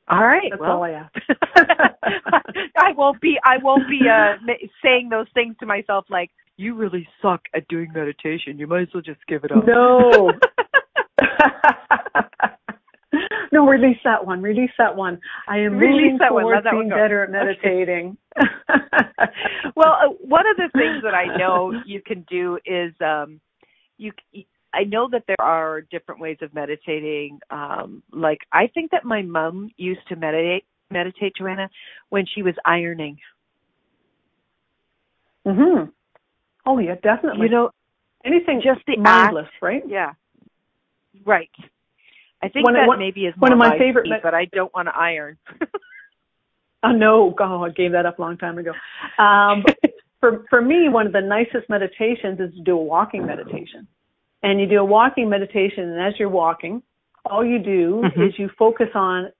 All 0.09 0.25
right. 0.25 0.49
That's 0.49 0.59
well, 0.59 0.77
all 0.77 0.83
I 0.83 0.91
ask. 0.91 1.13
I 2.77 2.93
won't 2.95 3.21
be. 3.21 3.37
I 3.43 3.57
won't 3.61 3.87
be 3.89 3.99
uh, 4.09 4.37
saying 4.83 5.09
those 5.09 5.27
things 5.33 5.55
to 5.59 5.65
myself 5.65 6.05
like, 6.09 6.31
"You 6.57 6.75
really 6.75 7.07
suck 7.21 7.41
at 7.55 7.67
doing 7.67 7.91
meditation. 7.93 8.59
You 8.59 8.67
might 8.67 8.83
as 8.83 8.87
well 8.93 9.03
just 9.03 9.25
give 9.27 9.43
it 9.43 9.51
up." 9.51 9.65
No. 9.65 10.31
no, 13.51 13.67
release 13.67 13.97
that 14.03 14.25
one. 14.25 14.41
Release 14.41 14.71
that 14.77 14.95
one. 14.95 15.19
I 15.47 15.59
am 15.59 15.77
Release 15.77 16.19
that 16.19 16.33
one. 16.33 16.43
towards 16.43 16.63
that 16.63 16.73
one 16.73 16.85
being 16.85 16.89
better 16.89 17.23
at 17.23 17.31
meditating. 17.31 18.17
well, 19.75 19.97
uh, 20.03 20.09
one 20.19 20.45
of 20.47 20.57
the 20.57 20.69
things 20.73 21.03
that 21.03 21.13
I 21.13 21.37
know 21.37 21.73
you 21.85 22.01
can 22.01 22.25
do 22.29 22.59
is 22.65 22.93
um 23.01 23.39
you 23.97 24.11
I 24.73 24.83
know 24.83 25.07
that 25.11 25.23
there 25.27 25.41
are 25.41 25.81
different 25.81 26.21
ways 26.21 26.37
of 26.41 26.53
meditating. 26.53 27.39
Um 27.49 28.03
like 28.11 28.39
I 28.51 28.67
think 28.73 28.91
that 28.91 29.05
my 29.05 29.21
mom 29.21 29.71
used 29.77 30.07
to 30.09 30.15
meditate 30.15 30.65
meditate 30.89 31.33
Joanna 31.37 31.69
when 32.09 32.25
she 32.33 32.43
was 32.43 32.55
ironing. 32.65 33.17
Mm 35.45 35.57
mhm. 35.57 35.91
Oh 36.67 36.77
yeah, 36.77 36.95
definitely. 37.01 37.45
You 37.47 37.49
know, 37.51 37.71
anything 38.25 38.61
just 38.63 38.81
the 38.85 38.97
mindless, 38.97 39.45
act, 39.45 39.61
right? 39.63 39.83
Yeah. 39.87 40.11
Right. 41.25 41.49
I 42.43 42.49
think 42.49 42.65
One 42.65 42.73
that 42.75 42.87
one- 42.87 42.99
maybe 42.99 43.25
is 43.25 43.33
one 43.39 43.51
of 43.51 43.57
my 43.57 43.77
favorite 43.79 44.03
me- 44.03 44.17
but 44.21 44.35
I 44.35 44.45
don't 44.45 44.71
want 44.75 44.87
to 44.89 44.95
iron. 44.95 45.37
Oh 46.83 46.91
no, 46.91 47.33
God, 47.35 47.63
I 47.65 47.69
gave 47.71 47.91
that 47.93 48.05
up 48.05 48.19
a 48.19 48.21
long 48.21 48.37
time 48.37 48.59
ago. 48.59 48.71
Um, 49.17 49.63
for 50.19 50.45
for 50.47 50.61
me, 50.61 50.89
one 50.89 51.07
of 51.07 51.11
the 51.11 51.21
nicest 51.21 51.67
meditations 51.69 52.39
is 52.39 52.53
to 52.53 52.61
do 52.61 52.73
a 52.77 52.83
walking 52.83 53.25
meditation. 53.25 53.87
And 54.43 54.61
you 54.61 54.67
do 54.67 54.77
a 54.77 54.85
walking 54.85 55.27
meditation, 55.27 55.89
and 55.89 55.99
as 55.99 56.13
you're 56.19 56.29
walking, 56.29 56.83
all 57.25 57.43
you 57.43 57.57
do 57.57 58.03
Mhm. 58.05 58.27
is 58.27 58.37
you 58.37 58.49
focus 58.59 58.89
on 58.93 59.31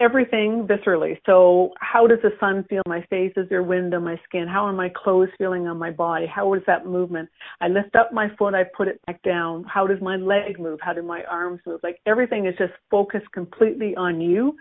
everything 0.00 0.66
viscerally. 0.66 1.18
So, 1.26 1.72
how 1.80 2.06
does 2.06 2.18
the 2.22 2.30
sun 2.38 2.64
feel 2.70 2.82
my 2.86 3.02
face? 3.10 3.32
Is 3.36 3.48
there 3.48 3.62
wind 3.62 3.94
on 3.94 4.04
my 4.04 4.18
skin? 4.28 4.46
How 4.46 4.64
are 4.64 4.72
my 4.72 4.90
clothes 4.94 5.28
feeling 5.38 5.66
on 5.66 5.78
my 5.78 5.90
body? 5.90 6.26
How 6.26 6.54
is 6.54 6.62
that 6.66 6.86
movement? 6.86 7.28
I 7.60 7.68
lift 7.68 7.96
up 7.96 8.12
my 8.12 8.28
foot, 8.38 8.54
I 8.54 8.64
put 8.76 8.88
it 8.88 9.00
back 9.06 9.22
down. 9.22 9.64
How 9.64 9.86
does 9.86 10.00
my 10.00 10.16
leg 10.16 10.58
move? 10.58 10.78
How 10.82 10.92
do 10.92 11.02
my 11.02 11.24
arms 11.24 11.60
move? 11.66 11.80
Like 11.82 11.98
everything 12.06 12.46
is 12.46 12.54
just 12.58 12.72
focused 12.90 13.30
completely 13.32 13.94
on 13.96 14.20
you, 14.20 14.56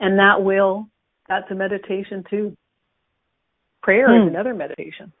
and 0.00 0.18
that 0.18 0.42
will 0.42 0.88
that's 1.28 1.50
a 1.50 1.54
meditation 1.54 2.24
too. 2.28 2.56
Prayer 3.82 4.08
Hmm. 4.08 4.22
is 4.22 4.28
another 4.28 4.54
meditation. 4.54 5.12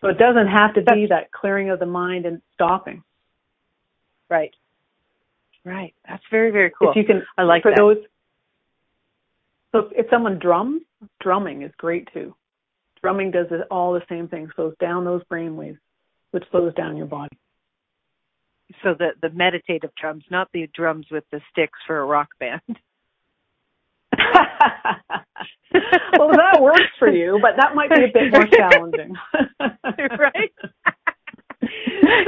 So 0.00 0.08
it 0.08 0.18
doesn't 0.18 0.48
have 0.48 0.74
to 0.74 0.82
be 0.82 1.06
that 1.06 1.30
clearing 1.30 1.70
of 1.70 1.78
the 1.78 1.86
mind 1.86 2.26
and 2.26 2.42
stopping. 2.54 3.02
right. 4.28 4.52
Right. 5.64 5.94
That's 6.08 6.24
very 6.28 6.50
very 6.50 6.72
cool. 6.76 6.90
If 6.90 6.96
you 6.96 7.04
can, 7.04 7.22
I 7.38 7.44
like 7.44 7.62
for 7.62 7.70
that. 7.70 7.76
those. 7.78 7.98
So 9.72 9.88
if, 9.92 10.06
someone 10.10 10.38
drums, 10.38 10.82
drumming 11.20 11.62
is 11.62 11.72
great 11.78 12.08
too. 12.12 12.34
Drumming 13.02 13.30
does 13.30 13.46
it- 13.50 13.66
all 13.70 13.92
the 13.94 14.02
same 14.08 14.28
things, 14.28 14.50
slows 14.54 14.74
down 14.78 15.04
those 15.04 15.24
brain 15.24 15.56
waves, 15.56 15.78
which 16.30 16.44
slows 16.50 16.74
down 16.74 16.96
your 16.96 17.06
body. 17.06 17.36
so 18.82 18.94
the 18.94 19.10
the 19.20 19.30
meditative 19.30 19.90
drums, 20.00 20.24
not 20.30 20.48
the 20.52 20.66
drums 20.74 21.06
with 21.10 21.24
the 21.30 21.40
sticks 21.50 21.78
for 21.86 21.98
a 22.00 22.04
rock 22.04 22.28
band. 22.38 22.60
well, 26.18 26.30
that 26.30 26.60
works 26.60 26.82
for 26.98 27.08
you, 27.08 27.38
but 27.42 27.52
that 27.56 27.74
might 27.74 27.90
be 27.90 28.04
a 28.04 28.12
bit 28.12 28.32
more 28.32 28.46
challenging. 28.52 29.14
right? 29.60 30.52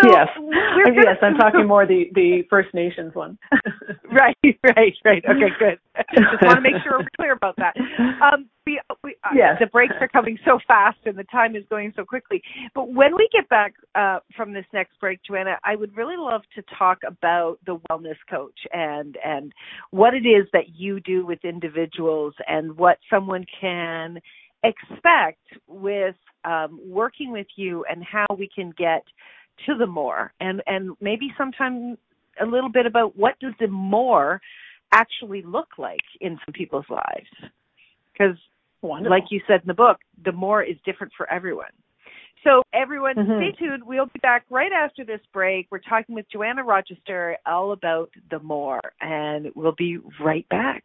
So 0.02 0.10
yes, 0.10 0.28
gonna- 0.36 0.94
yes, 1.02 1.16
I'm 1.22 1.34
talking 1.34 1.66
more 1.66 1.86
the 1.86 2.08
the 2.14 2.42
First 2.48 2.72
Nations 2.74 3.14
one. 3.14 3.38
right, 4.12 4.36
right, 4.42 4.94
right. 5.04 5.24
Okay, 5.24 5.50
good. 5.58 5.78
Just 6.14 6.42
want 6.42 6.56
to 6.56 6.60
make 6.60 6.74
sure 6.82 6.98
we're 6.98 7.08
clear 7.16 7.32
about 7.32 7.56
that. 7.56 7.74
Um, 8.22 8.48
we, 8.66 8.80
we 9.02 9.16
uh, 9.24 9.30
Yes. 9.34 9.56
the 9.60 9.66
breaks 9.66 9.94
are 10.00 10.08
coming 10.08 10.38
so 10.44 10.58
fast 10.66 10.98
and 11.04 11.16
the 11.18 11.24
time 11.24 11.54
is 11.56 11.64
going 11.70 11.92
so 11.96 12.04
quickly. 12.04 12.42
But 12.74 12.92
when 12.92 13.14
we 13.14 13.28
get 13.32 13.48
back 13.48 13.74
uh, 13.94 14.20
from 14.36 14.52
this 14.52 14.64
next 14.72 14.98
break, 15.00 15.20
Joanna, 15.22 15.58
I 15.64 15.76
would 15.76 15.96
really 15.96 16.16
love 16.16 16.42
to 16.54 16.62
talk 16.78 16.98
about 17.06 17.58
the 17.66 17.78
wellness 17.90 18.16
coach 18.30 18.58
and 18.72 19.16
and 19.24 19.52
what 19.90 20.14
it 20.14 20.26
is 20.26 20.46
that 20.52 20.74
you 20.76 21.00
do 21.00 21.26
with 21.26 21.44
individuals 21.44 22.34
and 22.46 22.76
what 22.76 22.98
someone 23.10 23.44
can 23.60 24.18
expect 24.64 25.46
with 25.68 26.16
um, 26.44 26.80
working 26.84 27.30
with 27.30 27.46
you 27.56 27.84
and 27.88 28.02
how 28.02 28.26
we 28.36 28.48
can 28.54 28.72
get 28.76 29.04
to 29.66 29.74
the 29.76 29.86
more. 29.86 30.32
And 30.40 30.62
and 30.66 30.96
maybe 31.00 31.32
sometime 31.38 31.96
a 32.40 32.46
little 32.46 32.70
bit 32.70 32.86
about 32.86 33.16
what 33.16 33.38
does 33.40 33.52
the 33.60 33.68
more 33.68 34.40
actually 34.92 35.42
look 35.42 35.68
like 35.78 36.00
in 36.20 36.38
some 36.44 36.52
people's 36.52 36.86
lives? 36.88 37.52
Because 38.12 38.36
like 38.82 39.24
you 39.30 39.40
said 39.46 39.60
in 39.62 39.66
the 39.66 39.74
book 39.74 39.98
the 40.24 40.32
more 40.32 40.62
is 40.62 40.76
different 40.84 41.12
for 41.16 41.30
everyone. 41.30 41.72
So 42.42 42.62
everyone 42.74 43.14
Mhm. 43.14 43.36
stay 43.38 43.52
tuned. 43.52 43.82
We'll 43.82 44.10
be 44.12 44.20
back 44.20 44.44
right 44.50 44.72
after 44.72 45.04
this 45.04 45.24
break. 45.32 45.66
We're 45.70 45.78
talking 45.78 46.14
with 46.14 46.28
joanna 46.30 46.62
rochester 46.62 47.38
all 47.46 47.72
about 47.72 48.10
the 48.30 48.40
more 48.40 48.80
and 49.00 49.50
we'll 49.54 49.72
be 49.72 49.96
right 50.20 50.46
back 50.50 50.84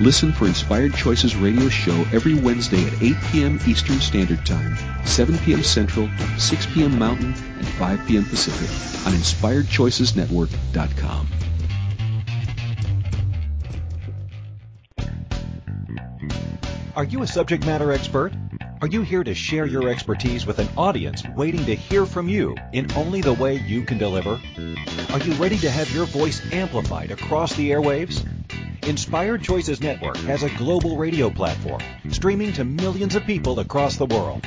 Listen 0.00 0.32
for 0.32 0.46
Inspired 0.46 0.94
Choices 0.94 1.36
radio 1.36 1.68
show 1.68 1.94
every 2.12 2.34
Wednesday 2.34 2.84
at 2.86 3.00
8 3.02 3.14
p.m. 3.30 3.60
Eastern 3.66 4.00
Standard 4.00 4.44
Time, 4.44 4.76
7 5.04 5.38
p.m. 5.38 5.62
Central, 5.62 6.10
6 6.38 6.66
p.m. 6.74 6.98
Mountain, 6.98 7.32
and 7.58 7.66
5 7.66 8.06
p.m. 8.06 8.24
Pacific 8.24 8.68
on 9.06 9.12
InspiredChoicesNetwork.com. 9.12 11.28
Are 16.96 17.04
you 17.04 17.22
a 17.22 17.26
subject 17.26 17.66
matter 17.66 17.90
expert? 17.90 18.32
Are 18.84 18.96
you 18.96 19.00
here 19.00 19.24
to 19.24 19.34
share 19.34 19.64
your 19.64 19.88
expertise 19.88 20.44
with 20.44 20.58
an 20.58 20.68
audience 20.76 21.22
waiting 21.34 21.64
to 21.64 21.74
hear 21.74 22.04
from 22.04 22.28
you 22.28 22.54
in 22.74 22.92
only 22.92 23.22
the 23.22 23.32
way 23.32 23.54
you 23.54 23.82
can 23.82 23.96
deliver? 23.96 24.38
Are 25.10 25.18
you 25.20 25.32
ready 25.36 25.56
to 25.60 25.70
have 25.70 25.90
your 25.90 26.04
voice 26.04 26.42
amplified 26.52 27.10
across 27.10 27.54
the 27.54 27.70
airwaves? 27.70 28.22
Inspired 28.86 29.42
Choices 29.42 29.80
Network 29.80 30.18
has 30.18 30.42
a 30.42 30.50
global 30.50 30.98
radio 30.98 31.30
platform 31.30 31.80
streaming 32.10 32.52
to 32.52 32.64
millions 32.66 33.14
of 33.14 33.24
people 33.24 33.58
across 33.58 33.96
the 33.96 34.04
world. 34.04 34.46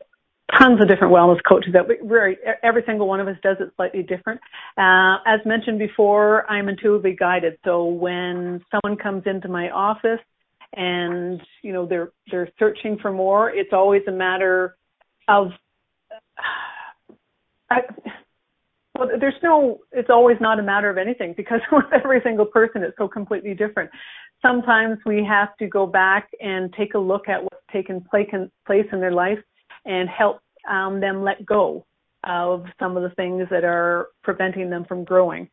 tons 0.58 0.80
of 0.80 0.88
different 0.88 1.12
wellness 1.12 1.38
coaches 1.48 1.72
that 1.72 1.86
we, 1.86 1.96
very 2.02 2.36
every 2.62 2.82
single 2.86 3.06
one 3.08 3.20
of 3.20 3.28
us 3.28 3.36
does 3.42 3.56
it 3.60 3.72
slightly 3.76 4.02
different. 4.02 4.40
Uh, 4.76 5.16
as 5.26 5.40
mentioned 5.46 5.78
before, 5.78 6.48
I'm 6.50 6.68
intuitively 6.68 7.16
guided. 7.18 7.58
So 7.64 7.84
when 7.84 8.60
someone 8.70 8.98
comes 8.98 9.22
into 9.26 9.48
my 9.48 9.70
office 9.70 10.20
and 10.74 11.40
you 11.62 11.72
know 11.72 11.86
they're 11.86 12.12
they're 12.30 12.50
searching 12.58 12.98
for 13.00 13.12
more, 13.12 13.50
it's 13.50 13.72
always 13.72 14.02
a 14.08 14.12
matter 14.12 14.76
of 15.28 15.48
I, 17.70 17.80
well, 18.98 19.08
there's 19.18 19.34
no. 19.42 19.78
It's 19.92 20.10
always 20.10 20.36
not 20.40 20.58
a 20.58 20.62
matter 20.62 20.90
of 20.90 20.98
anything 20.98 21.34
because 21.36 21.60
with 21.70 21.84
every 21.92 22.20
single 22.22 22.46
person, 22.46 22.82
it's 22.82 22.96
so 22.98 23.08
completely 23.08 23.54
different. 23.54 23.90
Sometimes 24.42 24.98
we 25.06 25.24
have 25.28 25.56
to 25.58 25.66
go 25.68 25.86
back 25.86 26.28
and 26.40 26.72
take 26.76 26.94
a 26.94 26.98
look 26.98 27.28
at 27.28 27.42
what's 27.42 27.64
taken 27.72 28.04
place 28.10 28.86
in 28.92 29.00
their 29.00 29.12
life 29.12 29.38
and 29.84 30.08
help 30.08 30.40
um, 30.70 31.00
them 31.00 31.22
let 31.22 31.44
go 31.44 31.84
of 32.24 32.64
some 32.78 32.96
of 32.96 33.02
the 33.02 33.14
things 33.16 33.48
that 33.50 33.64
are 33.64 34.08
preventing 34.22 34.70
them 34.70 34.84
from 34.84 35.04
growing. 35.04 35.48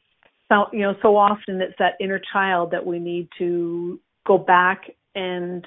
So, 0.51 0.65
you 0.73 0.81
know, 0.81 0.95
so 1.01 1.15
often 1.15 1.61
it's 1.61 1.75
that 1.79 1.93
inner 1.99 2.21
child 2.31 2.71
that 2.71 2.85
we 2.85 2.99
need 2.99 3.27
to 3.37 3.99
go 4.25 4.37
back 4.37 4.83
and 5.15 5.65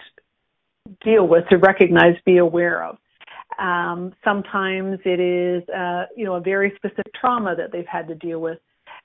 deal 1.05 1.27
with, 1.27 1.49
to 1.49 1.57
recognize, 1.57 2.15
be 2.25 2.39
aware 2.39 2.85
of. 2.85 2.99
Um, 3.59 4.15
sometimes 4.25 4.99
it 5.05 5.21
is, 5.21 5.69
uh, 5.69 6.05
you 6.17 6.25
know, 6.25 6.35
a 6.35 6.41
very 6.41 6.73
specific 6.77 7.13
trauma 7.15 7.55
that 7.57 7.71
they've 7.71 7.87
had 7.87 8.09
to 8.09 8.15
deal 8.15 8.41
with. 8.41 8.59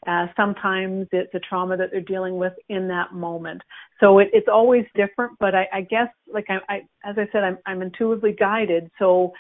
Uh, 0.06 0.28
sometimes 0.36 1.08
it's 1.12 1.34
a 1.34 1.40
trauma 1.40 1.76
that 1.76 1.90
they're 1.92 2.02
dealing 2.02 2.38
with 2.38 2.54
in 2.70 2.88
that 2.88 3.14
moment. 3.14 3.62
So 4.00 4.20
it, 4.20 4.30
it's 4.32 4.48
always 4.48 4.86
different, 4.96 5.34
but 5.40 5.56
I, 5.56 5.68
I 5.74 5.82
guess, 5.82 6.08
like 6.32 6.46
I, 6.50 6.60
I, 6.70 6.76
as 7.04 7.16
I 7.18 7.28
said, 7.32 7.44
I'm, 7.44 7.58
I'm 7.66 7.82
intuitively 7.82 8.34
guided. 8.34 8.92
So, 9.00 9.34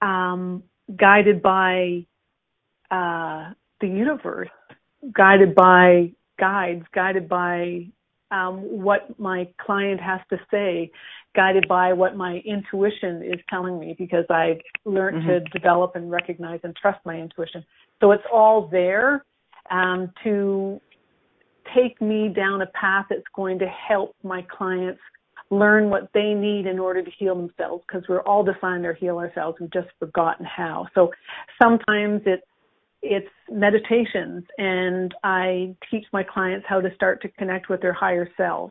um, 0.00 0.62
guided 0.96 1.42
by, 1.42 2.06
uh, 2.90 3.52
the 3.80 3.86
universe, 3.86 4.48
guided 5.12 5.54
by 5.54 6.12
guides, 6.38 6.84
guided 6.94 7.28
by, 7.28 7.86
um, 8.30 8.60
what 8.82 9.18
my 9.20 9.46
client 9.60 10.00
has 10.00 10.20
to 10.30 10.38
say, 10.50 10.90
guided 11.36 11.68
by 11.68 11.92
what 11.92 12.16
my 12.16 12.42
intuition 12.46 13.22
is 13.22 13.38
telling 13.50 13.78
me 13.78 13.94
because 13.98 14.24
I've 14.30 14.60
learned 14.86 15.22
mm-hmm. 15.22 15.44
to 15.44 15.58
develop 15.58 15.96
and 15.96 16.10
recognize 16.10 16.60
and 16.64 16.74
trust 16.74 16.98
my 17.04 17.16
intuition. 17.18 17.62
So 18.00 18.12
it's 18.12 18.24
all 18.32 18.68
there 18.68 19.24
um, 19.72 20.12
to 20.22 20.80
take 21.74 22.00
me 22.00 22.28
down 22.28 22.62
a 22.62 22.66
path 22.66 23.06
that's 23.08 23.22
going 23.34 23.58
to 23.58 23.66
help 23.66 24.14
my 24.22 24.44
clients 24.56 25.00
learn 25.50 25.90
what 25.90 26.08
they 26.14 26.34
need 26.34 26.66
in 26.66 26.78
order 26.78 27.02
to 27.02 27.10
heal 27.18 27.34
themselves 27.34 27.84
because 27.86 28.06
we're 28.08 28.22
all 28.22 28.42
designed 28.42 28.84
to 28.84 28.94
heal 28.98 29.18
ourselves. 29.18 29.58
We've 29.60 29.72
just 29.72 29.88
forgotten 29.98 30.46
how. 30.46 30.86
So 30.94 31.10
sometimes 31.60 32.22
it's 32.26 32.42
it's 33.04 33.28
meditations 33.50 34.44
and 34.58 35.12
I 35.24 35.74
teach 35.90 36.04
my 36.12 36.22
clients 36.22 36.66
how 36.68 36.80
to 36.80 36.94
start 36.94 37.20
to 37.22 37.28
connect 37.30 37.68
with 37.68 37.80
their 37.82 37.92
higher 37.92 38.28
self. 38.36 38.70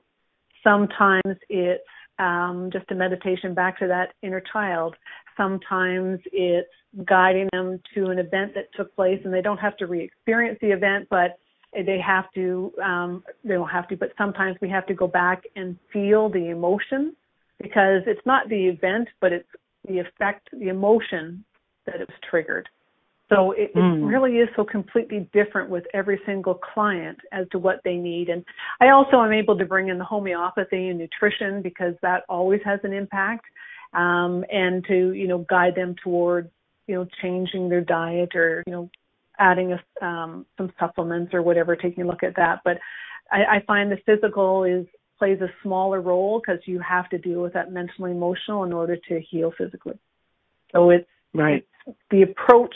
Sometimes 0.63 1.37
it's 1.49 1.83
um, 2.21 2.69
just 2.71 2.89
a 2.91 2.95
meditation 2.95 3.53
back 3.53 3.79
to 3.79 3.87
that 3.87 4.13
inner 4.21 4.43
child. 4.53 4.95
Sometimes 5.35 6.19
it's 6.31 6.69
guiding 7.05 7.49
them 7.51 7.81
to 7.95 8.07
an 8.07 8.19
event 8.19 8.53
that 8.53 8.65
took 8.75 8.95
place 8.95 9.19
and 9.25 9.33
they 9.33 9.41
don't 9.41 9.57
have 9.57 9.75
to 9.77 9.87
re-experience 9.87 10.59
the 10.61 10.71
event, 10.71 11.07
but 11.09 11.39
they 11.73 11.99
have 12.05 12.25
to, 12.35 12.71
um, 12.83 13.23
they 13.43 13.55
don't 13.55 13.69
have 13.69 13.87
to, 13.87 13.95
but 13.97 14.09
sometimes 14.17 14.57
we 14.61 14.69
have 14.69 14.85
to 14.85 14.93
go 14.93 15.07
back 15.07 15.43
and 15.55 15.77
feel 15.91 16.29
the 16.29 16.49
emotion 16.49 17.15
because 17.59 18.01
it's 18.05 18.25
not 18.25 18.47
the 18.49 18.67
event, 18.67 19.07
but 19.19 19.31
it's 19.31 19.47
the 19.87 19.99
effect, 19.99 20.49
the 20.51 20.67
emotion 20.67 21.43
that 21.85 21.95
it 21.95 22.07
was 22.07 22.17
triggered. 22.29 22.67
So 23.31 23.51
it, 23.51 23.73
mm. 23.73 24.01
it, 24.01 24.05
really 24.05 24.37
is 24.37 24.49
so 24.55 24.65
completely 24.65 25.29
different 25.31 25.69
with 25.69 25.85
every 25.93 26.19
single 26.25 26.55
client 26.55 27.17
as 27.31 27.47
to 27.51 27.59
what 27.59 27.79
they 27.85 27.95
need. 27.95 28.27
And 28.27 28.43
I 28.81 28.89
also 28.89 29.21
am 29.21 29.31
able 29.31 29.57
to 29.57 29.65
bring 29.65 29.87
in 29.87 29.97
the 29.97 30.03
homeopathy 30.03 30.89
and 30.89 30.99
nutrition 30.99 31.61
because 31.61 31.93
that 32.01 32.23
always 32.27 32.59
has 32.65 32.79
an 32.83 32.91
impact. 32.91 33.45
Um, 33.93 34.45
and 34.49 34.85
to, 34.87 35.11
you 35.13 35.27
know, 35.27 35.45
guide 35.49 35.75
them 35.75 35.95
toward, 36.01 36.49
you 36.87 36.95
know, 36.95 37.07
changing 37.21 37.67
their 37.69 37.81
diet 37.81 38.35
or, 38.35 38.63
you 38.65 38.71
know, 38.71 38.89
adding 39.37 39.73
a, 39.73 40.05
um, 40.05 40.45
some 40.57 40.71
supplements 40.79 41.33
or 41.33 41.41
whatever, 41.41 41.75
taking 41.75 42.03
a 42.05 42.07
look 42.07 42.23
at 42.23 42.35
that. 42.37 42.59
But 42.63 42.77
I, 43.31 43.57
I 43.57 43.63
find 43.65 43.91
the 43.91 43.97
physical 44.05 44.63
is 44.63 44.85
plays 45.19 45.39
a 45.41 45.49
smaller 45.61 46.01
role 46.01 46.41
because 46.41 46.61
you 46.65 46.79
have 46.79 47.07
to 47.09 47.17
deal 47.17 47.41
with 47.41 47.53
that 47.53 47.71
mental 47.71 48.05
and 48.05 48.15
emotional 48.15 48.63
in 48.63 48.73
order 48.73 48.97
to 49.07 49.21
heal 49.29 49.53
physically. 49.57 49.99
So 50.71 50.89
it's, 50.89 51.07
right. 51.33 51.65
It's, 51.85 51.97
the 52.09 52.23
approach 52.23 52.73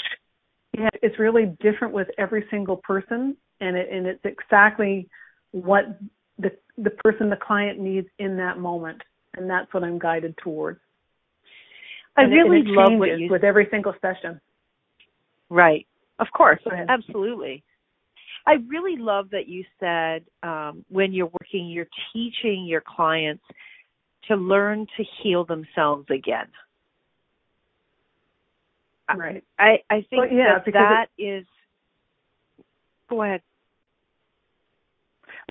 yeah, 0.78 0.89
it's 1.01 1.19
really 1.19 1.55
different 1.59 1.93
with 1.93 2.07
every 2.17 2.45
single 2.49 2.78
person, 2.78 3.38
and 3.61 3.76
it, 3.76 3.89
and 3.91 4.05
it's 4.07 4.26
exactly 4.26 5.07
what 5.51 5.99
the 6.38 6.51
the 6.78 6.89
person, 6.89 7.30
the 7.30 7.38
client 7.38 7.80
needs 7.80 8.07
in 8.19 8.38
that 8.38 8.59
moment, 8.59 9.01
and 9.36 9.49
that's 9.49 9.73
what 9.73 9.84
I'm 9.84 9.99
guided 9.99 10.36
towards. 10.38 10.80
I 12.17 12.23
and 12.23 12.32
really 12.32 12.59
it, 12.59 12.67
love 12.67 12.99
what 12.99 13.19
you 13.19 13.30
with 13.30 13.43
every 13.43 13.67
single 13.71 13.93
session. 14.01 14.39
Right, 15.49 15.86
of 16.19 16.28
course, 16.36 16.59
absolutely. 16.89 17.63
I 18.47 18.55
really 18.67 18.97
love 18.97 19.30
that 19.32 19.47
you 19.47 19.63
said 19.80 20.23
um, 20.43 20.86
when 20.89 21.13
you're 21.13 21.32
working, 21.41 21.67
you're 21.67 21.88
teaching 22.13 22.65
your 22.67 22.84
clients 22.86 23.43
to 24.28 24.36
learn 24.36 24.86
to 24.97 25.03
heal 25.21 25.45
themselves 25.45 26.05
again. 26.09 26.47
Right. 29.14 29.43
I, 29.60 29.80
I 29.89 30.06
think 30.10 30.24
well, 30.24 30.32
yeah, 30.32 30.60
that 30.66 30.74
that 30.74 31.08
it, 31.18 31.24
is. 31.24 31.45
Go 33.10 33.22
ahead. 33.22 33.41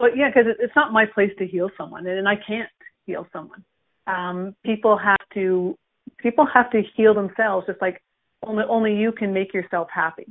Well, 0.00 0.10
yeah, 0.16 0.28
because 0.28 0.52
it's 0.58 0.74
not 0.74 0.92
my 0.92 1.06
place 1.06 1.30
to 1.38 1.46
heal 1.46 1.70
someone, 1.78 2.06
and 2.06 2.28
I 2.28 2.34
can't 2.34 2.68
heal 3.06 3.26
someone. 3.32 3.64
Um, 4.06 4.56
people 4.64 4.98
have 4.98 5.20
to 5.34 5.78
people 6.18 6.46
have 6.52 6.70
to 6.70 6.82
heal 6.96 7.14
themselves, 7.14 7.66
just 7.66 7.80
like 7.80 8.02
only 8.42 8.64
only 8.68 8.96
you 8.96 9.12
can 9.12 9.32
make 9.32 9.54
yourself 9.54 9.88
happy. 9.92 10.26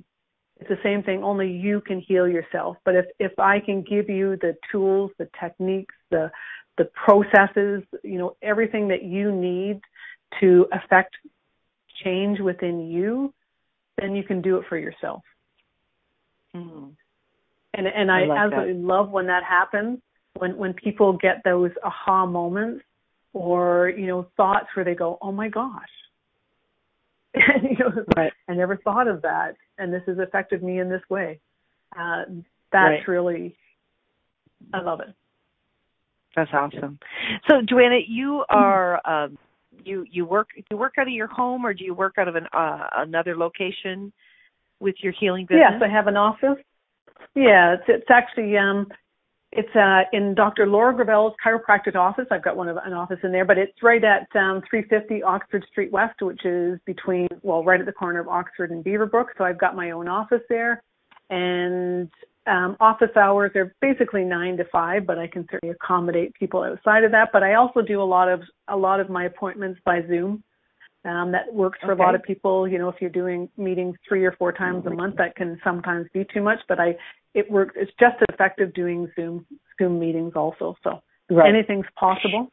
It's 0.59 0.69
the 0.69 0.79
same 0.83 1.03
thing. 1.03 1.23
Only 1.23 1.49
you 1.49 1.81
can 1.81 1.99
heal 1.99 2.27
yourself. 2.27 2.77
But 2.83 2.95
if 2.95 3.05
if 3.19 3.39
I 3.39 3.59
can 3.59 3.83
give 3.83 4.09
you 4.09 4.37
the 4.41 4.55
tools, 4.71 5.11
the 5.17 5.29
techniques, 5.39 5.95
the 6.11 6.29
the 6.77 6.85
processes, 6.85 7.83
you 8.03 8.17
know, 8.17 8.35
everything 8.41 8.87
that 8.89 9.03
you 9.03 9.31
need 9.31 9.81
to 10.39 10.67
affect 10.71 11.15
change 12.03 12.39
within 12.39 12.87
you, 12.87 13.33
then 13.99 14.15
you 14.15 14.23
can 14.23 14.41
do 14.41 14.57
it 14.57 14.65
for 14.69 14.77
yourself. 14.77 15.21
Mm-hmm. 16.55 16.89
And 17.75 17.87
and 17.87 18.11
I, 18.11 18.25
I 18.25 18.45
absolutely 18.45 18.73
that. 18.73 18.87
love 18.87 19.09
when 19.09 19.27
that 19.27 19.43
happens. 19.43 19.99
When 20.37 20.57
when 20.57 20.73
people 20.73 21.13
get 21.13 21.41
those 21.43 21.71
aha 21.83 22.25
moments 22.25 22.83
or 23.33 23.89
you 23.89 24.07
know 24.07 24.27
thoughts 24.37 24.67
where 24.75 24.85
they 24.85 24.95
go, 24.95 25.17
oh 25.21 25.31
my 25.31 25.49
gosh, 25.49 25.89
and, 27.33 27.63
you 27.63 27.77
know, 27.79 28.03
right. 28.15 28.31
I 28.47 28.53
never 28.53 28.77
thought 28.77 29.07
of 29.07 29.23
that, 29.23 29.55
and 29.77 29.91
this 29.91 30.03
has 30.05 30.19
affected 30.19 30.61
me 30.61 30.79
in 30.79 30.89
this 30.89 31.01
way. 31.09 31.39
Uh, 31.97 32.25
that's 32.71 33.07
right. 33.07 33.07
really, 33.07 33.55
I 34.73 34.81
love 34.81 34.99
it. 34.99 35.13
That's 36.35 36.51
awesome. 36.53 36.99
So, 37.49 37.61
Joanna, 37.67 37.99
you 38.07 38.43
are 38.49 39.01
um, 39.07 39.37
you 39.83 40.05
you 40.09 40.25
work 40.25 40.49
do 40.55 40.63
you 40.71 40.77
work 40.77 40.93
out 40.97 41.07
of 41.07 41.13
your 41.13 41.27
home 41.27 41.65
or 41.65 41.73
do 41.73 41.83
you 41.83 41.93
work 41.93 42.15
out 42.17 42.27
of 42.27 42.35
an 42.35 42.47
uh, 42.53 42.87
another 42.97 43.35
location 43.35 44.11
with 44.79 44.95
your 45.01 45.13
healing 45.19 45.45
business? 45.45 45.65
Yes, 45.71 45.81
I 45.83 45.91
have 45.91 46.07
an 46.07 46.17
office. 46.17 46.61
Yeah, 47.35 47.73
it's 47.73 47.83
it's 47.87 48.11
actually 48.11 48.57
um 48.57 48.87
it's 49.51 49.75
uh 49.75 50.01
in 50.11 50.35
Dr. 50.35 50.67
Laura 50.67 50.93
Gravel's 50.95 51.33
chiropractic 51.45 51.95
office. 51.95 52.25
I've 52.31 52.43
got 52.43 52.57
one 52.57 52.67
of 52.67 52.77
an 52.77 52.93
office 52.93 53.19
in 53.23 53.31
there, 53.31 53.45
but 53.45 53.57
it's 53.57 53.81
right 53.81 54.03
at 54.03 54.27
um 54.35 54.61
350 54.69 55.23
Oxford 55.23 55.65
Street 55.71 55.91
West, 55.91 56.21
which 56.21 56.45
is 56.45 56.79
between 56.85 57.27
well, 57.41 57.63
right 57.63 57.79
at 57.79 57.85
the 57.85 57.93
corner 57.93 58.19
of 58.19 58.27
Oxford 58.27 58.71
and 58.71 58.83
Beaverbrook. 58.83 59.27
So 59.37 59.43
I've 59.43 59.59
got 59.59 59.75
my 59.75 59.91
own 59.91 60.07
office 60.07 60.41
there, 60.49 60.83
and 61.29 62.09
um, 62.45 62.75
office 62.79 63.15
hours 63.15 63.51
are 63.55 63.73
basically 63.81 64.23
nine 64.23 64.57
to 64.57 64.65
five, 64.71 65.05
but 65.05 65.17
I 65.17 65.27
can 65.27 65.47
certainly 65.49 65.73
accommodate 65.73 66.33
people 66.33 66.63
outside 66.63 67.03
of 67.03 67.11
that. 67.11 67.29
But 67.31 67.43
I 67.43 67.55
also 67.55 67.81
do 67.81 68.01
a 68.01 68.03
lot 68.03 68.29
of 68.29 68.41
a 68.67 68.75
lot 68.75 68.99
of 68.99 69.09
my 69.09 69.25
appointments 69.25 69.79
by 69.85 70.01
Zoom. 70.07 70.43
Um, 71.05 71.33
that 71.33 71.53
works 71.53 71.79
for 71.81 71.91
okay. 71.91 72.01
a 72.01 72.05
lot 72.05 72.15
of 72.15 72.23
people. 72.23 72.67
You 72.67 72.77
know, 72.77 72.87
if 72.87 72.95
you're 73.01 73.09
doing 73.09 73.49
meetings 73.57 73.95
three 74.07 74.23
or 74.23 74.31
four 74.33 74.53
times 74.53 74.85
a 74.85 74.89
month, 74.89 75.15
that 75.17 75.35
can 75.35 75.59
sometimes 75.63 76.07
be 76.13 76.25
too 76.33 76.41
much. 76.41 76.59
But 76.69 76.79
I, 76.79 76.95
it 77.33 77.49
works. 77.51 77.75
It's 77.77 77.91
just 77.99 78.15
effective 78.29 78.73
doing 78.73 79.11
Zoom 79.15 79.45
Zoom 79.77 79.99
meetings 79.99 80.33
also. 80.35 80.75
So 80.83 81.01
right. 81.29 81.53
anything's 81.53 81.85
possible 81.99 82.49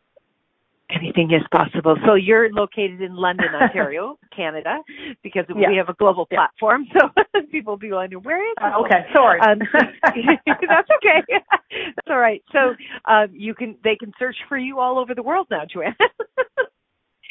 anything 0.95 1.31
is 1.33 1.43
possible. 1.53 1.97
So 2.07 2.15
you're 2.15 2.51
located 2.53 3.01
in 3.01 3.15
London, 3.15 3.49
Ontario, 3.61 4.19
Canada, 4.35 4.79
because 5.23 5.45
yeah. 5.49 5.69
we 5.69 5.77
have 5.77 5.89
a 5.89 5.95
global 5.95 6.27
yeah. 6.31 6.39
platform. 6.39 6.87
So 6.93 7.09
people 7.51 7.75
will 7.75 7.79
be 7.79 7.93
wondering 7.93 8.23
where 8.23 8.43
is. 8.43 8.55
Uh, 8.61 8.81
okay, 8.85 9.07
sorry. 9.13 9.41
Um, 9.41 9.59
that's 9.73 10.89
okay. 10.97 11.23
that's 11.29 12.09
all 12.09 12.19
right. 12.19 12.43
So 12.53 12.75
um, 13.11 13.29
you 13.33 13.55
can 13.55 13.77
they 13.85 13.97
can 13.97 14.13
search 14.19 14.37
for 14.49 14.59
you 14.59 14.79
all 14.79 14.99
over 14.99 15.15
the 15.15 15.23
world 15.23 15.47
now, 15.51 15.63
Joanne. 15.73 15.97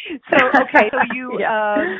so 0.08 0.38
okay, 0.62 0.90
so 0.92 1.14
you. 1.14 1.40
yeah. 1.40 1.76
um, 1.76 2.00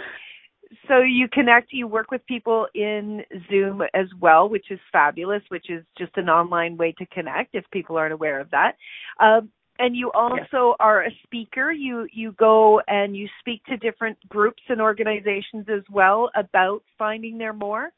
so 0.88 1.00
you 1.00 1.28
connect, 1.28 1.74
you 1.74 1.88
work 1.88 2.12
with 2.12 2.26
people 2.28 2.68
in 2.76 3.24
Zoom 3.50 3.82
as 3.94 4.06
well, 4.20 4.48
which 4.50 4.70
is 4.70 4.80
fabulous, 4.92 5.42
which 5.50 5.70
is 5.70 5.84
just 5.98 6.12
an 6.16 6.30
online 6.30 6.78
way 6.78 6.94
to 7.00 7.06
connect 7.08 7.56
if 7.56 7.66
people 7.72 7.98
aren't 7.98 8.14
aware 8.14 8.40
of 8.40 8.52
that. 8.52 8.76
Um, 9.20 9.50
and 9.80 9.96
you 9.96 10.12
also 10.12 10.36
yes. 10.38 10.76
are 10.80 11.06
a 11.06 11.10
speaker. 11.24 11.72
You 11.72 12.06
you 12.12 12.34
go 12.34 12.82
and 12.88 13.16
you 13.16 13.28
speak 13.40 13.64
to 13.66 13.78
different 13.78 14.18
groups 14.28 14.62
and 14.68 14.82
organizations 14.82 15.66
as 15.70 15.84
well 15.90 16.30
about 16.36 16.84
finding 16.98 17.38
their 17.38 17.54
more? 17.54 17.92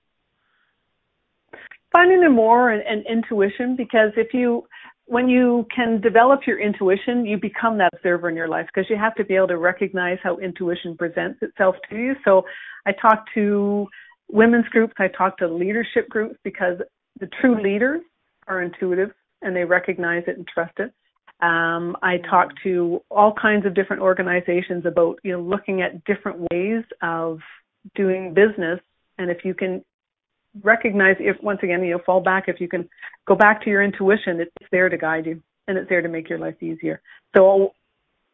Finding 1.91 2.21
their 2.21 2.31
more 2.31 2.69
and, 2.69 2.83
and 2.83 3.05
intuition 3.07 3.75
because 3.75 4.11
if 4.15 4.33
you 4.33 4.63
when 5.05 5.27
you 5.27 5.65
can 5.75 5.99
develop 5.99 6.41
your 6.47 6.61
intuition 6.61 7.25
you 7.25 7.37
become 7.37 7.77
that 7.79 7.91
observer 7.93 8.29
in 8.29 8.35
your 8.35 8.47
life 8.47 8.67
because 8.73 8.89
you 8.89 8.95
have 8.95 9.15
to 9.15 9.25
be 9.25 9.35
able 9.35 9.47
to 9.47 9.57
recognize 9.57 10.17
how 10.23 10.37
intuition 10.37 10.95
presents 10.95 11.39
itself 11.41 11.75
to 11.89 11.97
you. 11.97 12.13
So 12.23 12.43
i 12.85 12.91
talk 12.91 13.25
to 13.33 13.87
women's 14.29 14.67
groups 14.67 14.93
i 14.99 15.07
talk 15.07 15.37
to 15.39 15.47
leadership 15.47 16.07
groups 16.09 16.35
because 16.43 16.77
the 17.19 17.27
true 17.41 17.61
leaders 17.61 18.01
are 18.47 18.61
intuitive 18.61 19.09
and 19.41 19.55
they 19.55 19.63
recognize 19.63 20.23
it 20.27 20.37
and 20.37 20.47
trust 20.47 20.73
it 20.77 20.93
um, 21.41 21.97
I 22.01 22.17
talk 22.17 22.51
to 22.63 23.01
all 23.09 23.33
kinds 23.33 23.65
of 23.65 23.73
different 23.73 24.01
organizations 24.01 24.85
about 24.85 25.19
you 25.23 25.31
know 25.31 25.41
looking 25.41 25.81
at 25.81 26.03
different 26.05 26.47
ways 26.51 26.83
of 27.01 27.39
doing 27.95 28.33
business, 28.33 28.79
and 29.17 29.31
if 29.31 29.43
you 29.43 29.53
can 29.53 29.83
recognize 30.63 31.15
if 31.19 31.41
once 31.41 31.59
again 31.63 31.83
you 31.83 31.91
know 31.91 32.01
fall 32.05 32.21
back 32.21 32.45
if 32.47 32.59
you 32.59 32.67
can 32.67 32.87
go 33.27 33.35
back 33.35 33.63
to 33.63 33.69
your 33.69 33.83
intuition, 33.83 34.39
it's 34.39 34.51
there 34.71 34.89
to 34.89 34.97
guide 34.97 35.25
you 35.25 35.41
and 35.67 35.77
it's 35.77 35.89
there 35.89 36.01
to 36.01 36.09
make 36.09 36.29
your 36.29 36.39
life 36.39 36.61
easier. 36.61 37.01
So 37.35 37.73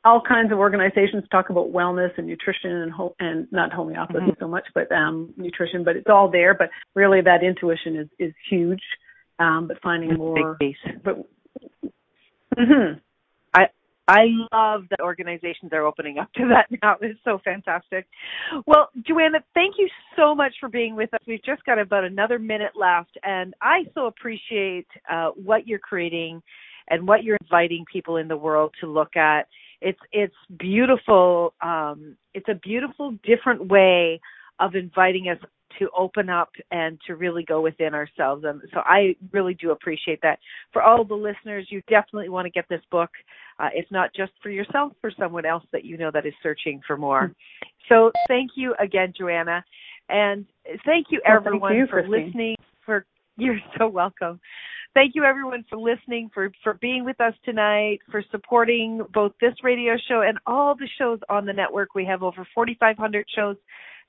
all 0.04 0.22
kinds 0.22 0.52
of 0.52 0.58
organizations 0.58 1.24
talk 1.32 1.50
about 1.50 1.72
wellness 1.72 2.12
and 2.18 2.28
nutrition 2.28 2.72
and 2.72 2.92
ho- 2.92 3.16
and 3.20 3.48
not 3.52 3.72
homeopathy 3.74 4.20
mm-hmm. 4.20 4.40
so 4.40 4.48
much, 4.48 4.66
but 4.74 4.92
um, 4.92 5.34
nutrition. 5.38 5.84
But 5.84 5.96
it's 5.96 6.10
all 6.10 6.30
there. 6.30 6.54
But 6.54 6.70
really, 6.96 7.22
that 7.22 7.44
intuition 7.44 7.96
is 7.96 8.08
is 8.20 8.34
huge. 8.50 8.82
Um, 9.40 9.68
but 9.68 9.78
finding 9.84 10.16
more, 10.16 10.58
but 11.04 11.28
Mm-hmm. 12.58 13.00
I 13.54 13.68
I 14.08 14.26
love 14.54 14.84
that 14.90 15.02
organizations 15.02 15.74
are 15.74 15.86
opening 15.86 16.18
up 16.18 16.32
to 16.34 16.48
that 16.50 16.68
now. 16.82 16.96
It's 17.02 17.20
so 17.24 17.40
fantastic. 17.44 18.08
Well, 18.66 18.90
Joanna, 19.06 19.40
thank 19.54 19.76
you 19.78 19.90
so 20.16 20.34
much 20.34 20.54
for 20.60 20.70
being 20.70 20.96
with 20.96 21.14
us. 21.14 21.20
We've 21.28 21.44
just 21.44 21.64
got 21.66 21.78
about 21.80 22.04
another 22.04 22.40
minute 22.40 22.72
left, 22.76 23.18
and 23.24 23.54
I 23.62 23.86
so 23.94 24.08
appreciate 24.08 24.88
uh, 25.12 25.30
what 25.32 25.68
you're 25.68 25.80
creating 25.80 26.42
and 26.90 27.08
what 27.08 27.24
you're 27.24 27.38
inviting 27.42 27.86
people 27.92 28.18
in 28.18 28.28
the 28.28 28.38
world 28.38 28.74
to 28.82 28.88
look 28.88 29.16
at. 29.16 29.48
It's 29.82 30.00
it's 30.12 30.36
beautiful. 30.58 31.54
Um, 31.62 32.18
it's 32.34 32.48
a 32.50 32.56
beautiful, 32.56 33.12
different 33.24 33.68
way 33.68 34.20
of 34.60 34.76
inviting 34.76 35.30
us 35.30 35.38
to 35.80 35.90
open 35.98 36.30
up 36.30 36.50
and 36.72 37.00
to 37.08 37.16
really 37.16 37.44
go 37.44 37.62
within 37.62 37.94
ourselves. 37.94 38.44
And 38.46 38.62
so 38.74 38.80
I 38.80 39.16
really 39.32 39.54
do 39.56 39.72
appreciate 39.72 40.20
that. 40.22 40.40
For 40.74 40.82
all 40.82 41.04
the 41.04 41.14
listeners, 41.14 41.68
you 41.70 41.82
definitely 41.90 42.30
want 42.30 42.46
to 42.46 42.52
get 42.52 42.66
this 42.70 42.82
book. 42.92 43.10
Uh, 43.60 43.70
it's 43.74 43.92
not 43.92 44.12
just 44.16 44.32
for 44.42 44.50
yourself, 44.50 44.94
for 45.02 45.12
someone 45.18 45.46
else 45.46 45.64
that 45.72 45.84
you 45.84 45.98
know 45.98 46.12
that 46.12 46.26
is 46.26 46.34
searching 46.44 46.82
for 46.86 46.98
more. 46.98 47.34
So 47.90 48.12
thank 48.28 48.52
you 48.56 48.76
again, 48.80 49.14
Joanna. 49.18 49.64
And 50.10 50.46
thank 50.86 51.08
you 51.10 51.22
well, 51.26 51.38
everyone 51.38 51.72
thank 51.72 51.80
you, 51.80 51.88
for 51.88 52.08
listening. 52.08 52.56
For 52.86 53.06
you're 53.38 53.60
so 53.78 53.88
welcome. 53.88 54.40
Thank 54.94 55.14
you 55.16 55.24
everyone 55.24 55.64
for 55.70 55.78
listening, 55.78 56.30
for 56.34 56.52
for 56.64 56.76
being 56.76 57.06
with 57.06 57.20
us 57.22 57.34
tonight, 57.46 58.00
for 58.10 58.24
supporting 58.32 59.06
both 59.14 59.32
this 59.40 59.54
radio 59.64 59.96
show 60.08 60.22
and 60.22 60.40
all 60.48 60.76
the 60.76 60.88
shows 60.98 61.20
on 61.30 61.46
the 61.46 61.54
network. 61.54 61.94
We 61.94 62.06
have 62.06 62.24
over 62.24 62.48
4,500 62.56 63.26
shows 63.36 63.58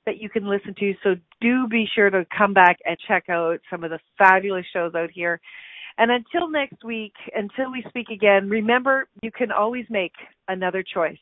that 0.09 0.19
you 0.19 0.29
can 0.29 0.49
listen 0.49 0.73
to. 0.79 0.93
So 1.03 1.15
do 1.39 1.67
be 1.67 1.85
sure 1.93 2.09
to 2.09 2.25
come 2.35 2.53
back 2.53 2.79
and 2.83 2.97
check 3.07 3.29
out 3.29 3.59
some 3.69 3.83
of 3.83 3.91
the 3.91 3.99
fabulous 4.17 4.65
shows 4.73 4.95
out 4.95 5.11
here. 5.13 5.39
And 5.99 6.09
until 6.11 6.49
next 6.49 6.83
week, 6.83 7.13
until 7.35 7.71
we 7.71 7.85
speak 7.89 8.09
again, 8.09 8.49
remember 8.49 9.07
you 9.21 9.31
can 9.31 9.51
always 9.51 9.85
make 9.89 10.13
another 10.47 10.83
choice. 10.83 11.19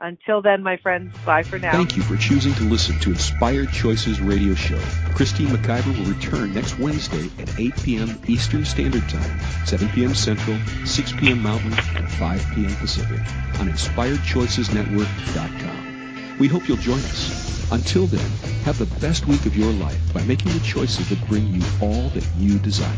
Until 0.00 0.40
then, 0.42 0.62
my 0.62 0.78
friends, 0.78 1.12
bye 1.24 1.42
for 1.42 1.58
now. 1.58 1.72
Thank 1.72 1.96
you 1.96 2.02
for 2.02 2.16
choosing 2.16 2.54
to 2.54 2.62
listen 2.64 2.98
to 3.00 3.10
Inspired 3.10 3.70
Choices 3.70 4.20
Radio 4.20 4.54
Show. 4.54 4.80
Christine 5.14 5.48
McIver 5.48 5.98
will 5.98 6.06
return 6.12 6.54
next 6.54 6.78
Wednesday 6.78 7.30
at 7.38 7.58
8 7.58 7.76
p.m. 7.82 8.18
Eastern 8.26 8.64
Standard 8.64 9.06
Time, 9.08 9.40
7 9.66 9.88
p.m. 9.90 10.14
Central, 10.14 10.56
6 10.84 11.12
p.m. 11.12 11.42
Mountain, 11.42 11.74
and 11.96 12.08
5 12.08 12.50
p.m. 12.54 12.74
Pacific 12.76 13.20
on 13.60 13.68
InspiredChoicesNetwork.com. 13.68 15.83
We 16.38 16.48
hope 16.48 16.66
you'll 16.68 16.78
join 16.78 16.98
us. 16.98 17.70
Until 17.70 18.06
then, 18.06 18.30
have 18.64 18.78
the 18.78 18.86
best 19.00 19.28
week 19.28 19.46
of 19.46 19.56
your 19.56 19.72
life 19.74 20.12
by 20.12 20.22
making 20.24 20.52
the 20.52 20.60
choices 20.60 21.08
that 21.10 21.28
bring 21.28 21.46
you 21.46 21.62
all 21.80 22.08
that 22.08 22.26
you 22.36 22.58
desire. 22.58 22.90